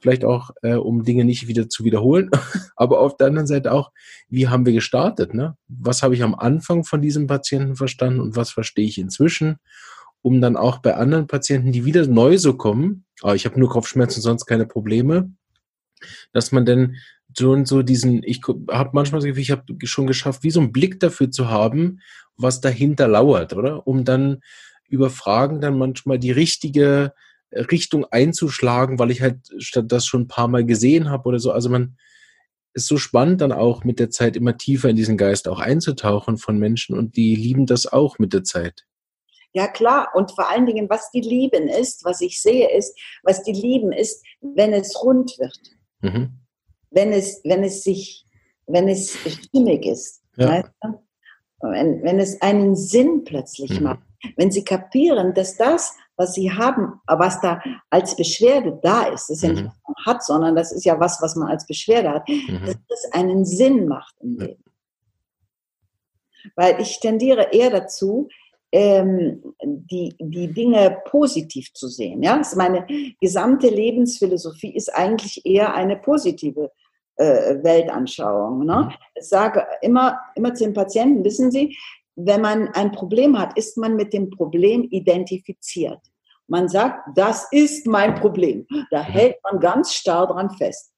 vielleicht 0.00 0.24
auch, 0.24 0.50
äh, 0.62 0.74
um 0.74 1.02
Dinge 1.02 1.24
nicht 1.24 1.48
wieder 1.48 1.68
zu 1.68 1.82
wiederholen, 1.82 2.30
aber 2.76 3.00
auf 3.00 3.16
der 3.16 3.28
anderen 3.28 3.46
Seite 3.46 3.72
auch, 3.72 3.90
wie 4.28 4.48
haben 4.48 4.66
wir 4.66 4.74
gestartet? 4.74 5.32
Ne? 5.32 5.56
Was 5.68 6.02
habe 6.02 6.14
ich 6.14 6.22
am 6.22 6.34
Anfang 6.34 6.84
von 6.84 7.00
diesem 7.00 7.26
Patienten 7.26 7.74
verstanden 7.74 8.20
und 8.20 8.36
was 8.36 8.50
verstehe 8.50 8.86
ich 8.86 8.98
inzwischen? 8.98 9.56
Um 10.20 10.40
dann 10.42 10.56
auch 10.56 10.78
bei 10.78 10.94
anderen 10.94 11.26
Patienten, 11.26 11.72
die 11.72 11.86
wieder 11.86 12.06
neu 12.06 12.36
so 12.36 12.54
kommen, 12.54 13.06
oh, 13.22 13.32
ich 13.32 13.46
habe 13.46 13.58
nur 13.58 13.70
Kopfschmerzen, 13.70 14.20
sonst 14.20 14.44
keine 14.44 14.66
Probleme, 14.66 15.32
dass 16.32 16.52
man 16.52 16.66
dann 17.34 17.44
schon 17.44 17.66
so 17.66 17.82
diesen, 17.82 18.22
ich 18.22 18.40
habe 18.70 18.90
manchmal 18.92 19.20
das 19.20 19.26
Gefühl, 19.26 19.42
ich 19.42 19.50
habe 19.50 19.64
schon 19.84 20.06
geschafft, 20.06 20.42
wie 20.42 20.50
so 20.50 20.60
einen 20.60 20.72
Blick 20.72 21.00
dafür 21.00 21.30
zu 21.30 21.48
haben, 21.48 22.00
was 22.36 22.60
dahinter 22.60 23.08
lauert, 23.08 23.52
oder? 23.52 23.86
Um 23.86 24.04
dann 24.04 24.42
über 24.88 25.10
Fragen 25.10 25.60
dann 25.60 25.78
manchmal 25.78 26.18
die 26.18 26.32
richtige 26.32 27.12
Richtung 27.52 28.04
einzuschlagen, 28.10 28.98
weil 28.98 29.10
ich 29.10 29.22
halt 29.22 29.38
statt 29.58 29.86
das 29.88 30.06
schon 30.06 30.22
ein 30.22 30.28
paar 30.28 30.48
Mal 30.48 30.64
gesehen 30.64 31.10
habe 31.10 31.28
oder 31.28 31.38
so. 31.38 31.52
Also 31.52 31.68
man 31.68 31.96
ist 32.74 32.88
so 32.88 32.96
spannend 32.96 33.40
dann 33.40 33.52
auch 33.52 33.84
mit 33.84 34.00
der 34.00 34.10
Zeit 34.10 34.36
immer 34.36 34.56
tiefer 34.56 34.88
in 34.88 34.96
diesen 34.96 35.16
Geist 35.16 35.46
auch 35.46 35.60
einzutauchen 35.60 36.38
von 36.38 36.58
Menschen 36.58 36.98
und 36.98 37.16
die 37.16 37.36
lieben 37.36 37.66
das 37.66 37.86
auch 37.86 38.18
mit 38.18 38.32
der 38.32 38.42
Zeit. 38.42 38.84
Ja 39.52 39.68
klar, 39.68 40.08
und 40.14 40.32
vor 40.32 40.50
allen 40.50 40.66
Dingen, 40.66 40.90
was 40.90 41.12
die 41.12 41.20
lieben 41.20 41.68
ist, 41.68 42.04
was 42.04 42.20
ich 42.20 42.42
sehe 42.42 42.76
ist, 42.76 42.98
was 43.22 43.44
die 43.44 43.52
lieben 43.52 43.92
ist, 43.92 44.24
wenn 44.40 44.72
es 44.72 45.00
rund 45.00 45.38
wird. 45.38 45.56
Mhm. 46.00 46.43
Wenn 46.94 47.12
es, 47.12 47.40
wenn 47.44 47.62
es 47.64 47.82
sich, 47.82 48.26
wenn 48.66 48.88
es 48.88 49.16
stimmig 49.26 49.84
ist. 49.84 50.22
Ja. 50.36 50.48
Weißt 50.48 50.70
du? 50.82 51.04
wenn, 51.70 52.02
wenn 52.02 52.18
es 52.18 52.40
einen 52.42 52.76
Sinn 52.76 53.24
plötzlich 53.24 53.78
mhm. 53.78 53.84
macht. 53.84 54.02
Wenn 54.36 54.50
sie 54.50 54.64
kapieren, 54.64 55.34
dass 55.34 55.56
das, 55.56 55.94
was 56.16 56.34
sie 56.34 56.50
haben, 56.50 57.00
was 57.06 57.40
da 57.40 57.62
als 57.90 58.16
Beschwerde 58.16 58.78
da 58.82 59.04
ist, 59.04 59.28
das 59.28 59.36
ist 59.36 59.42
ja 59.42 59.50
nicht, 59.50 59.62
mhm. 59.64 59.68
was 59.68 59.76
man 59.86 60.06
hat, 60.06 60.24
sondern 60.24 60.56
das 60.56 60.72
ist 60.72 60.84
ja 60.84 60.98
was, 60.98 61.20
was 61.20 61.36
man 61.36 61.48
als 61.48 61.66
Beschwerde 61.66 62.10
hat, 62.10 62.28
mhm. 62.28 62.60
dass 62.64 62.76
das 62.88 63.12
einen 63.12 63.44
Sinn 63.44 63.86
macht 63.86 64.14
im 64.20 64.38
Leben. 64.38 64.64
Weil 66.56 66.80
ich 66.80 67.00
tendiere 67.00 67.52
eher 67.52 67.70
dazu, 67.70 68.28
ähm, 68.72 69.54
die, 69.62 70.14
die 70.18 70.52
Dinge 70.52 70.98
positiv 71.06 71.72
zu 71.74 71.88
sehen. 71.88 72.22
Ja? 72.22 72.36
Also 72.36 72.56
meine 72.56 72.86
gesamte 73.20 73.68
Lebensphilosophie 73.68 74.74
ist 74.74 74.94
eigentlich 74.94 75.44
eher 75.46 75.74
eine 75.74 75.96
positive 75.96 76.70
äh, 77.16 77.62
Weltanschauung. 77.62 78.64
Ne? 78.64 78.88
Mhm. 78.88 78.94
Ich 79.14 79.28
sage 79.28 79.66
immer, 79.82 80.18
immer 80.34 80.54
zu 80.54 80.64
den 80.64 80.74
Patienten, 80.74 81.24
wissen 81.24 81.50
Sie, 81.50 81.76
wenn 82.16 82.40
man 82.40 82.68
ein 82.68 82.92
Problem 82.92 83.38
hat, 83.38 83.56
ist 83.58 83.76
man 83.76 83.96
mit 83.96 84.12
dem 84.12 84.30
Problem 84.30 84.84
identifiziert. 84.84 86.00
Man 86.46 86.68
sagt, 86.68 87.16
das 87.16 87.48
ist 87.50 87.86
mein 87.86 88.14
Problem. 88.14 88.66
Da 88.90 89.00
hält 89.00 89.36
man 89.42 89.60
ganz 89.60 89.94
starr 89.94 90.26
dran 90.26 90.50
fest. 90.50 90.92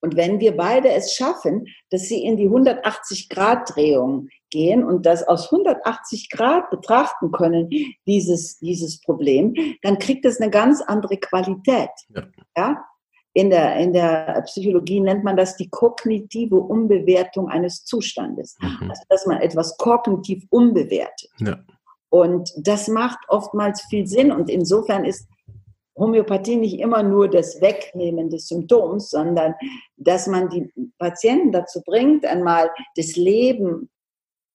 Und 0.00 0.16
wenn 0.16 0.40
wir 0.40 0.56
beide 0.56 0.90
es 0.90 1.14
schaffen, 1.14 1.66
dass 1.90 2.02
sie 2.02 2.22
in 2.22 2.36
die 2.36 2.48
180-Grad-Drehung 2.48 4.28
gehen 4.50 4.84
und 4.84 5.06
das 5.06 5.26
aus 5.26 5.50
180 5.50 6.28
Grad 6.30 6.70
betrachten 6.70 7.32
können, 7.32 7.70
dieses, 8.06 8.58
dieses 8.58 9.00
Problem, 9.00 9.54
dann 9.82 9.98
kriegt 9.98 10.26
es 10.26 10.40
eine 10.40 10.50
ganz 10.50 10.82
andere 10.82 11.16
Qualität. 11.16 11.90
Ja. 12.08 12.22
ja? 12.56 12.84
In, 13.40 13.48
der, 13.48 13.76
in 13.76 13.94
der 13.94 14.42
Psychologie 14.44 15.00
nennt 15.00 15.24
man 15.24 15.34
das 15.34 15.56
die 15.56 15.70
kognitive 15.70 16.56
Umbewertung 16.56 17.48
eines 17.48 17.84
Zustandes. 17.84 18.58
Mhm. 18.60 18.90
Also, 18.90 19.02
dass 19.08 19.24
man 19.24 19.40
etwas 19.40 19.78
kognitiv 19.78 20.44
umbewertet. 20.50 21.30
Ja. 21.38 21.58
Und 22.10 22.52
das 22.58 22.88
macht 22.88 23.18
oftmals 23.28 23.80
viel 23.88 24.06
Sinn. 24.06 24.30
Und 24.30 24.50
insofern 24.50 25.06
ist 25.06 25.26
Homöopathie 25.96 26.56
nicht 26.56 26.80
immer 26.80 27.02
nur 27.02 27.28
das 27.28 27.62
Wegnehmen 27.62 28.28
des 28.28 28.46
Symptoms, 28.48 29.08
sondern 29.08 29.54
dass 29.96 30.26
man 30.26 30.50
die 30.50 30.70
Patienten 30.98 31.50
dazu 31.50 31.80
bringt, 31.80 32.26
einmal 32.26 32.70
das 32.96 33.16
Leben 33.16 33.88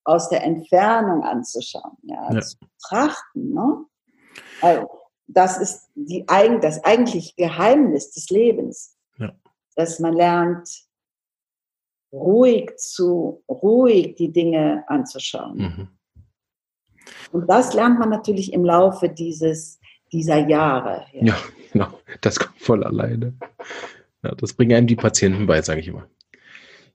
aus 0.04 0.30
der 0.30 0.44
Entfernung 0.44 1.24
anzuschauen, 1.24 1.98
ja, 2.04 2.32
ja. 2.32 2.40
zu 2.40 2.58
betrachten. 2.60 3.52
Ne? 3.52 3.86
Also, 4.62 4.88
das 5.28 5.58
ist 5.58 5.90
die, 5.96 6.26
das 6.26 6.84
eigentliche 6.84 7.34
Geheimnis 7.36 8.12
des 8.12 8.30
Lebens, 8.30 8.96
ja. 9.18 9.34
dass 9.76 10.00
man 10.00 10.14
lernt, 10.14 10.70
ruhig 12.12 12.72
zu, 12.78 13.44
ruhig 13.50 14.16
die 14.16 14.32
Dinge 14.32 14.84
anzuschauen. 14.88 15.58
Mhm. 15.58 15.88
Und 17.32 17.48
das 17.48 17.74
lernt 17.74 18.00
man 18.00 18.10
natürlich 18.10 18.54
im 18.54 18.64
Laufe 18.64 19.10
dieses, 19.10 19.80
dieser 20.12 20.48
Jahre. 20.48 21.06
Ja. 21.12 21.24
ja, 21.26 21.38
genau. 21.72 22.00
Das 22.22 22.40
kommt 22.40 22.60
voll 22.60 22.84
alleine. 22.84 23.34
Ja, 24.24 24.34
das 24.36 24.54
bringen 24.54 24.76
einem 24.76 24.88
die 24.88 24.96
Patienten 24.96 25.46
bei, 25.46 25.62
sage 25.62 25.82
ich 25.82 25.88
immer. 25.88 26.08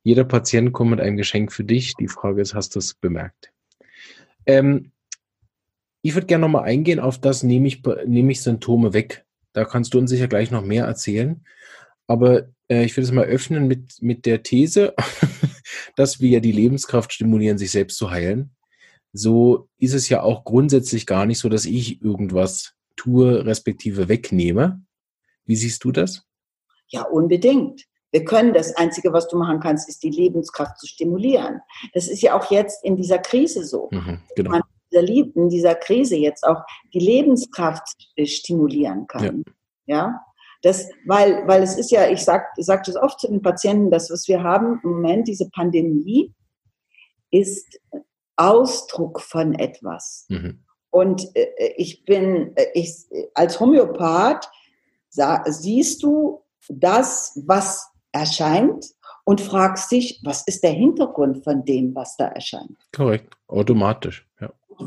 Jeder 0.03 0.25
Patient 0.25 0.73
kommt 0.73 0.93
mit 0.93 1.01
einem 1.01 1.17
Geschenk 1.17 1.53
für 1.53 1.65
dich. 1.65 1.95
Die 1.97 2.09
Frage 2.09 2.41
ist, 2.41 2.55
hast 2.55 2.75
du 2.75 2.79
es 2.79 2.95
bemerkt? 2.95 3.53
Ähm, 4.47 4.93
ich 6.03 6.15
würde 6.15 6.27
gerne 6.27 6.43
nochmal 6.43 6.65
eingehen 6.65 7.01
auf 7.01 7.19
das, 7.19 7.43
nehme 7.43 7.69
ich, 7.69 7.83
nehme 8.07 8.33
ich 8.33 8.43
Symptome 8.43 8.93
weg. 8.93 9.25
Da 9.53 9.65
kannst 9.65 9.95
du 9.95 9.99
uns 9.99 10.11
sicher 10.11 10.29
gleich 10.29 10.51
noch 10.51 10.65
mehr 10.65 10.87
erzählen. 10.87 11.45
Aber 12.07 12.49
äh, 12.69 12.85
ich 12.85 12.97
will 12.97 13.05
es 13.05 13.13
mal 13.13 13.25
öffnen 13.25 13.67
mit, 13.67 14.01
mit 14.01 14.27
der 14.27 14.43
These, 14.43 14.95
dass 15.97 16.21
wir 16.21 16.29
ja 16.31 16.41
die 16.41 16.53
Lebenskraft 16.53 17.13
stimulieren, 17.13 17.59
sich 17.59 17.71
selbst 17.71 17.99
zu 17.99 18.11
heilen 18.11 18.55
so 19.13 19.69
ist 19.79 19.95
es 19.95 20.09
ja 20.09 20.23
auch 20.23 20.45
grundsätzlich 20.45 21.07
gar 21.07 21.27
nicht 21.27 21.39
so, 21.39 21.49
dass 21.49 21.65
ich 21.65 22.03
irgendwas 22.03 22.75
tue, 22.97 23.45
respektive 23.45 24.09
wegnehme. 24.09 24.83
Wie 25.45 25.57
siehst 25.57 25.85
du 25.85 25.93
das? 25.93 26.25
Ja, 26.89 27.03
unbedingt. 27.03 27.85
Wir 28.13 28.25
können 28.25 28.53
das 28.53 28.75
Einzige, 28.77 29.13
was 29.13 29.29
du 29.29 29.39
machen 29.39 29.61
kannst, 29.61 29.89
ist 29.89 30.03
die 30.03 30.11
Lebenskraft 30.11 30.79
zu 30.79 30.87
stimulieren. 30.87 31.61
Das 31.93 32.09
ist 32.09 32.23
ja 32.23 32.39
auch 32.39 32.51
jetzt 32.51 32.85
in 32.85 32.97
dieser 32.97 33.19
Krise 33.19 33.65
so. 33.65 33.89
Mhm, 33.93 34.21
genau. 34.35 34.51
Man 34.51 34.63
in 34.93 35.49
dieser 35.49 35.75
Krise 35.75 36.17
jetzt 36.17 36.45
auch 36.45 36.63
die 36.93 37.01
Lebenskraft 37.01 37.97
stimulieren 38.25 39.07
kann. 39.07 39.45
Ja. 39.87 39.97
ja? 39.97 40.21
Das, 40.63 40.91
weil, 41.07 41.47
weil 41.47 41.63
es 41.63 41.79
ist 41.79 41.91
ja, 41.91 42.09
ich 42.09 42.23
sage 42.23 42.45
sag 42.59 42.85
das 42.85 42.97
oft 42.97 43.19
zu 43.21 43.29
den 43.29 43.41
Patienten, 43.41 43.91
das, 43.91 44.11
was 44.11 44.29
wir 44.29 44.43
haben 44.43 44.81
im 44.85 44.91
Moment, 44.91 45.27
diese 45.27 45.49
Pandemie, 45.51 46.35
ist 47.31 47.81
Ausdruck 48.37 49.21
von 49.21 49.55
etwas. 49.55 50.27
Mhm. 50.29 50.65
Und 50.91 51.35
äh, 51.35 51.73
ich 51.77 52.05
bin, 52.05 52.53
äh, 52.57 52.67
ich, 52.75 53.07
als 53.35 53.59
Homöopath 53.61 54.51
sah, 55.09 55.43
siehst 55.47 56.03
du 56.03 56.43
das, 56.69 57.41
was 57.47 57.89
erscheint 58.13 58.85
und 59.25 59.41
fragst 59.41 59.91
dich, 59.93 60.21
was 60.25 60.47
ist 60.47 60.63
der 60.65 60.73
Hintergrund 60.73 61.45
von 61.45 61.65
dem, 61.65 61.95
was 61.95 62.17
da 62.17 62.27
erscheint? 62.27 62.77
Korrekt, 62.95 63.35
automatisch. 63.47 64.27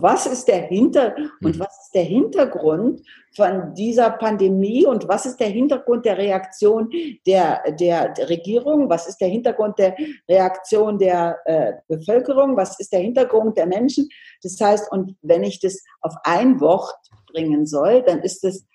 Was 0.02 0.26
ist 0.26 0.48
der 0.48 0.64
Hinter 0.64 1.16
und 1.42 1.56
mhm. 1.56 1.60
was 1.60 1.86
ist 1.86 1.92
der 1.94 2.04
Hintergrund 2.04 3.02
von 3.36 3.74
dieser 3.74 4.12
Pandemie 4.12 4.86
und 4.86 5.08
was 5.08 5.26
ist 5.26 5.38
der 5.38 5.48
Hintergrund 5.48 6.06
der 6.06 6.18
Reaktion 6.18 6.90
der, 7.26 7.62
der, 7.80 8.10
der 8.10 8.30
Regierung? 8.30 8.90
Was 8.90 9.08
ist 9.08 9.18
der 9.18 9.30
Hintergrund 9.30 9.78
der 9.80 9.96
Reaktion 10.30 10.98
der 10.98 11.38
äh, 11.46 11.74
Bevölkerung? 11.88 12.56
Was 12.56 12.80
ist 12.80 12.92
der 12.92 13.00
Hintergrund 13.00 13.58
der 13.58 13.66
Menschen? 13.66 14.10
Das 14.42 14.60
heißt, 14.60 14.92
und 14.92 15.16
wenn 15.22 15.44
ich 15.44 15.60
das 15.60 15.84
auf 16.02 16.14
ein 16.24 16.60
Wort 16.60 16.94
bringen 17.32 17.66
soll, 17.66 18.04
dann 18.04 18.20
ist 18.22 18.44
es 18.44 18.66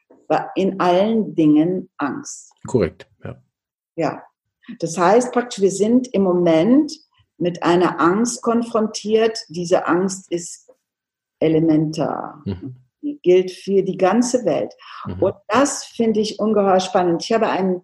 in 0.55 0.79
allen 0.81 1.35
Dingen 1.35 1.89
Angst. 1.97 2.53
Korrekt, 2.67 3.09
ja. 3.25 3.43
Ja. 3.97 4.23
Das 4.81 4.99
heißt 4.99 5.33
praktisch, 5.33 5.63
wir 5.63 5.71
sind 5.71 6.09
im 6.13 6.23
Moment 6.23 6.93
mit 7.39 7.63
einer 7.63 8.01
Angst 8.01 8.43
konfrontiert. 8.43 9.39
Diese 9.49 9.87
Angst 9.87 10.31
ist 10.31 10.68
elementar. 11.41 12.43
Mhm. 12.45 12.77
Die 13.03 13.19
gilt 13.23 13.51
für 13.51 13.83
die 13.83 13.97
ganze 13.97 14.45
Welt. 14.45 14.75
Mhm. 15.07 15.23
Und 15.23 15.35
das 15.49 15.85
finde 15.85 16.21
ich 16.21 16.39
ungeheuer 16.39 16.81
spannend. 16.81 17.25
Ich 17.25 17.33
habe 17.33 17.49
ein, 17.49 17.83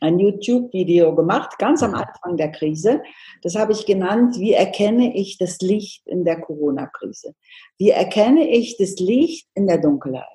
ein 0.00 0.18
YouTube-Video 0.18 1.14
gemacht, 1.14 1.58
ganz 1.58 1.82
am 1.82 1.90
mhm. 1.90 1.96
Anfang 1.96 2.36
der 2.36 2.52
Krise. 2.52 3.02
Das 3.42 3.56
habe 3.56 3.72
ich 3.72 3.86
genannt, 3.86 4.38
wie 4.38 4.52
erkenne 4.52 5.16
ich 5.16 5.38
das 5.38 5.58
Licht 5.60 6.06
in 6.06 6.24
der 6.24 6.40
Corona-Krise? 6.40 7.34
Wie 7.78 7.90
erkenne 7.90 8.48
ich 8.48 8.76
das 8.76 8.96
Licht 8.96 9.48
in 9.54 9.66
der 9.66 9.78
Dunkelheit? 9.78 10.26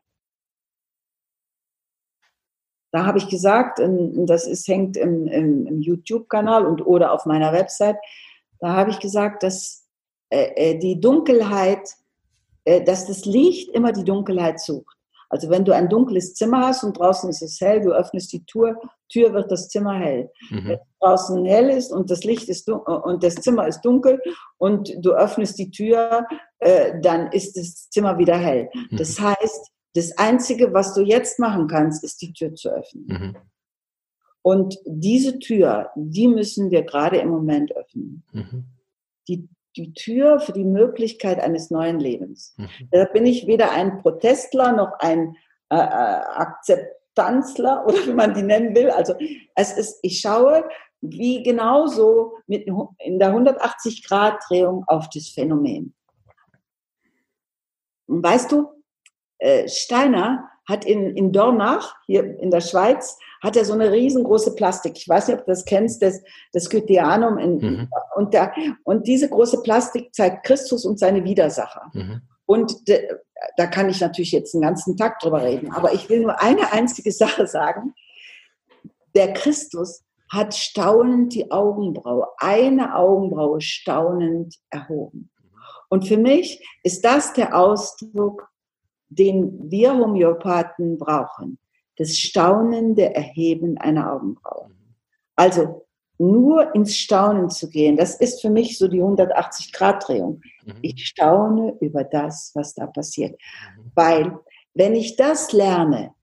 Da 2.91 3.05
habe 3.05 3.17
ich 3.17 3.27
gesagt, 3.27 3.81
das 3.81 4.47
ist, 4.47 4.69
hängt 4.69 4.95
im, 4.95 5.27
im, 5.27 5.67
im 5.67 5.81
YouTube-Kanal 5.81 6.65
und 6.65 6.85
oder 6.85 7.11
auf 7.11 7.25
meiner 7.25 7.51
Website, 7.51 7.97
da 8.59 8.73
habe 8.73 8.91
ich 8.91 8.99
gesagt, 8.99 9.43
dass 9.43 9.85
äh, 10.29 10.71
äh, 10.71 10.79
die 10.79 10.99
Dunkelheit, 10.99 11.89
dass 12.65 13.05
das 13.05 13.25
Licht 13.25 13.69
immer 13.71 13.91
die 13.91 14.03
Dunkelheit 14.03 14.59
sucht. 14.59 14.95
Also 15.29 15.49
wenn 15.49 15.65
du 15.65 15.73
ein 15.73 15.89
dunkles 15.89 16.33
Zimmer 16.33 16.67
hast 16.67 16.83
und 16.83 16.97
draußen 16.97 17.29
ist 17.29 17.41
es 17.41 17.59
hell, 17.59 17.81
du 17.81 17.91
öffnest 17.91 18.31
die 18.31 18.45
Tür, 18.45 18.79
Tür 19.09 19.33
wird 19.33 19.51
das 19.51 19.69
Zimmer 19.69 19.99
hell. 19.99 20.31
Mhm. 20.49 20.67
Wenn 20.67 20.79
draußen 20.99 21.45
hell 21.45 21.69
ist 21.69 21.91
und 21.91 22.09
das 22.09 22.23
Licht 22.23 22.47
ist 22.47 22.69
und 22.69 23.23
das 23.23 23.35
Zimmer 23.35 23.67
ist 23.67 23.81
dunkel 23.81 24.21
und 24.57 24.93
du 24.99 25.11
öffnest 25.11 25.57
die 25.59 25.71
Tür, 25.71 26.25
äh, 26.59 26.99
dann 27.01 27.31
ist 27.31 27.57
das 27.57 27.89
Zimmer 27.89 28.17
wieder 28.17 28.37
hell. 28.37 28.69
Mhm. 28.73 28.97
Das 28.97 29.19
heißt, 29.19 29.71
das 29.93 30.17
Einzige, 30.17 30.73
was 30.73 30.93
du 30.93 31.01
jetzt 31.01 31.39
machen 31.39 31.67
kannst, 31.67 32.03
ist 32.03 32.21
die 32.21 32.33
Tür 32.33 32.53
zu 32.53 32.69
öffnen. 32.69 33.05
Mhm. 33.07 33.37
Und 34.41 34.77
diese 34.85 35.39
Tür, 35.39 35.89
die 35.95 36.27
müssen 36.27 36.69
wir 36.69 36.83
gerade 36.83 37.17
im 37.17 37.29
Moment 37.29 37.75
öffnen. 37.75 38.23
Mhm. 38.31 38.65
Die, 39.27 39.49
die 39.75 39.93
Tür 39.93 40.39
für 40.39 40.53
die 40.53 40.63
Möglichkeit 40.63 41.39
eines 41.39 41.69
neuen 41.69 41.99
Lebens. 41.99 42.53
Mhm. 42.57 42.69
Da 42.91 43.05
bin 43.05 43.25
ich 43.25 43.47
weder 43.47 43.71
ein 43.71 44.01
Protestler 44.01 44.71
noch 44.71 44.93
ein 44.99 45.35
äh, 45.69 45.75
äh 45.75 45.79
Akzeptanzler 45.79 47.85
oder 47.85 48.05
wie 48.05 48.13
man 48.13 48.33
die 48.33 48.43
nennen 48.43 48.75
will. 48.75 48.89
Also 48.89 49.15
es 49.55 49.77
ist, 49.77 49.99
ich 50.01 50.19
schaue 50.19 50.67
wie 51.01 51.43
genauso 51.43 52.37
mit 52.47 52.67
in 52.99 53.19
der 53.19 53.35
180-Grad-Drehung 53.35 54.85
auf 54.87 55.09
das 55.09 55.29
Phänomen. 55.29 55.93
Und 58.07 58.23
weißt 58.23 58.51
du, 58.51 58.74
äh, 59.39 59.67
Steiner 59.67 60.49
hat 60.67 60.85
in, 60.85 61.15
in 61.15 61.31
Dornach, 61.31 61.95
hier 62.05 62.39
in 62.39 62.49
der 62.49 62.61
Schweiz, 62.61 63.17
hat 63.43 63.55
er 63.55 63.65
so 63.65 63.73
eine 63.73 63.91
riesengroße 63.91 64.55
Plastik. 64.55 64.93
Ich 64.97 65.07
weiß 65.07 65.27
nicht, 65.27 65.37
ob 65.37 65.45
du 65.45 65.51
das 65.51 65.65
kennst, 65.65 66.01
das, 66.01 66.21
das 66.53 66.69
Goetheanum. 66.69 67.37
In, 67.37 67.57
mhm. 67.57 67.89
und, 68.15 68.33
der, 68.33 68.53
und 68.83 69.07
diese 69.07 69.29
große 69.29 69.61
Plastik 69.61 70.13
zeigt 70.13 70.45
Christus 70.45 70.85
und 70.85 70.97
seine 70.97 71.23
Widersacher. 71.23 71.91
Mhm. 71.93 72.21
Und 72.47 72.87
de, 72.87 73.07
da 73.57 73.67
kann 73.67 73.89
ich 73.89 74.01
natürlich 74.01 74.31
jetzt 74.31 74.55
einen 74.55 74.63
ganzen 74.63 74.97
Tag 74.97 75.19
drüber 75.19 75.43
reden. 75.43 75.71
Aber 75.71 75.93
ich 75.93 76.09
will 76.09 76.21
nur 76.21 76.41
eine 76.41 76.71
einzige 76.71 77.11
Sache 77.11 77.45
sagen. 77.45 77.93
Der 79.15 79.33
Christus 79.33 80.03
hat 80.31 80.55
staunend 80.55 81.33
die 81.33 81.51
Augenbraue, 81.51 82.27
eine 82.37 82.95
Augenbraue 82.95 83.61
staunend 83.61 84.55
erhoben. 84.69 85.29
Und 85.89 86.07
für 86.07 86.17
mich 86.17 86.65
ist 86.83 87.05
das 87.05 87.33
der 87.33 87.55
Ausdruck 87.55 88.49
den 89.09 89.71
wir 89.71 89.93
Homöopathen 89.93 90.97
brauchen. 90.97 91.59
Das 91.97 92.17
staunende 92.17 93.15
Erheben 93.15 93.77
einer 93.77 94.11
Augenbraue. 94.13 94.71
Also 95.35 95.85
nur 96.17 96.73
ins 96.75 96.95
Staunen 96.95 97.49
zu 97.49 97.69
gehen, 97.69 97.97
das 97.97 98.15
ist 98.15 98.41
für 98.41 98.49
mich 98.49 98.77
so 98.77 98.87
die 98.87 99.01
180-Grad-Drehung. 99.01 100.41
Mhm. 100.63 100.73
Ich 100.81 101.05
staune 101.05 101.77
über 101.81 102.03
das, 102.03 102.51
was 102.53 102.73
da 102.73 102.87
passiert. 102.87 103.33
Mhm. 103.33 103.91
Weil, 103.95 104.39
wenn 104.73 104.95
ich 104.95 105.15
das 105.17 105.51
lerne, 105.51 106.13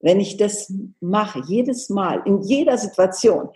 wenn 0.00 0.20
ich 0.20 0.36
das 0.36 0.72
mache, 1.00 1.42
jedes 1.46 1.90
Mal, 1.90 2.22
in 2.24 2.40
jeder 2.42 2.78
Situation, 2.78 3.50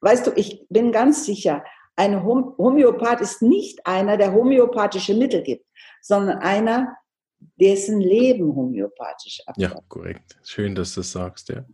weißt 0.00 0.26
du, 0.26 0.32
ich 0.34 0.66
bin 0.68 0.92
ganz 0.92 1.24
sicher, 1.24 1.64
ein 1.96 2.24
Homöopath 2.24 3.20
ist 3.20 3.40
nicht 3.42 3.86
einer, 3.86 4.16
der 4.16 4.34
homöopathische 4.34 5.14
Mittel 5.14 5.42
gibt, 5.42 5.64
sondern 6.02 6.38
einer, 6.38 6.96
dessen 7.38 8.00
Leben 8.00 8.54
homöopathisch 8.54 9.40
abläuft. 9.46 9.74
Ja, 9.74 9.80
korrekt. 9.88 10.38
Schön, 10.42 10.74
dass 10.74 10.94
du 10.94 11.00
das 11.00 11.12
sagst, 11.12 11.48
ja. 11.48 11.64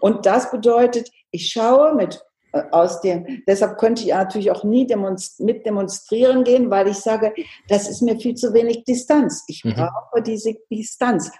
Und 0.00 0.26
das 0.26 0.50
bedeutet, 0.50 1.10
ich 1.30 1.50
schaue 1.50 1.94
mit 1.94 2.22
äh, 2.52 2.62
aus 2.70 3.00
dem, 3.00 3.42
deshalb 3.46 3.78
könnte 3.78 4.02
ich 4.02 4.08
natürlich 4.08 4.50
auch 4.50 4.64
nie 4.64 4.86
demonst 4.86 5.40
mit 5.40 5.66
demonstrieren 5.66 6.44
gehen, 6.44 6.70
weil 6.70 6.88
ich 6.88 6.96
sage, 6.96 7.34
das 7.68 7.88
ist 7.88 8.00
mir 8.00 8.18
viel 8.18 8.34
zu 8.34 8.52
wenig 8.54 8.84
Distanz. 8.84 9.44
Ich 9.46 9.64
mhm. 9.64 9.74
brauche 9.74 10.22
diese 10.22 10.54
Distanz, 10.70 11.30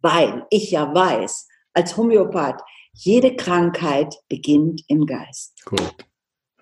weil 0.00 0.46
ich 0.50 0.70
ja 0.70 0.94
weiß, 0.94 1.48
als 1.72 1.96
Homöopath, 1.96 2.60
jede 2.92 3.36
Krankheit 3.36 4.14
beginnt 4.28 4.82
im 4.88 5.06
Geist. 5.06 5.64
Korrekt. 5.64 6.06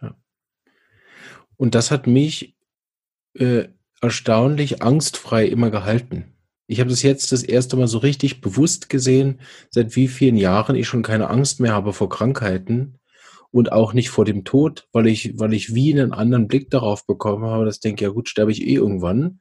Ja. 0.02 0.14
Und 1.56 1.74
das 1.74 1.90
hat 1.90 2.06
mich 2.06 2.56
äh, 3.34 3.68
erstaunlich 4.00 4.82
angstfrei 4.82 5.46
immer 5.46 5.70
gehalten. 5.70 6.36
Ich 6.68 6.80
habe 6.80 6.90
das 6.90 7.02
jetzt 7.02 7.30
das 7.30 7.42
erste 7.42 7.76
Mal 7.76 7.86
so 7.86 7.98
richtig 7.98 8.40
bewusst 8.40 8.88
gesehen, 8.88 9.40
seit 9.70 9.94
wie 9.94 10.08
vielen 10.08 10.36
Jahren 10.36 10.74
ich 10.74 10.88
schon 10.88 11.02
keine 11.02 11.30
Angst 11.30 11.60
mehr 11.60 11.72
habe 11.72 11.92
vor 11.92 12.08
Krankheiten 12.08 12.98
und 13.52 13.70
auch 13.72 13.92
nicht 13.92 14.10
vor 14.10 14.24
dem 14.24 14.44
Tod, 14.44 14.88
weil 14.92 15.06
ich, 15.06 15.38
weil 15.38 15.54
ich 15.54 15.74
wie 15.74 15.92
einen 15.92 16.12
anderen 16.12 16.48
Blick 16.48 16.70
darauf 16.70 17.06
bekommen 17.06 17.44
habe, 17.44 17.64
dass 17.64 17.76
ich 17.76 17.80
denke, 17.80 18.04
ja 18.04 18.10
gut, 18.10 18.28
sterbe 18.28 18.50
ich 18.50 18.62
eh 18.62 18.74
irgendwann. 18.74 19.40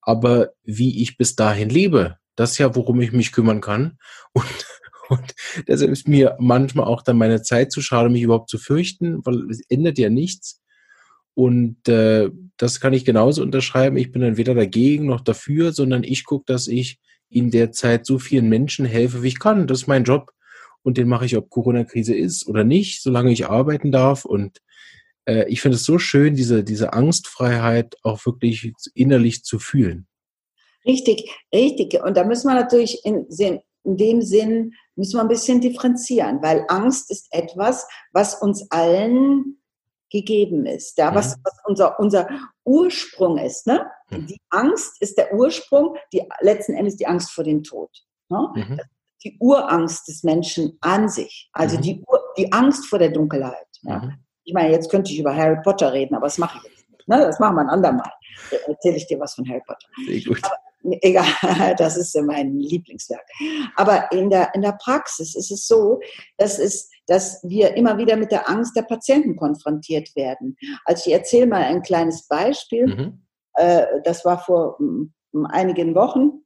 Aber 0.00 0.50
wie 0.64 1.02
ich 1.02 1.16
bis 1.16 1.36
dahin 1.36 1.68
lebe, 1.68 2.16
das 2.34 2.52
ist 2.52 2.58
ja, 2.58 2.74
worum 2.74 3.00
ich 3.00 3.12
mich 3.12 3.32
kümmern 3.32 3.60
kann. 3.60 3.98
Und, 4.32 4.66
und 5.08 5.34
deshalb 5.68 5.92
ist 5.92 6.08
mir 6.08 6.36
manchmal 6.40 6.86
auch 6.86 7.00
dann 7.00 7.16
meine 7.16 7.40
Zeit 7.40 7.70
zu 7.70 7.80
schade, 7.80 8.08
mich 8.08 8.22
überhaupt 8.22 8.50
zu 8.50 8.58
fürchten, 8.58 9.24
weil 9.24 9.48
es 9.48 9.62
ändert 9.68 9.98
ja 9.98 10.10
nichts. 10.10 10.60
Und 11.36 11.86
äh, 11.86 12.30
das 12.56 12.80
kann 12.80 12.94
ich 12.94 13.04
genauso 13.04 13.42
unterschreiben. 13.42 13.98
Ich 13.98 14.10
bin 14.10 14.22
dann 14.22 14.38
weder 14.38 14.54
dagegen 14.54 15.04
noch 15.04 15.20
dafür, 15.20 15.74
sondern 15.74 16.02
ich 16.02 16.24
gucke, 16.24 16.46
dass 16.46 16.66
ich 16.66 16.98
in 17.28 17.50
der 17.50 17.72
Zeit 17.72 18.06
so 18.06 18.18
vielen 18.18 18.48
Menschen 18.48 18.86
helfe, 18.86 19.22
wie 19.22 19.28
ich 19.28 19.38
kann. 19.38 19.66
Das 19.66 19.82
ist 19.82 19.86
mein 19.86 20.04
Job. 20.04 20.32
Und 20.82 20.96
den 20.96 21.08
mache 21.08 21.26
ich, 21.26 21.36
ob 21.36 21.50
Corona-Krise 21.50 22.14
ist 22.14 22.46
oder 22.48 22.64
nicht, 22.64 23.02
solange 23.02 23.32
ich 23.32 23.50
arbeiten 23.50 23.92
darf. 23.92 24.24
Und 24.24 24.62
äh, 25.26 25.46
ich 25.48 25.60
finde 25.60 25.76
es 25.76 25.84
so 25.84 25.98
schön, 25.98 26.36
diese, 26.36 26.64
diese 26.64 26.94
Angstfreiheit 26.94 27.96
auch 28.02 28.24
wirklich 28.24 28.72
innerlich 28.94 29.44
zu 29.44 29.58
fühlen. 29.58 30.06
Richtig, 30.86 31.30
richtig. 31.52 32.02
Und 32.02 32.16
da 32.16 32.24
müssen 32.24 32.48
wir 32.48 32.54
natürlich 32.54 33.04
in, 33.04 33.26
in 33.84 33.96
dem 33.98 34.22
Sinn, 34.22 34.72
müssen 34.94 35.18
wir 35.18 35.20
ein 35.20 35.28
bisschen 35.28 35.60
differenzieren, 35.60 36.38
weil 36.40 36.64
Angst 36.68 37.10
ist 37.10 37.26
etwas, 37.30 37.86
was 38.12 38.40
uns 38.40 38.70
allen 38.70 39.58
gegeben 40.10 40.66
ist, 40.66 40.98
ja, 40.98 41.14
was, 41.14 41.36
mhm. 41.36 41.40
was 41.44 41.54
unser, 41.64 42.00
unser 42.00 42.28
Ursprung 42.64 43.38
ist. 43.38 43.66
Ne? 43.66 43.86
Mhm. 44.10 44.26
Die 44.26 44.40
Angst 44.50 45.00
ist 45.00 45.18
der 45.18 45.34
Ursprung, 45.34 45.96
die 46.12 46.22
letzten 46.40 46.74
Endes 46.74 46.96
die 46.96 47.06
Angst 47.06 47.32
vor 47.32 47.44
dem 47.44 47.62
Tod. 47.62 47.90
Ne? 48.28 48.48
Mhm. 48.54 48.80
Die 49.24 49.36
Urangst 49.40 50.06
des 50.08 50.22
Menschen 50.22 50.78
an 50.80 51.08
sich, 51.08 51.48
also 51.52 51.76
mhm. 51.76 51.82
die, 51.82 52.04
Ur, 52.06 52.20
die 52.36 52.52
Angst 52.52 52.86
vor 52.86 52.98
der 52.98 53.10
Dunkelheit. 53.10 53.66
Ja? 53.82 53.98
Mhm. 53.98 54.14
Ich 54.44 54.54
meine, 54.54 54.70
jetzt 54.70 54.90
könnte 54.90 55.12
ich 55.12 55.18
über 55.18 55.34
Harry 55.34 55.60
Potter 55.62 55.92
reden, 55.92 56.14
aber 56.14 56.26
das 56.26 56.38
mache 56.38 56.58
ich 56.58 56.70
jetzt 56.70 56.90
nicht. 56.90 57.08
Ne? 57.08 57.18
Das 57.18 57.40
machen 57.40 57.56
wir 57.56 57.62
ein 57.62 57.70
andermal. 57.70 58.10
Erzähle 58.68 58.96
ich 58.96 59.06
dir 59.06 59.18
was 59.18 59.34
von 59.34 59.48
Harry 59.48 59.62
Potter. 59.66 59.88
Sehr 60.06 60.20
gut. 60.22 60.40
Aber, 60.44 60.56
egal, 61.02 61.74
das 61.78 61.96
ist 61.96 62.16
mein 62.22 62.58
Lieblingswerk. 62.58 63.26
Aber 63.74 64.10
in 64.12 64.30
der, 64.30 64.54
in 64.54 64.62
der 64.62 64.78
Praxis 64.80 65.34
ist 65.34 65.50
es 65.50 65.66
so, 65.66 66.00
dass, 66.36 66.58
es, 66.58 66.90
dass 67.06 67.42
wir 67.44 67.76
immer 67.76 67.98
wieder 67.98 68.16
mit 68.16 68.32
der 68.32 68.48
Angst 68.48 68.76
der 68.76 68.82
Patienten 68.82 69.36
konfrontiert 69.36 70.14
werden. 70.16 70.56
Also 70.84 71.04
ich 71.06 71.14
erzähle 71.14 71.46
mal 71.46 71.62
ein 71.62 71.82
kleines 71.82 72.26
Beispiel. 72.28 72.86
Mhm. 72.86 73.26
Äh, 73.54 73.86
das 74.04 74.24
war 74.24 74.38
vor 74.38 74.78
einigen 75.50 75.94
Wochen. 75.94 76.42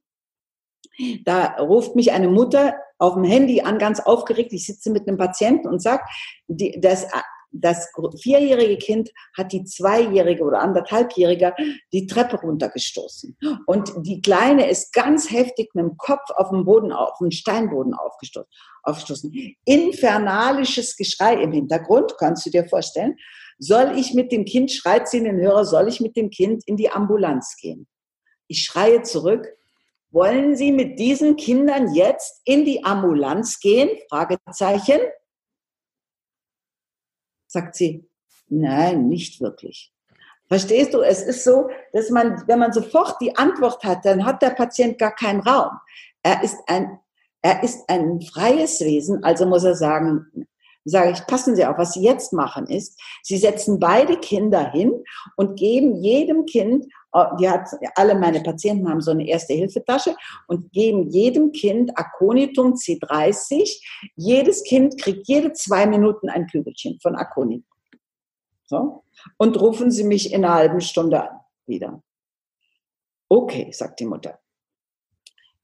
Da 1.23 1.55
ruft 1.57 1.95
mich 1.95 2.11
eine 2.11 2.27
Mutter 2.27 2.75
auf 2.97 3.15
dem 3.15 3.23
Handy 3.23 3.61
an, 3.61 3.79
ganz 3.79 3.99
aufgeregt. 3.99 4.53
Ich 4.53 4.65
sitze 4.65 4.91
mit 4.91 5.07
einem 5.07 5.17
Patienten 5.17 5.67
und 5.67 5.81
sagt, 5.81 6.09
die, 6.47 6.79
das, 6.79 7.07
das 7.51 7.89
vierjährige 8.21 8.77
Kind 8.77 9.09
hat 9.37 9.51
die 9.51 9.63
zweijährige 9.63 10.43
oder 10.43 10.59
anderthalbjährige 10.59 11.53
die 11.91 12.07
Treppe 12.07 12.37
runtergestoßen. 12.37 13.37
Und 13.65 13.91
die 14.05 14.21
Kleine 14.21 14.69
ist 14.69 14.93
ganz 14.93 15.29
heftig 15.31 15.69
mit 15.73 15.83
dem 15.83 15.97
Kopf 15.97 16.29
auf 16.35 16.49
den 16.49 16.65
Boden, 16.65 16.91
auf 16.91 17.17
den 17.19 17.31
Steinboden 17.31 17.93
aufgestoßen. 17.93 18.49
aufgestoßen. 18.83 19.55
Infernalisches 19.65 20.95
Geschrei 20.95 21.35
im 21.35 21.51
Hintergrund, 21.51 22.15
kannst 22.17 22.45
du 22.45 22.49
dir 22.49 22.67
vorstellen. 22.67 23.15
Soll 23.59 23.97
ich 23.97 24.13
mit 24.13 24.31
dem 24.31 24.45
Kind, 24.45 24.71
schreit 24.71 25.07
sie 25.07 25.17
in 25.17 25.25
den 25.25 25.39
Hörer, 25.39 25.65
soll 25.65 25.87
ich 25.87 26.01
mit 26.01 26.15
dem 26.15 26.29
Kind 26.29 26.63
in 26.65 26.77
die 26.77 26.89
Ambulanz 26.89 27.57
gehen? 27.61 27.87
Ich 28.47 28.63
schreie 28.63 29.03
zurück, 29.03 29.47
wollen 30.11 30.57
Sie 30.57 30.73
mit 30.73 30.99
diesen 30.99 31.37
Kindern 31.37 31.93
jetzt 31.93 32.41
in 32.43 32.65
die 32.65 32.83
Ambulanz 32.83 33.59
gehen? 33.61 33.89
Fragezeichen. 34.09 34.99
Sagt 37.51 37.75
sie, 37.75 38.07
nein, 38.47 39.09
nicht 39.09 39.41
wirklich. 39.41 39.91
Verstehst 40.47 40.93
du? 40.93 41.01
Es 41.01 41.21
ist 41.21 41.43
so, 41.43 41.69
dass 41.91 42.09
man, 42.09 42.47
wenn 42.47 42.59
man 42.59 42.71
sofort 42.71 43.19
die 43.19 43.35
Antwort 43.35 43.83
hat, 43.83 44.05
dann 44.05 44.25
hat 44.25 44.41
der 44.41 44.51
Patient 44.51 44.97
gar 44.97 45.13
keinen 45.13 45.41
Raum. 45.41 45.71
Er 46.23 46.41
ist 46.43 46.55
ein, 46.67 46.97
er 47.41 47.61
ist 47.61 47.89
ein 47.89 48.21
freies 48.21 48.79
Wesen, 48.79 49.21
also 49.25 49.45
muss 49.45 49.65
er 49.65 49.75
sagen, 49.75 50.47
sage 50.85 51.11
ich, 51.11 51.25
passen 51.27 51.55
Sie 51.55 51.65
auf, 51.65 51.77
was 51.77 51.93
Sie 51.93 52.01
jetzt 52.01 52.33
machen 52.33 52.67
ist, 52.67 52.99
Sie 53.23 53.37
setzen 53.37 53.79
beide 53.79 54.17
Kinder 54.17 54.71
hin 54.71 55.03
und 55.35 55.57
geben 55.57 55.95
jedem 55.95 56.45
Kind, 56.45 56.85
äh, 57.13 57.25
die 57.39 57.49
hat, 57.49 57.67
alle 57.95 58.15
meine 58.15 58.41
Patienten 58.41 58.89
haben 58.89 59.01
so 59.01 59.11
eine 59.11 59.27
Erste-Hilfe-Tasche 59.27 60.15
und 60.47 60.71
geben 60.71 61.09
jedem 61.09 61.51
Kind 61.51 61.97
Aconitum 61.97 62.73
C30. 62.73 63.81
Jedes 64.15 64.63
Kind 64.63 64.99
kriegt 64.99 65.27
jede 65.27 65.53
zwei 65.53 65.85
Minuten 65.85 66.29
ein 66.29 66.47
Kügelchen 66.47 66.99
von 67.01 67.15
Aconitum. 67.15 67.65
So. 68.65 69.03
Und 69.37 69.59
rufen 69.59 69.91
Sie 69.91 70.03
mich 70.03 70.33
in 70.33 70.45
einer 70.45 70.55
halben 70.55 70.81
Stunde 70.81 71.29
an, 71.29 71.39
wieder. 71.67 72.01
Okay, 73.29 73.71
sagt 73.71 73.99
die 73.99 74.05
Mutter. 74.05 74.40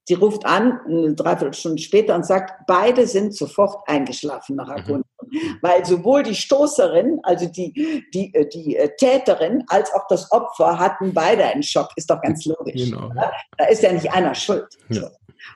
Sie 0.08 0.14
ruft 0.14 0.45
an, 0.45 0.80
eine 0.86 1.14
Dreiviertelstunde 1.16 1.82
später 1.82 2.16
und 2.16 2.26
sagt, 2.26 2.66
beide 2.66 3.05
sind 3.05 3.36
sofort 3.36 3.76
eingeschlafen 3.89 4.55
nach 4.55 4.70
Erkundung. 4.70 5.03
Mhm. 5.22 5.58
Weil 5.62 5.86
sowohl 5.86 6.24
die 6.24 6.34
Stoßerin, 6.34 7.20
also 7.24 7.45
die, 7.47 8.05
die, 8.14 8.34
äh, 8.34 8.47
die 8.47 8.78
äh, 8.78 8.95
Täterin, 8.95 9.66
als 9.68 9.93
auch 9.93 10.08
das 10.08 10.32
Opfer 10.32 10.80
hatten 10.80 11.14
beide 11.14 11.43
einen 11.43 11.62
Schock. 11.62 11.89
Ist 11.97 12.10
doch 12.10 12.22
ganz 12.22 12.45
logisch. 12.45 12.89
Genau. 12.89 13.12
Da 13.58 13.66
ist 13.66 13.84
ja 13.84 13.91
nicht 13.91 14.10
einer 14.10 14.34
schuld. 14.34 14.68
Ja. 14.88 15.12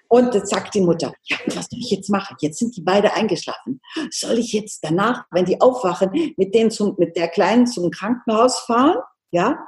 Und 0.10 0.36
jetzt 0.36 0.50
sagt 0.50 0.76
die 0.76 0.82
Mutter, 0.82 1.14
ja, 1.24 1.38
was 1.46 1.68
soll 1.70 1.80
ich 1.80 1.92
jetzt 1.92 2.10
machen? 2.10 2.36
Jetzt 2.42 2.60
sind 2.60 2.76
die 2.76 2.82
beide 2.82 3.14
eingeschlafen. 3.14 3.80
Soll 4.10 4.38
ich 4.38 4.52
jetzt 4.52 4.84
danach, 4.84 5.24
wenn 5.32 5.46
die 5.46 5.62
aufwachen, 5.62 6.12
mit 6.36 6.54
denen 6.54 6.72
zum, 6.72 6.96
mit 6.98 7.16
der 7.16 7.30
Kleinen 7.30 7.68
zum 7.68 7.90
Krankenhaus 7.90 8.60
fahren? 8.60 8.98
Ja? 9.32 9.66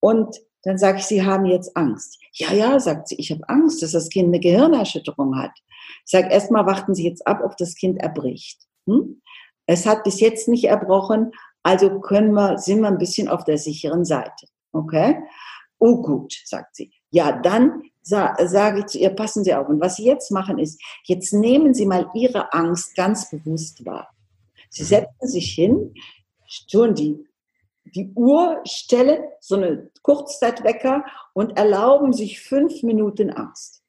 Und 0.00 0.36
dann 0.62 0.78
sage 0.78 0.98
ich, 0.98 1.04
Sie 1.04 1.24
haben 1.24 1.46
jetzt 1.46 1.76
Angst. 1.76 2.18
Ja, 2.32 2.52
ja, 2.52 2.78
sagt 2.78 3.08
sie, 3.08 3.16
ich 3.16 3.30
habe 3.30 3.48
Angst, 3.48 3.82
dass 3.82 3.92
das 3.92 4.08
Kind 4.08 4.28
eine 4.28 4.40
Gehirnerschütterung 4.40 5.36
hat. 5.36 5.52
Ich 6.04 6.10
sage, 6.10 6.30
erstmal 6.30 6.66
warten 6.66 6.94
Sie 6.94 7.04
jetzt 7.04 7.26
ab, 7.26 7.40
ob 7.44 7.56
das 7.56 7.74
Kind 7.74 7.98
erbricht. 8.00 8.60
Hm? 8.86 9.20
Es 9.66 9.86
hat 9.86 10.04
bis 10.04 10.20
jetzt 10.20 10.48
nicht 10.48 10.64
erbrochen, 10.64 11.32
also 11.62 12.00
können 12.00 12.32
wir, 12.32 12.58
sind 12.58 12.80
wir 12.80 12.88
ein 12.88 12.98
bisschen 12.98 13.28
auf 13.28 13.44
der 13.44 13.58
sicheren 13.58 14.04
Seite. 14.04 14.46
Okay? 14.72 15.22
Oh 15.78 16.02
gut, 16.02 16.34
sagt 16.44 16.76
sie. 16.76 16.92
Ja, 17.10 17.32
dann 17.32 17.82
sa 18.02 18.34
sage 18.46 18.80
ich 18.80 18.86
zu 18.86 18.98
ihr, 18.98 19.10
passen 19.10 19.44
Sie 19.44 19.54
auf. 19.54 19.68
Und 19.68 19.80
was 19.80 19.96
Sie 19.96 20.04
jetzt 20.04 20.30
machen 20.30 20.58
ist, 20.58 20.80
jetzt 21.04 21.32
nehmen 21.32 21.74
Sie 21.74 21.86
mal 21.86 22.08
Ihre 22.14 22.52
Angst 22.52 22.94
ganz 22.96 23.30
bewusst 23.30 23.84
wahr. 23.84 24.08
Sie 24.68 24.82
mhm. 24.82 24.86
setzen 24.86 25.28
sich 25.28 25.52
hin, 25.52 25.94
tun 26.70 26.94
die 26.94 27.24
die 27.94 28.12
Uhr 28.14 28.60
stellen, 28.64 29.24
so 29.40 29.56
eine 29.56 29.90
Kurzzeitwecker 30.02 31.04
und 31.32 31.56
erlauben 31.56 32.12
sich 32.12 32.40
fünf 32.40 32.82
Minuten 32.82 33.30
Angst. 33.30 33.82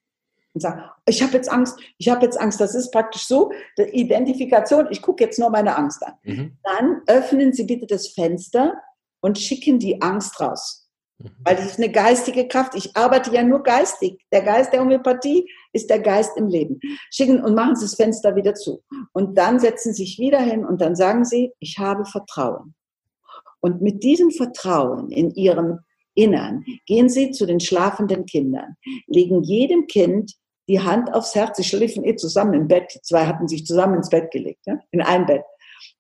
Und 0.54 0.62
sagen, 0.62 0.84
ich 1.06 1.24
habe 1.24 1.34
jetzt 1.34 1.50
Angst, 1.50 1.80
ich 1.98 2.10
habe 2.10 2.26
jetzt 2.26 2.40
Angst. 2.40 2.60
Das 2.60 2.76
ist 2.76 2.92
praktisch 2.92 3.24
so, 3.24 3.52
die 3.78 3.84
Identifikation, 3.84 4.88
ich 4.90 5.02
gucke 5.02 5.24
jetzt 5.24 5.40
nur 5.40 5.50
meine 5.50 5.78
Angst 5.78 6.04
an. 6.06 6.14
Mhm. 6.24 6.58
Dann 6.64 7.02
öffnen 7.08 7.54
Sie 7.54 7.64
bitte 7.64 7.88
das 7.88 8.10
Fenster 8.10 8.74
und 9.22 9.40
schicken 9.40 9.80
die 9.80 10.02
Angst 10.02 10.42
raus. 10.42 10.90
Mhm. 11.20 11.30
Weil 11.46 11.56
das 11.56 11.66
ist 11.68 11.78
eine 11.78 11.90
geistige 11.90 12.50
Kraft. 12.50 12.76
Ich 12.76 12.98
arbeite 12.98 13.34
ja 13.34 13.44
nur 13.44 13.64
geistig. 13.64 14.20
Der 14.34 14.42
Geist 14.42 14.74
der 14.74 14.82
Homöopathie 14.82 15.50
ist 15.72 15.90
der 15.90 16.00
Geist 16.00 16.36
im 16.36 16.48
Leben. 16.48 16.82
Schicken 17.12 17.42
und 17.42 17.56
machen 17.56 17.78
Sie 17.78 17.86
das 17.86 17.96
Fenster 17.96 18.36
wieder 18.36 18.54
zu. 18.54 18.84
Und 19.14 19.38
dann 19.38 19.58
setzen 19.58 19.94
Sie 19.94 20.04
sich 20.04 20.20
wieder 20.20 20.42
hin 20.42 20.66
und 20.66 20.82
dann 20.82 20.98
sagen 20.98 21.24
Sie, 21.24 21.54
ich 21.60 21.78
habe 21.80 22.04
Vertrauen. 22.04 22.76
Und 23.62 23.82
mit 23.82 24.04
diesem 24.04 24.32
Vertrauen 24.32 25.12
in 25.12 25.32
ihrem 25.32 25.80
Innern 26.14 26.66
gehen 26.86 27.10
sie 27.10 27.32
zu 27.32 27.46
den 27.46 27.60
schlafenden 27.60 28.26
Kindern, 28.26 28.76
legen 29.08 29.44
jedem 29.44 29.88
Kind 29.88 30.34
die 30.68 30.82
Hand 30.82 31.14
aufs 31.14 31.36
Herz. 31.36 31.58
Sie 31.58 31.64
schliefen 31.64 32.04
eh 32.04 32.16
zusammen 32.16 32.54
im 32.54 32.68
Bett. 32.68 32.92
Die 32.94 33.02
zwei 33.02 33.26
hatten 33.26 33.48
sich 33.48 33.66
zusammen 33.66 33.96
ins 33.96 34.10
Bett 34.10 34.32
gelegt, 34.32 34.66
ja? 34.66 34.80
in 34.92 35.02
ein 35.02 35.26
Bett. 35.26 35.44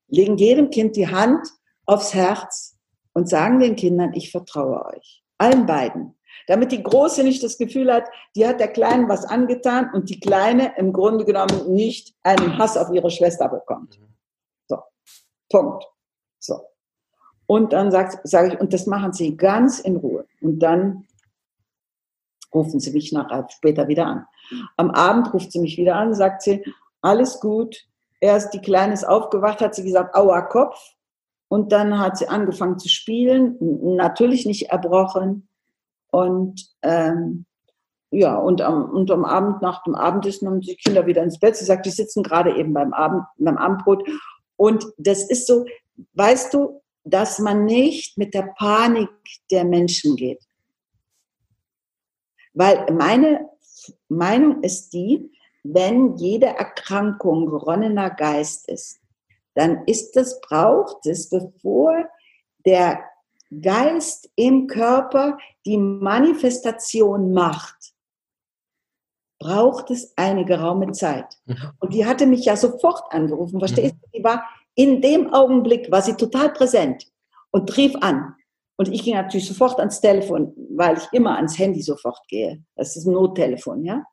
Legen 0.07 0.37
jedem 0.37 0.69
Kind 0.69 0.95
die 0.95 1.07
Hand 1.07 1.47
aufs 1.85 2.13
Herz 2.13 2.77
und 3.13 3.29
sagen 3.29 3.59
den 3.59 3.75
Kindern, 3.75 4.13
ich 4.13 4.31
vertraue 4.31 4.85
euch. 4.85 5.23
Allen 5.37 5.65
beiden. 5.65 6.17
Damit 6.47 6.71
die 6.71 6.83
Große 6.83 7.23
nicht 7.23 7.43
das 7.43 7.57
Gefühl 7.57 7.91
hat, 7.93 8.05
die 8.35 8.47
hat 8.47 8.59
der 8.59 8.67
Kleinen 8.67 9.09
was 9.09 9.25
angetan 9.25 9.89
und 9.93 10.09
die 10.09 10.19
Kleine 10.19 10.73
im 10.77 10.93
Grunde 10.93 11.25
genommen 11.25 11.73
nicht 11.73 12.13
einen 12.23 12.57
Hass 12.57 12.77
auf 12.77 12.91
ihre 12.93 13.11
Schwester 13.11 13.47
bekommt. 13.49 13.99
So. 14.67 14.77
Punkt. 15.49 15.85
So. 16.39 16.70
Und 17.51 17.73
dann 17.73 17.91
sage 17.91 18.47
ich, 18.47 18.61
und 18.61 18.71
das 18.71 18.87
machen 18.87 19.11
Sie 19.11 19.35
ganz 19.35 19.79
in 19.79 19.97
Ruhe. 19.97 20.25
Und 20.39 20.59
dann 20.59 21.05
rufen 22.53 22.79
Sie 22.79 22.91
mich 22.93 23.11
nachher 23.11 23.45
später 23.49 23.89
wieder 23.89 24.05
an. 24.05 24.25
Am 24.77 24.89
Abend 24.91 25.33
ruft 25.33 25.51
sie 25.51 25.59
mich 25.59 25.75
wieder 25.75 25.97
an, 25.97 26.13
sagt 26.13 26.43
sie, 26.43 26.63
alles 27.01 27.41
gut. 27.41 27.75
Erst 28.21 28.53
die 28.53 28.61
Kleine 28.61 28.93
ist 28.93 29.03
aufgewacht, 29.03 29.59
hat 29.59 29.75
sie 29.75 29.83
gesagt, 29.83 30.15
aua 30.15 30.43
Kopf. 30.43 30.77
Und 31.49 31.73
dann 31.73 31.99
hat 31.99 32.17
sie 32.17 32.29
angefangen 32.29 32.79
zu 32.79 32.87
spielen, 32.87 33.57
natürlich 33.97 34.45
nicht 34.45 34.69
erbrochen. 34.69 35.49
Und 36.09 36.69
ähm, 36.83 37.45
ja, 38.11 38.37
und 38.37 38.61
am, 38.61 38.91
und 38.91 39.11
am 39.11 39.25
Abend, 39.25 39.61
nach 39.61 39.83
dem 39.83 39.95
Abendessen, 39.95 40.47
haben 40.47 40.61
die 40.61 40.77
Kinder 40.77 41.05
wieder 41.05 41.21
ins 41.21 41.37
Bett. 41.37 41.57
Sie 41.57 41.65
sagt, 41.65 41.85
die 41.85 41.89
sitzen 41.89 42.23
gerade 42.23 42.55
eben 42.55 42.73
beim, 42.73 42.93
Abend, 42.93 43.25
beim 43.37 43.57
Abendbrot. 43.57 44.07
Und 44.55 44.85
das 44.97 45.29
ist 45.29 45.47
so, 45.47 45.65
weißt 46.13 46.53
du, 46.53 46.80
dass 47.03 47.39
man 47.39 47.65
nicht 47.65 48.17
mit 48.17 48.33
der 48.33 48.53
Panik 48.57 49.09
der 49.49 49.65
Menschen 49.65 50.15
geht. 50.15 50.43
Weil 52.53 52.85
meine 52.91 53.49
Meinung 54.07 54.61
ist 54.61 54.93
die, 54.93 55.31
wenn 55.63 56.17
jede 56.17 56.47
Erkrankung 56.47 57.47
geronnener 57.47 58.09
Geist 58.09 58.67
ist, 58.67 58.99
dann 59.53 59.83
ist 59.85 60.15
es, 60.17 60.39
braucht 60.41 61.05
es, 61.05 61.29
bevor 61.29 62.09
der 62.65 63.03
Geist 63.61 64.29
im 64.35 64.67
Körper 64.67 65.37
die 65.65 65.77
Manifestation 65.77 67.33
macht, 67.33 67.93
braucht 69.39 69.91
es 69.91 70.13
eine 70.17 70.45
geraume 70.45 70.91
Zeit. 70.91 71.25
Mhm. 71.45 71.57
Und 71.79 71.93
die 71.93 72.05
hatte 72.05 72.27
mich 72.27 72.45
ja 72.45 72.55
sofort 72.55 73.11
angerufen, 73.11 73.59
verstehst 73.59 73.95
du? 73.95 74.17
Die 74.17 74.23
war 74.23 74.43
in 74.81 74.99
dem 74.99 75.31
Augenblick 75.31 75.91
war 75.91 76.01
sie 76.01 76.15
total 76.15 76.51
präsent 76.53 77.05
und 77.51 77.77
rief 77.77 77.95
an. 78.01 78.35
Und 78.77 78.91
ich 78.91 79.03
ging 79.03 79.13
natürlich 79.13 79.47
sofort 79.47 79.77
ans 79.77 80.01
Telefon, 80.01 80.55
weil 80.75 80.97
ich 80.97 81.03
immer 81.11 81.35
ans 81.35 81.59
Handy 81.59 81.83
sofort 81.83 82.27
gehe. 82.27 82.63
Das 82.75 82.95
ist 82.95 83.05
ein 83.05 83.13
Nottelefon, 83.13 83.85
ja. 83.85 84.03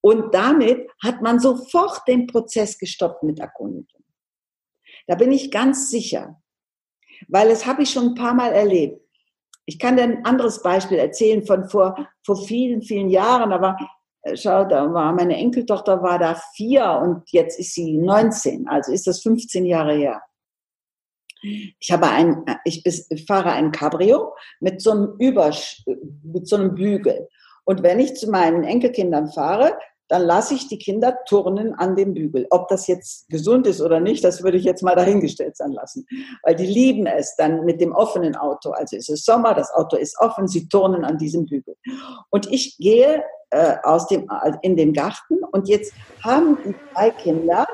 Und 0.00 0.34
damit 0.34 0.88
hat 1.04 1.20
man 1.20 1.40
sofort 1.40 2.08
den 2.08 2.26
Prozess 2.26 2.78
gestoppt 2.78 3.22
mit 3.22 3.38
Akonitum. 3.38 4.02
Da 5.08 5.14
bin 5.14 5.30
ich 5.30 5.50
ganz 5.50 5.90
sicher, 5.90 6.40
weil 7.28 7.50
das 7.50 7.66
habe 7.66 7.82
ich 7.82 7.90
schon 7.90 8.06
ein 8.06 8.14
paar 8.14 8.32
Mal 8.32 8.52
erlebt. 8.52 8.98
Ich 9.66 9.78
kann 9.78 9.96
dir 9.96 10.04
ein 10.04 10.24
anderes 10.24 10.62
Beispiel 10.62 10.96
erzählen 10.96 11.44
von 11.44 11.68
vor, 11.68 12.08
vor 12.24 12.46
vielen, 12.46 12.80
vielen 12.80 13.10
Jahren. 13.10 13.50
War 13.50 13.76
schau, 14.34 14.64
da 14.64 14.92
war 14.92 15.12
meine 15.12 15.36
Enkeltochter 15.36 16.02
war 16.02 16.18
da 16.18 16.40
vier 16.54 17.00
und 17.02 17.30
jetzt 17.30 17.58
ist 17.58 17.74
sie 17.74 17.96
19, 17.98 18.68
also 18.68 18.92
ist 18.92 19.06
das 19.06 19.22
15 19.22 19.64
Jahre 19.64 19.94
her. 19.94 20.22
Ich 21.42 21.90
habe 21.92 22.08
ein, 22.08 22.44
ich 22.64 22.82
fahre 23.26 23.52
ein 23.52 23.70
Cabrio 23.70 24.34
mit 24.60 24.80
so 24.80 24.90
einem 24.90 25.16
Übersch, 25.18 25.84
mit 26.22 26.48
so 26.48 26.56
einem 26.56 26.74
Bügel. 26.74 27.28
Und 27.64 27.82
wenn 27.82 28.00
ich 28.00 28.14
zu 28.14 28.30
meinen 28.30 28.64
Enkelkindern 28.64 29.30
fahre, 29.30 29.78
dann 30.08 30.22
lasse 30.22 30.54
ich 30.54 30.68
die 30.68 30.78
Kinder 30.78 31.18
turnen 31.28 31.74
an 31.74 31.96
dem 31.96 32.14
Bügel. 32.14 32.46
Ob 32.50 32.68
das 32.68 32.86
jetzt 32.86 33.28
gesund 33.28 33.66
ist 33.66 33.80
oder 33.80 34.00
nicht, 34.00 34.22
das 34.22 34.42
würde 34.42 34.56
ich 34.56 34.64
jetzt 34.64 34.82
mal 34.82 34.94
dahingestellt 34.94 35.56
sein 35.56 35.72
lassen. 35.72 36.06
Weil 36.42 36.54
die 36.54 36.66
lieben 36.66 37.06
es 37.06 37.34
dann 37.36 37.64
mit 37.64 37.80
dem 37.80 37.92
offenen 37.92 38.36
Auto. 38.36 38.70
Also 38.70 38.96
es 38.96 39.08
ist 39.08 39.24
Sommer, 39.24 39.54
das 39.54 39.72
Auto 39.72 39.96
ist 39.96 40.18
offen, 40.20 40.46
sie 40.46 40.68
turnen 40.68 41.04
an 41.04 41.18
diesem 41.18 41.46
Bügel. 41.46 41.76
Und 42.30 42.52
ich 42.52 42.76
gehe 42.78 43.24
äh, 43.50 43.76
aus 43.82 44.06
dem, 44.06 44.28
in 44.62 44.76
den 44.76 44.92
Garten 44.92 45.42
und 45.52 45.68
jetzt 45.68 45.92
haben 46.22 46.58
die 46.64 46.74
drei 46.94 47.10
Kinder, 47.10 47.66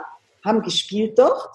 haben 0.44 0.62
gespielt 0.62 1.18
dort 1.18 1.50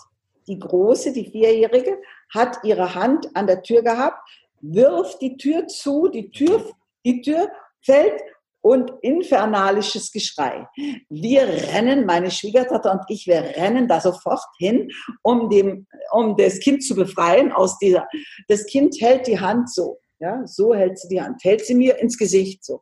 die 0.48 0.60
Große, 0.60 1.12
die 1.12 1.30
Vierjährige, 1.30 1.98
hat 2.34 2.58
ihre 2.64 2.96
Hand 2.96 3.30
an 3.36 3.48
der 3.48 3.62
Tür 3.62 3.82
gehabt, 3.82 4.18
wirft 4.62 5.22
die 5.22 5.38
Tür 5.38 5.68
zu, 5.68 6.08
die 6.08 6.32
Tür, 6.32 6.64
die 7.06 7.22
Tür 7.22 7.50
fällt 7.82 8.22
und 8.62 8.92
infernalisches 9.02 10.12
Geschrei. 10.12 10.68
Wir 11.10 11.48
rennen, 11.48 12.06
meine 12.06 12.32
Schwiegertochter 12.32 12.92
und 12.92 13.02
ich, 13.10 13.28
wir 13.28 13.42
rennen 13.42 13.88
da 13.88 14.02
sofort 14.02 14.44
hin, 14.58 14.90
um, 15.24 15.50
dem, 15.50 15.88
um 16.12 16.36
das 16.36 16.60
Kind 16.60 16.84
zu 16.84 16.96
befreien 16.96 17.52
aus 17.52 17.78
dieser. 17.80 18.08
Das 18.48 18.66
Kind 18.66 18.96
hält 19.00 19.28
die 19.28 19.40
Hand 19.40 19.72
so, 19.72 20.00
ja, 20.20 20.42
so 20.46 20.74
hält 20.74 21.00
sie 21.00 21.08
die 21.08 21.22
Hand, 21.22 21.44
hält 21.44 21.66
sie 21.66 21.76
mir 21.76 21.98
ins 22.00 22.18
Gesicht 22.18 22.64
so. 22.64 22.82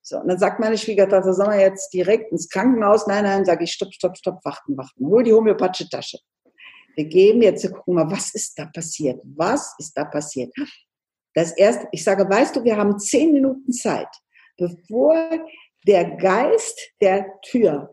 So, 0.00 0.16
und 0.18 0.28
dann 0.28 0.38
sagt 0.38 0.58
meine 0.58 0.78
Schwiegertochter, 0.78 1.34
sollen 1.34 1.50
wir 1.50 1.60
jetzt 1.60 1.92
direkt 1.92 2.32
ins 2.32 2.48
Krankenhaus? 2.48 3.06
Nein, 3.06 3.24
nein, 3.24 3.44
sage 3.44 3.64
ich, 3.64 3.72
stopp, 3.72 3.92
stopp, 3.92 4.16
stopp, 4.16 4.42
warten, 4.42 4.74
warten. 4.74 5.06
Hol 5.06 5.22
die 5.22 5.34
homöopathische 5.34 5.90
Tasche. 5.90 6.18
Wir 6.96 7.04
geben 7.04 7.42
jetzt, 7.42 7.70
gucken 7.70 7.94
mal, 7.94 8.10
was 8.10 8.34
ist 8.34 8.58
da 8.58 8.64
passiert? 8.64 9.20
Was 9.36 9.74
ist 9.78 9.92
da 9.94 10.06
passiert? 10.06 10.50
Das 11.34 11.52
erste, 11.52 11.88
ich 11.92 12.02
sage, 12.02 12.28
weißt 12.28 12.56
du, 12.56 12.64
wir 12.64 12.76
haben 12.78 12.98
zehn 12.98 13.32
Minuten 13.32 13.70
Zeit 13.70 14.08
bevor 14.58 15.16
der 15.86 16.16
Geist 16.16 16.78
der 17.00 17.40
Tür 17.42 17.90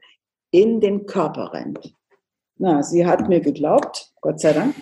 in 0.51 0.81
den 0.81 1.05
Körper 1.05 1.53
rennt. 1.53 1.93
Na, 2.57 2.83
sie 2.83 3.05
hat 3.05 3.27
mir 3.27 3.41
geglaubt, 3.41 4.11
Gott 4.21 4.39
sei 4.39 4.53
Dank. 4.53 4.75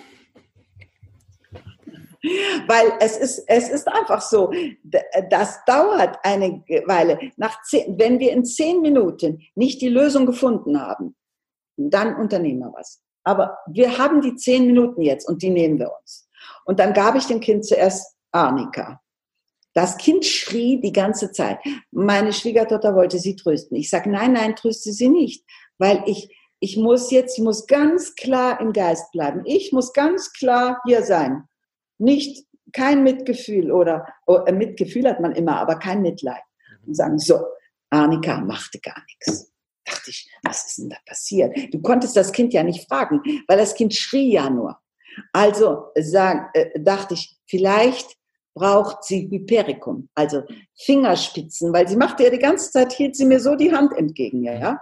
Weil 2.68 2.94
es 3.02 3.18
ist, 3.18 3.44
es 3.48 3.70
ist 3.70 3.88
einfach 3.88 4.22
so, 4.22 4.52
das 5.30 5.60
dauert 5.66 6.18
eine 6.24 6.64
Weile. 6.86 7.20
Nach 7.36 7.62
zehn, 7.64 8.00
wenn 8.00 8.20
wir 8.20 8.32
in 8.32 8.46
zehn 8.46 8.82
Minuten 8.82 9.42
nicht 9.56 9.82
die 9.82 9.90
Lösung 9.90 10.26
gefunden 10.26 10.80
haben, 10.80 11.16
dann 11.76 12.16
unternehmen 12.16 12.60
wir 12.60 12.74
was. 12.74 13.02
Aber 13.26 13.58
wir 13.68 13.98
haben 13.98 14.22
die 14.22 14.36
zehn 14.36 14.68
Minuten 14.68 15.02
jetzt 15.02 15.28
und 15.28 15.42
die 15.42 15.50
nehmen 15.50 15.80
wir 15.80 15.92
uns. 16.00 16.30
Und 16.66 16.80
dann 16.80 16.94
gab 16.94 17.16
ich 17.16 17.26
dem 17.26 17.40
Kind 17.40 17.66
zuerst 17.66 18.16
Arnika. 18.32 19.02
Das 19.74 19.98
Kind 19.98 20.26
schrie 20.26 20.80
die 20.80 20.92
ganze 20.92 21.32
Zeit. 21.32 21.60
Meine 21.92 22.32
Schwiegertochter 22.32 22.96
wollte 22.96 23.18
sie 23.20 23.36
trösten. 23.36 23.76
Ich 23.78 23.90
sage, 23.90 24.10
nein, 24.10 24.34
nein, 24.34 24.56
tröste 24.56 24.92
sie 24.92 25.10
nicht, 25.10 25.44
weil 25.78 26.04
ich, 26.06 26.36
ich 26.60 26.78
muss 26.78 27.12
jetzt, 27.12 27.38
ich 27.38 27.44
muss 27.44 27.66
ganz 27.68 28.16
klar 28.16 28.62
im 28.62 28.72
Geist 28.72 29.12
bleiben. 29.12 29.42
Ich 29.46 29.72
muss 29.72 29.94
ganz 29.94 30.32
klar 30.34 30.80
hier 30.86 31.04
sein. 31.04 31.44
Nicht 31.98 32.46
kein 32.72 33.04
Mitgefühl 33.04 33.72
oder 33.72 34.08
oh, 34.28 34.40
äh, 34.46 34.52
Mitgefühl 34.52 35.08
hat 35.08 35.20
man 35.20 35.34
immer, 35.34 35.60
aber 35.60 35.76
kein 35.76 36.02
Mitleid. 36.02 36.42
Und 36.86 36.96
sagen, 36.96 37.18
so, 37.18 37.40
Annika 37.90 38.40
machte 38.42 38.80
gar 38.80 39.02
nichts. 39.08 39.52
Dachte 39.86 40.10
ich, 40.10 40.30
was 40.44 40.66
ist 40.68 40.78
denn 40.80 40.90
da 40.90 40.98
passiert? 41.06 41.56
Du 41.74 41.82
konntest 41.82 42.16
das 42.16 42.32
Kind 42.32 42.54
ja 42.54 42.64
nicht 42.64 42.88
fragen, 42.88 43.22
weil 43.48 43.58
das 43.58 43.76
Kind 43.76 43.94
schrie 43.94 44.34
ja 44.34 44.50
nur. 44.50 44.78
Also 45.32 45.88
sag, 45.96 46.56
äh, 46.56 46.80
dachte 46.80 47.14
ich, 47.14 47.38
vielleicht 47.46 48.18
braucht 48.54 49.04
sie 49.04 49.30
Hypericum, 49.30 50.10
also 50.14 50.44
Fingerspitzen, 50.76 51.74
weil 51.74 51.88
sie 51.88 51.96
machte 51.96 52.24
ja 52.24 52.30
die 52.30 52.40
ganze 52.40 52.72
Zeit, 52.72 52.94
hielt 52.94 53.16
sie 53.16 53.26
mir 53.26 53.40
so 53.40 53.56
die 53.56 53.72
Hand 53.72 53.94
entgegen, 53.94 54.44
ja. 54.44 54.80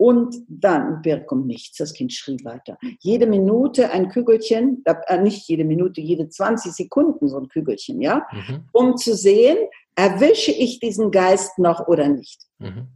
Und 0.00 0.36
dann 0.48 0.98
Hypericum 0.98 1.44
nichts, 1.44 1.78
das 1.78 1.92
Kind 1.92 2.12
schrie 2.12 2.38
weiter. 2.44 2.78
Jede 3.00 3.26
Minute 3.26 3.90
ein 3.90 4.08
Kügelchen, 4.10 4.84
äh, 4.84 5.20
nicht 5.20 5.48
jede 5.48 5.64
Minute, 5.64 6.00
jede 6.00 6.28
20 6.28 6.72
Sekunden 6.72 7.28
so 7.28 7.36
ein 7.36 7.48
Kügelchen, 7.48 8.00
ja, 8.00 8.24
mhm. 8.30 8.68
um 8.72 8.96
zu 8.96 9.16
sehen, 9.16 9.58
erwische 9.96 10.52
ich 10.52 10.78
diesen 10.78 11.10
Geist 11.10 11.58
noch 11.58 11.88
oder 11.88 12.08
nicht. 12.08 12.42
Mhm. 12.58 12.86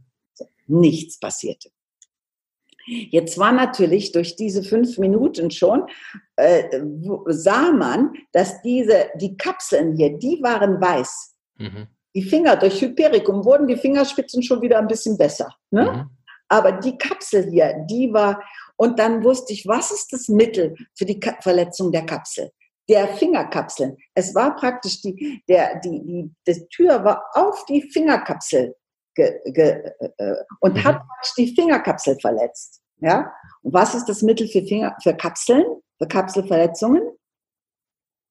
Nichts 0.67 1.19
passierte. 1.19 1.69
Jetzt 2.85 3.37
war 3.37 3.51
natürlich 3.51 4.11
durch 4.11 4.35
diese 4.35 4.63
fünf 4.63 4.97
Minuten 4.97 5.51
schon, 5.51 5.85
äh, 6.35 6.63
sah 7.27 7.71
man, 7.71 8.13
dass 8.31 8.61
diese, 8.61 9.09
die 9.15 9.37
Kapseln 9.37 9.95
hier, 9.95 10.17
die 10.17 10.39
waren 10.41 10.81
weiß. 10.81 11.35
Mhm. 11.57 11.87
Die 12.15 12.23
Finger, 12.23 12.55
durch 12.55 12.81
Hypericum 12.81 13.43
wurden 13.43 13.67
die 13.67 13.77
Fingerspitzen 13.77 14.43
schon 14.43 14.61
wieder 14.61 14.79
ein 14.79 14.87
bisschen 14.87 15.17
besser. 15.17 15.55
Ne? 15.71 15.91
Mhm. 15.91 16.09
Aber 16.49 16.73
die 16.73 16.97
Kapsel 16.97 17.49
hier, 17.49 17.73
die 17.89 18.13
war, 18.13 18.43
und 18.75 18.99
dann 18.99 19.23
wusste 19.23 19.53
ich, 19.53 19.65
was 19.67 19.91
ist 19.91 20.13
das 20.13 20.27
Mittel 20.27 20.75
für 20.95 21.05
die 21.05 21.19
Ka 21.19 21.37
Verletzung 21.41 21.91
der 21.91 22.05
Kapsel? 22.05 22.51
Der 22.89 23.07
Fingerkapseln. 23.07 23.97
Es 24.13 24.35
war 24.35 24.55
praktisch 24.55 25.01
die, 25.01 25.41
der, 25.47 25.79
die, 25.79 26.03
die, 26.03 26.31
die 26.45 26.67
Tür 26.67 27.03
war 27.03 27.23
auf 27.33 27.65
die 27.65 27.81
Fingerkapsel 27.81 28.75
ge, 29.15 29.39
ge, 29.45 29.91
äh, 30.17 30.35
und 30.59 30.75
mhm. 30.75 30.83
hat 30.83 31.01
die 31.37 31.53
Fingerkapsel 31.53 32.19
verletzt. 32.19 32.81
Ja? 32.99 33.33
Und 33.61 33.73
was 33.73 33.95
ist 33.95 34.05
das 34.05 34.21
Mittel 34.21 34.47
für, 34.47 34.63
Finger, 34.63 34.95
für 35.01 35.13
Kapseln, 35.13 35.65
für 35.97 36.07
Kapselverletzungen? 36.07 37.03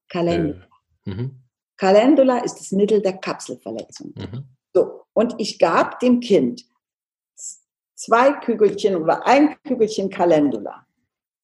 Calendula. 0.09 0.67
Äh, 1.05 1.09
mhm. 1.09 1.43
Calendula 1.77 2.37
ist 2.39 2.55
das 2.59 2.71
Mittel 2.71 3.01
der 3.01 3.17
Kapselverletzung. 3.17 4.13
Mhm. 4.15 4.45
So, 4.73 5.05
und 5.13 5.35
ich 5.37 5.59
gab 5.59 5.99
dem 5.99 6.19
Kind 6.19 6.65
zwei 7.95 8.33
Kügelchen 8.33 8.95
oder 8.95 9.25
ein 9.25 9.55
Kügelchen 9.63 10.09
Calendula. 10.09 10.85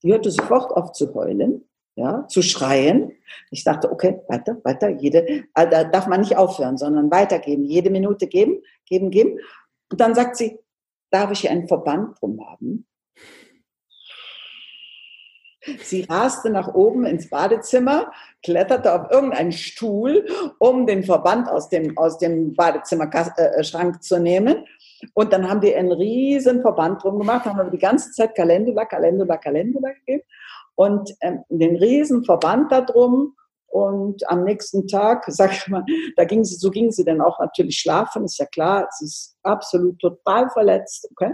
Die 0.02 0.12
hörte 0.12 0.32
sofort 0.32 0.72
auf 0.72 0.94
zu 0.94 1.14
heulen 1.14 1.69
ja, 2.00 2.26
zu 2.28 2.42
schreien. 2.42 3.12
Ich 3.52 3.64
dachte, 3.64 3.92
okay, 3.92 4.22
weiter, 4.28 4.58
weiter, 4.64 4.90
jede, 4.90 5.44
also 5.54 5.70
da 5.70 5.84
darf 5.84 6.08
man 6.08 6.22
nicht 6.22 6.38
aufhören, 6.38 6.78
sondern 6.78 7.12
weitergeben, 7.12 7.66
jede 7.66 7.90
Minute 7.90 8.28
geben, 8.28 8.62
geben, 8.86 9.12
geben. 9.12 9.40
Und 9.92 10.00
dann 10.00 10.16
sagt 10.16 10.38
sie, 10.38 10.58
darf 11.12 11.32
ich 11.32 11.42
hier 11.42 11.52
einen 11.52 11.68
Verband 11.68 12.20
drum 12.20 12.40
haben? 12.48 12.86
Sie 15.84 16.04
raste 16.04 16.50
nach 16.50 16.74
oben 16.74 17.06
ins 17.06 17.30
Badezimmer, 17.30 18.12
kletterte 18.44 18.94
auf 18.94 19.12
irgendeinen 19.12 19.52
Stuhl, 19.52 20.26
um 20.58 20.88
den 20.88 21.04
Verband 21.04 21.50
aus 21.50 21.68
dem, 21.68 21.98
aus 21.98 22.18
dem 22.18 22.56
Badezimmerschrank 22.56 23.96
äh, 23.96 24.00
zu 24.00 24.20
nehmen. 24.20 24.66
Und 25.14 25.34
dann 25.34 25.50
haben 25.50 25.60
die 25.60 25.76
einen 25.76 25.92
riesen 25.92 26.62
Verband 26.62 27.04
drum 27.04 27.20
gemacht, 27.20 27.46
haben 27.46 27.58
wir 27.58 27.70
die 27.70 27.78
ganze 27.78 28.12
Zeit 28.12 28.36
Kalendula, 28.36 28.86
Kalendula, 28.86 29.38
Kalendula 29.38 29.90
gegeben 29.92 30.24
und 30.80 31.14
ähm, 31.20 31.44
den 31.50 31.76
riesen 31.76 32.24
Verband 32.24 32.72
da 32.72 32.80
drum. 32.80 33.36
Und 33.68 34.28
am 34.32 34.46
nächsten 34.46 34.88
Tag, 34.88 35.26
sag 35.28 35.52
ich 35.52 35.68
mal, 35.68 35.84
da 36.16 36.24
ging 36.24 36.46
sie, 36.46 36.56
so 36.56 36.72
ging 36.72 36.90
sie 36.90 37.04
dann 37.04 37.20
auch 37.20 37.38
natürlich 37.40 37.78
schlafen, 37.80 38.24
ist 38.24 38.40
ja 38.40 38.46
klar, 38.46 38.88
sie 38.98 39.06
ist 39.06 39.38
absolut 39.44 40.00
total 40.00 40.50
verletzt, 40.50 41.06
okay? 41.12 41.34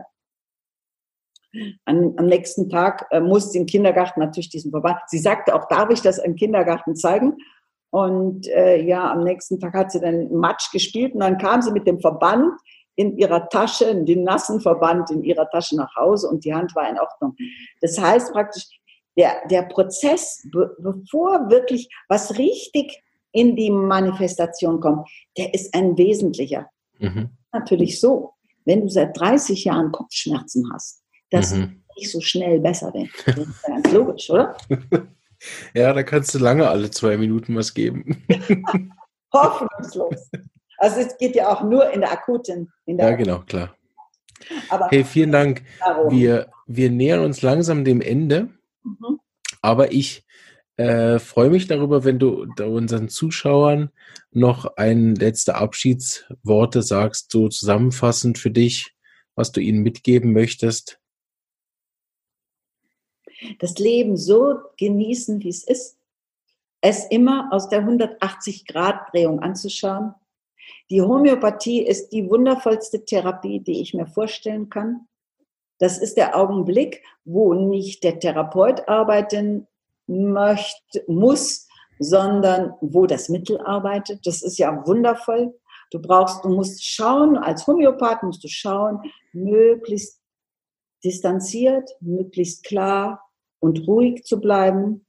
An, 1.85 2.15
am 2.17 2.25
nächsten 2.25 2.69
Tag 2.69 3.05
äh, 3.11 3.21
musste 3.21 3.59
im 3.59 3.67
Kindergarten 3.67 4.19
natürlich 4.19 4.49
diesen 4.49 4.71
Verband. 4.71 4.97
Sie 5.07 5.19
sagte 5.19 5.53
auch, 5.53 5.67
darf 5.67 5.91
ich 5.91 6.01
das 6.01 6.17
im 6.17 6.35
Kindergarten 6.35 6.95
zeigen? 6.95 7.37
Und 7.91 8.47
äh, 8.47 8.81
ja, 8.81 9.11
am 9.11 9.23
nächsten 9.23 9.59
Tag 9.59 9.75
hat 9.75 9.91
sie 9.91 10.01
dann 10.01 10.33
Matsch 10.33 10.71
gespielt 10.71 11.13
und 11.13 11.19
dann 11.19 11.37
kam 11.37 11.61
sie 11.61 11.71
mit 11.71 11.85
dem 11.85 11.99
Verband 11.99 12.51
in 12.95 13.15
ihrer 13.17 13.47
Tasche, 13.49 13.93
den 14.03 14.23
nassen 14.23 14.59
Verband 14.59 15.11
in 15.11 15.23
ihrer 15.23 15.47
Tasche 15.49 15.75
nach 15.75 15.95
Hause 15.95 16.29
und 16.29 16.43
die 16.43 16.53
Hand 16.53 16.75
war 16.75 16.89
in 16.89 16.99
Ordnung. 16.99 17.35
Das 17.81 18.01
heißt 18.01 18.33
praktisch, 18.33 18.65
der, 19.17 19.47
der 19.49 19.63
Prozess, 19.63 20.47
be, 20.51 20.75
bevor 20.79 21.49
wirklich 21.49 21.89
was 22.09 22.37
richtig 22.37 23.01
in 23.31 23.55
die 23.55 23.71
Manifestation 23.71 24.79
kommt, 24.79 25.09
der 25.37 25.53
ist 25.53 25.73
ein 25.73 25.97
wesentlicher. 25.97 26.69
Mhm. 26.99 27.29
Natürlich 27.51 27.99
so, 27.99 28.33
wenn 28.65 28.81
du 28.81 28.89
seit 28.89 29.19
30 29.19 29.65
Jahren 29.65 29.91
Kopfschmerzen 29.91 30.69
hast, 30.73 31.03
dass 31.29 31.53
mhm. 31.53 31.83
nicht 31.97 32.11
so 32.11 32.21
schnell 32.21 32.59
besser 32.59 32.93
werden. 32.93 33.09
Das 33.25 33.37
ist 33.37 33.63
ganz 33.63 33.91
logisch, 33.91 34.29
oder? 34.29 34.57
Ja, 35.73 35.93
da 35.93 36.01
kannst 36.01 36.33
du 36.33 36.39
lange 36.39 36.67
alle 36.67 36.89
zwei 36.91 37.17
Minuten 37.17 37.55
was 37.55 37.73
geben. 37.73 38.23
Hoffnungslos. 39.33 40.29
Also 40.77 41.01
es 41.01 41.17
geht 41.17 41.35
ja 41.35 41.49
auch 41.49 41.61
nur 41.61 41.91
in 41.91 42.01
der 42.01 42.11
akuten. 42.11 42.71
In 42.85 42.97
der 42.97 43.09
ja, 43.09 43.15
genau, 43.15 43.39
klar. 43.39 43.75
Aber 44.69 44.87
hey, 44.89 45.03
vielen 45.03 45.31
Dank. 45.31 45.63
Wir, 46.09 46.49
wir 46.67 46.89
nähern 46.89 47.23
uns 47.23 47.41
langsam 47.41 47.83
dem 47.83 48.01
Ende. 48.01 48.49
Mhm. 48.85 49.19
Aber 49.61 49.91
ich 49.91 50.25
äh, 50.77 51.19
freue 51.19 51.49
mich 51.49 51.67
darüber, 51.67 52.03
wenn 52.03 52.19
du 52.19 52.45
unseren 52.63 53.09
Zuschauern 53.09 53.91
noch 54.31 54.77
ein 54.77 55.15
letzte 55.15 55.55
Abschiedsworte 55.55 56.81
sagst, 56.81 57.31
so 57.31 57.47
zusammenfassend 57.47 58.37
für 58.37 58.51
dich, 58.51 58.93
was 59.35 59.51
du 59.51 59.61
ihnen 59.61 59.81
mitgeben 59.81 60.33
möchtest. 60.33 60.99
Das 63.59 63.77
Leben 63.77 64.17
so 64.17 64.55
genießen, 64.77 65.41
wie 65.43 65.49
es 65.49 65.63
ist. 65.63 65.97
Es 66.81 67.05
immer 67.05 67.49
aus 67.51 67.69
der 67.69 67.83
180-Grad-Drehung 67.83 69.39
anzuschauen. 69.39 70.13
Die 70.89 71.01
Homöopathie 71.01 71.81
ist 71.81 72.09
die 72.09 72.29
wundervollste 72.29 73.03
Therapie, 73.05 73.59
die 73.59 73.81
ich 73.81 73.93
mir 73.93 74.05
vorstellen 74.05 74.69
kann. 74.69 75.07
Das 75.79 75.97
ist 75.97 76.15
der 76.17 76.37
Augenblick, 76.37 77.03
wo 77.25 77.53
nicht 77.53 78.03
der 78.03 78.19
Therapeut 78.19 78.87
arbeiten 78.87 79.67
möchte, 80.07 81.03
muss, 81.07 81.67
sondern 81.99 82.73
wo 82.81 83.05
das 83.05 83.29
Mittel 83.29 83.59
arbeitet. 83.61 84.25
Das 84.25 84.41
ist 84.41 84.57
ja 84.57 84.85
wundervoll. 84.85 85.53
Du 85.91 86.01
brauchst, 86.01 86.43
du 86.43 86.49
musst 86.49 86.83
schauen, 86.83 87.37
als 87.37 87.67
Homöopath 87.67 88.23
musst 88.23 88.43
du 88.43 88.47
schauen, 88.47 88.99
möglichst 89.33 90.21
distanziert, 91.03 91.89
möglichst 91.99 92.63
klar, 92.63 93.21
und 93.59 93.87
ruhig 93.87 94.23
zu 94.23 94.39
bleiben. 94.39 95.05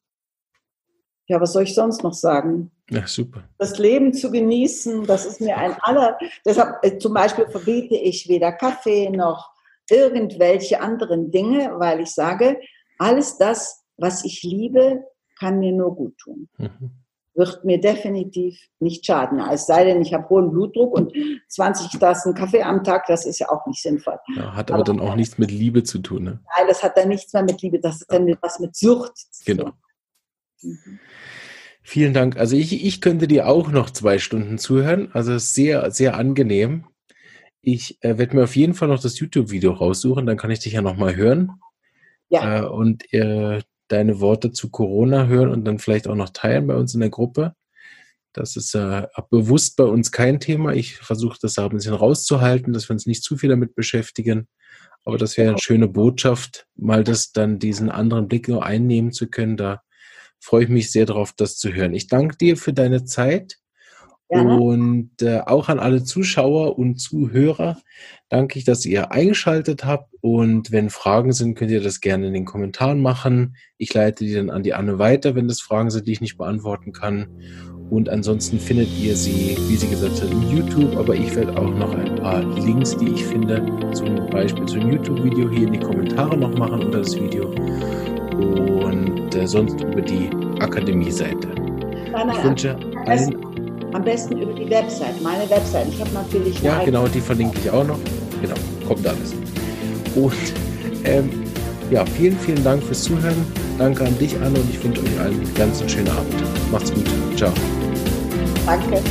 Ja, 1.27 1.41
was 1.41 1.53
soll 1.53 1.65
ich 1.65 1.75
sonst 1.75 2.03
noch 2.03 2.15
sagen? 2.15 2.71
Ja, 2.89 3.07
super. 3.07 3.43
Das 3.59 3.79
Leben 3.79 4.15
zu 4.15 4.31
genießen, 4.31 5.07
das 5.07 5.27
ist 5.27 5.41
mir 5.41 5.57
ein 5.57 5.77
aller. 5.81 6.17
Deshalb 6.45 6.85
äh, 6.85 6.99
zum 6.99 7.13
Beispiel 7.15 7.49
verbiete 7.49 7.97
ich 7.97 8.29
weder 8.29 8.53
Kaffee 8.53 9.11
noch 9.11 9.51
irgendwelche 9.91 10.81
anderen 10.81 11.31
Dinge, 11.31 11.75
weil 11.79 12.01
ich 12.01 12.11
sage, 12.11 12.59
alles 12.99 13.39
das, 13.39 13.85
was 13.97 14.25
ich 14.25 14.43
liebe, 14.43 15.05
kann 15.39 15.59
mir 15.59 15.73
nur 15.73 15.95
gut 15.95 16.17
tun. 16.19 16.49
Mhm. 16.59 16.91
Wird 17.35 17.65
mir 17.65 17.79
definitiv 17.79 18.59
nicht 18.79 19.05
schaden. 19.05 19.39
Es 19.53 19.67
sei 19.67 19.85
denn, 19.85 20.01
ich 20.01 20.15
habe 20.15 20.27
hohen 20.31 20.51
Blutdruck 20.51 20.95
und 20.95 21.13
20 21.49 21.99
Tassen 22.01 22.35
Kaffee 22.35 22.63
am 22.63 22.83
Tag, 22.83 23.05
das 23.07 23.27
ist 23.27 23.41
ja 23.41 23.51
auch 23.51 23.67
nicht 23.67 23.83
sinnvoll. 23.83 24.19
Ja, 24.35 24.55
hat 24.55 24.71
aber, 24.71 24.81
aber, 24.81 24.85
dann 24.85 25.01
auch 25.01 25.15
nichts 25.15 25.37
mit 25.37 25.51
Liebe 25.51 25.83
zu 25.83 25.99
tun. 25.99 26.25
Ne? 26.25 26.41
Nein, 26.57 26.67
das 26.67 26.83
hat 26.83 26.97
dann 26.97 27.09
nichts 27.09 27.35
mehr 27.35 27.43
mit 27.43 27.61
Liebe, 27.61 27.79
das 27.79 28.01
hat 28.01 28.13
dann 28.13 28.35
was 28.41 28.59
mit 28.59 28.75
Sucht 28.75 29.19
zu 29.19 29.45
tun. 29.45 29.57
Genau. 29.59 29.73
Mhm. 30.63 30.99
Vielen 31.89 32.15
Dank. 32.15 32.37
Also 32.37 32.57
ich, 32.57 32.85
ich 32.85 33.01
könnte 33.01 33.29
dir 33.29 33.47
auch 33.47 33.71
noch 33.71 33.91
zwei 33.91 34.19
Stunden 34.19 34.59
zuhören. 34.59 35.11
Also 35.13 35.39
sehr, 35.39 35.93
sehr 35.93 36.17
angenehm. 36.17 36.87
Ich 37.63 38.03
äh, 38.03 38.19
werde 38.19 38.37
mir 38.37 38.45
auf 38.45 38.57
jeden 38.57 38.75
Fall 38.75 38.89
noch 38.89 39.01
das 39.01 39.19
YouTube-Video 39.19 39.73
raussuchen, 39.73 40.27
dann 40.27 40.37
kann 40.37 40.51
ich 40.51 40.61
dich 40.61 40.75
ja 40.75 40.83
nochmal 40.83 41.17
hören. 41.17 41.53
Ja. 42.29 42.61
Äh, 42.61 42.67
und 42.67 43.13
äh, 43.13 43.63
deine 43.89 44.21
Worte 44.21 44.53
zu 44.53 44.71
Corona 44.71 45.27
hören 45.27 45.51
und 45.51 45.65
dann 45.65 45.79
vielleicht 45.79 46.09
auch 46.09 46.15
noch 46.15 46.31
teilen 46.31 46.67
bei 46.67 46.75
uns 46.75 46.95
in 46.95 47.01
der 47.01 47.11
Gruppe. 47.11 47.55
Das 48.33 48.57
ist 48.57 48.75
äh, 48.75 49.07
bewusst 49.31 49.77
bei 49.77 49.85
uns 49.85 50.13
kein 50.13 50.41
Thema. 50.41 50.75
Ich 50.75 50.97
versuche 50.97 51.39
das 51.41 51.55
da 51.55 51.65
ein 51.65 51.71
bisschen 51.71 51.95
rauszuhalten, 51.95 52.73
dass 52.73 52.89
wir 52.89 52.95
uns 52.95 53.07
nicht 53.07 53.23
zu 53.23 53.37
viel 53.37 53.49
damit 53.49 53.75
beschäftigen. 53.75 54.49
Aber 55.05 55.19
das 55.19 55.37
wäre 55.37 55.51
eine 55.51 55.59
schöne 55.59 55.89
Botschaft, 55.89 56.67
mal 56.75 57.05
das 57.05 57.33
dann 57.33 57.59
diesen 57.59 57.91
anderen 57.91 58.29
Blick 58.29 58.49
nur 58.49 58.67
einnehmen 58.67 59.13
zu 59.13 59.29
können. 59.29 59.57
Da 59.57 59.83
freue 60.41 60.65
ich 60.65 60.69
mich 60.69 60.91
sehr 60.91 61.07
darauf, 61.07 61.33
das 61.33 61.57
zu 61.57 61.73
hören. 61.73 61.95
Ich 61.95 62.09
danke 62.09 62.37
dir 62.37 62.57
für 62.57 62.73
deine 62.73 63.05
Zeit. 63.05 63.57
Gerne. 64.29 64.61
Und 64.61 65.23
äh, 65.23 65.41
auch 65.47 65.69
an 65.69 65.79
alle 65.79 66.03
Zuschauer 66.03 66.79
und 66.79 66.97
Zuhörer 66.97 67.79
danke 68.29 68.59
ich, 68.59 68.65
dass 68.65 68.85
ihr 68.85 69.13
eingeschaltet 69.13 69.85
habt. 69.85 70.13
Und 70.21 70.73
wenn 70.73 70.91
Fragen 70.91 71.33
sind, 71.33 71.55
könnt 71.55 71.71
ihr 71.71 71.81
das 71.81 72.01
gerne 72.01 72.27
in 72.27 72.35
den 72.35 72.45
Kommentaren 72.45 73.01
machen. 73.01 73.57
Ich 73.79 73.95
leite 73.95 74.25
die 74.25 74.35
dann 74.35 74.51
an 74.51 74.65
die 74.65 74.75
Anne 74.75 74.99
weiter, 74.99 75.37
wenn 75.37 75.47
das 75.47 75.61
Fragen 75.61 75.91
sind, 75.91 76.09
die 76.09 76.13
ich 76.13 76.21
nicht 76.21 76.37
beantworten 76.37 76.93
kann. 76.93 77.29
Und 77.89 78.09
ansonsten 78.09 78.59
findet 78.59 78.89
ihr 78.99 79.15
sie, 79.15 79.57
wie 79.69 79.77
sie 79.77 79.89
gesagt 79.89 80.21
hat, 80.21 80.31
in 80.31 80.51
YouTube. 80.51 80.97
Aber 80.97 81.15
ich 81.15 81.35
werde 81.37 81.57
auch 81.57 81.73
noch 81.73 81.95
ein 81.95 82.17
paar 82.17 82.43
Links, 82.57 82.97
die 82.97 83.11
ich 83.11 83.25
finde, 83.25 83.65
zum 83.93 84.29
Beispiel 84.31 84.67
zum 84.67 84.91
YouTube-Video 84.91 85.49
hier 85.51 85.69
in 85.69 85.73
die 85.75 85.79
Kommentare 85.79 86.37
noch 86.37 86.59
machen 86.59 86.83
unter 86.83 86.99
das 86.99 87.15
Video. 87.15 87.51
Und 88.35 89.33
äh, 89.37 89.47
sonst 89.47 89.81
über 89.81 90.03
die 90.03 90.29
Akademie-Seite. 90.59 91.49
Ich 92.33 92.45
wünsche 92.45 92.77
allen 93.05 93.56
am 93.93 94.05
besten 94.05 94.39
über 94.39 94.53
die 94.53 94.69
Website, 94.71 95.21
meine 95.23 95.49
Website. 95.49 95.89
Ich 95.89 96.01
habe 96.01 96.11
natürlich. 96.13 96.61
Ja, 96.63 96.83
genau, 96.85 97.07
die 97.07 97.21
verlinke 97.21 97.59
ich 97.59 97.71
auch 97.71 97.85
noch. 97.85 97.99
Genau, 98.43 98.55
kommt 98.87 99.07
alles. 99.07 99.35
Und 100.15 100.33
ähm, 101.05 101.31
ja, 101.91 102.05
vielen, 102.05 102.39
vielen 102.39 102.63
Dank 102.65 102.83
fürs 102.83 103.03
Zuhören. 103.03 103.47
Danke 103.79 104.05
an 104.05 104.19
dich, 104.19 104.35
Anne, 104.37 104.59
und 104.59 104.71
ich 104.71 104.83
wünsche 104.83 105.03
euch 105.03 105.21
allen 105.21 105.35
einen 105.35 105.55
ganz 105.55 105.83
schönen 105.91 106.09
Abend. 106.09 106.35
Macht's 106.73 106.93
gut. 106.93 107.05
Ciao. 107.37 107.53
Danke. 108.65 109.03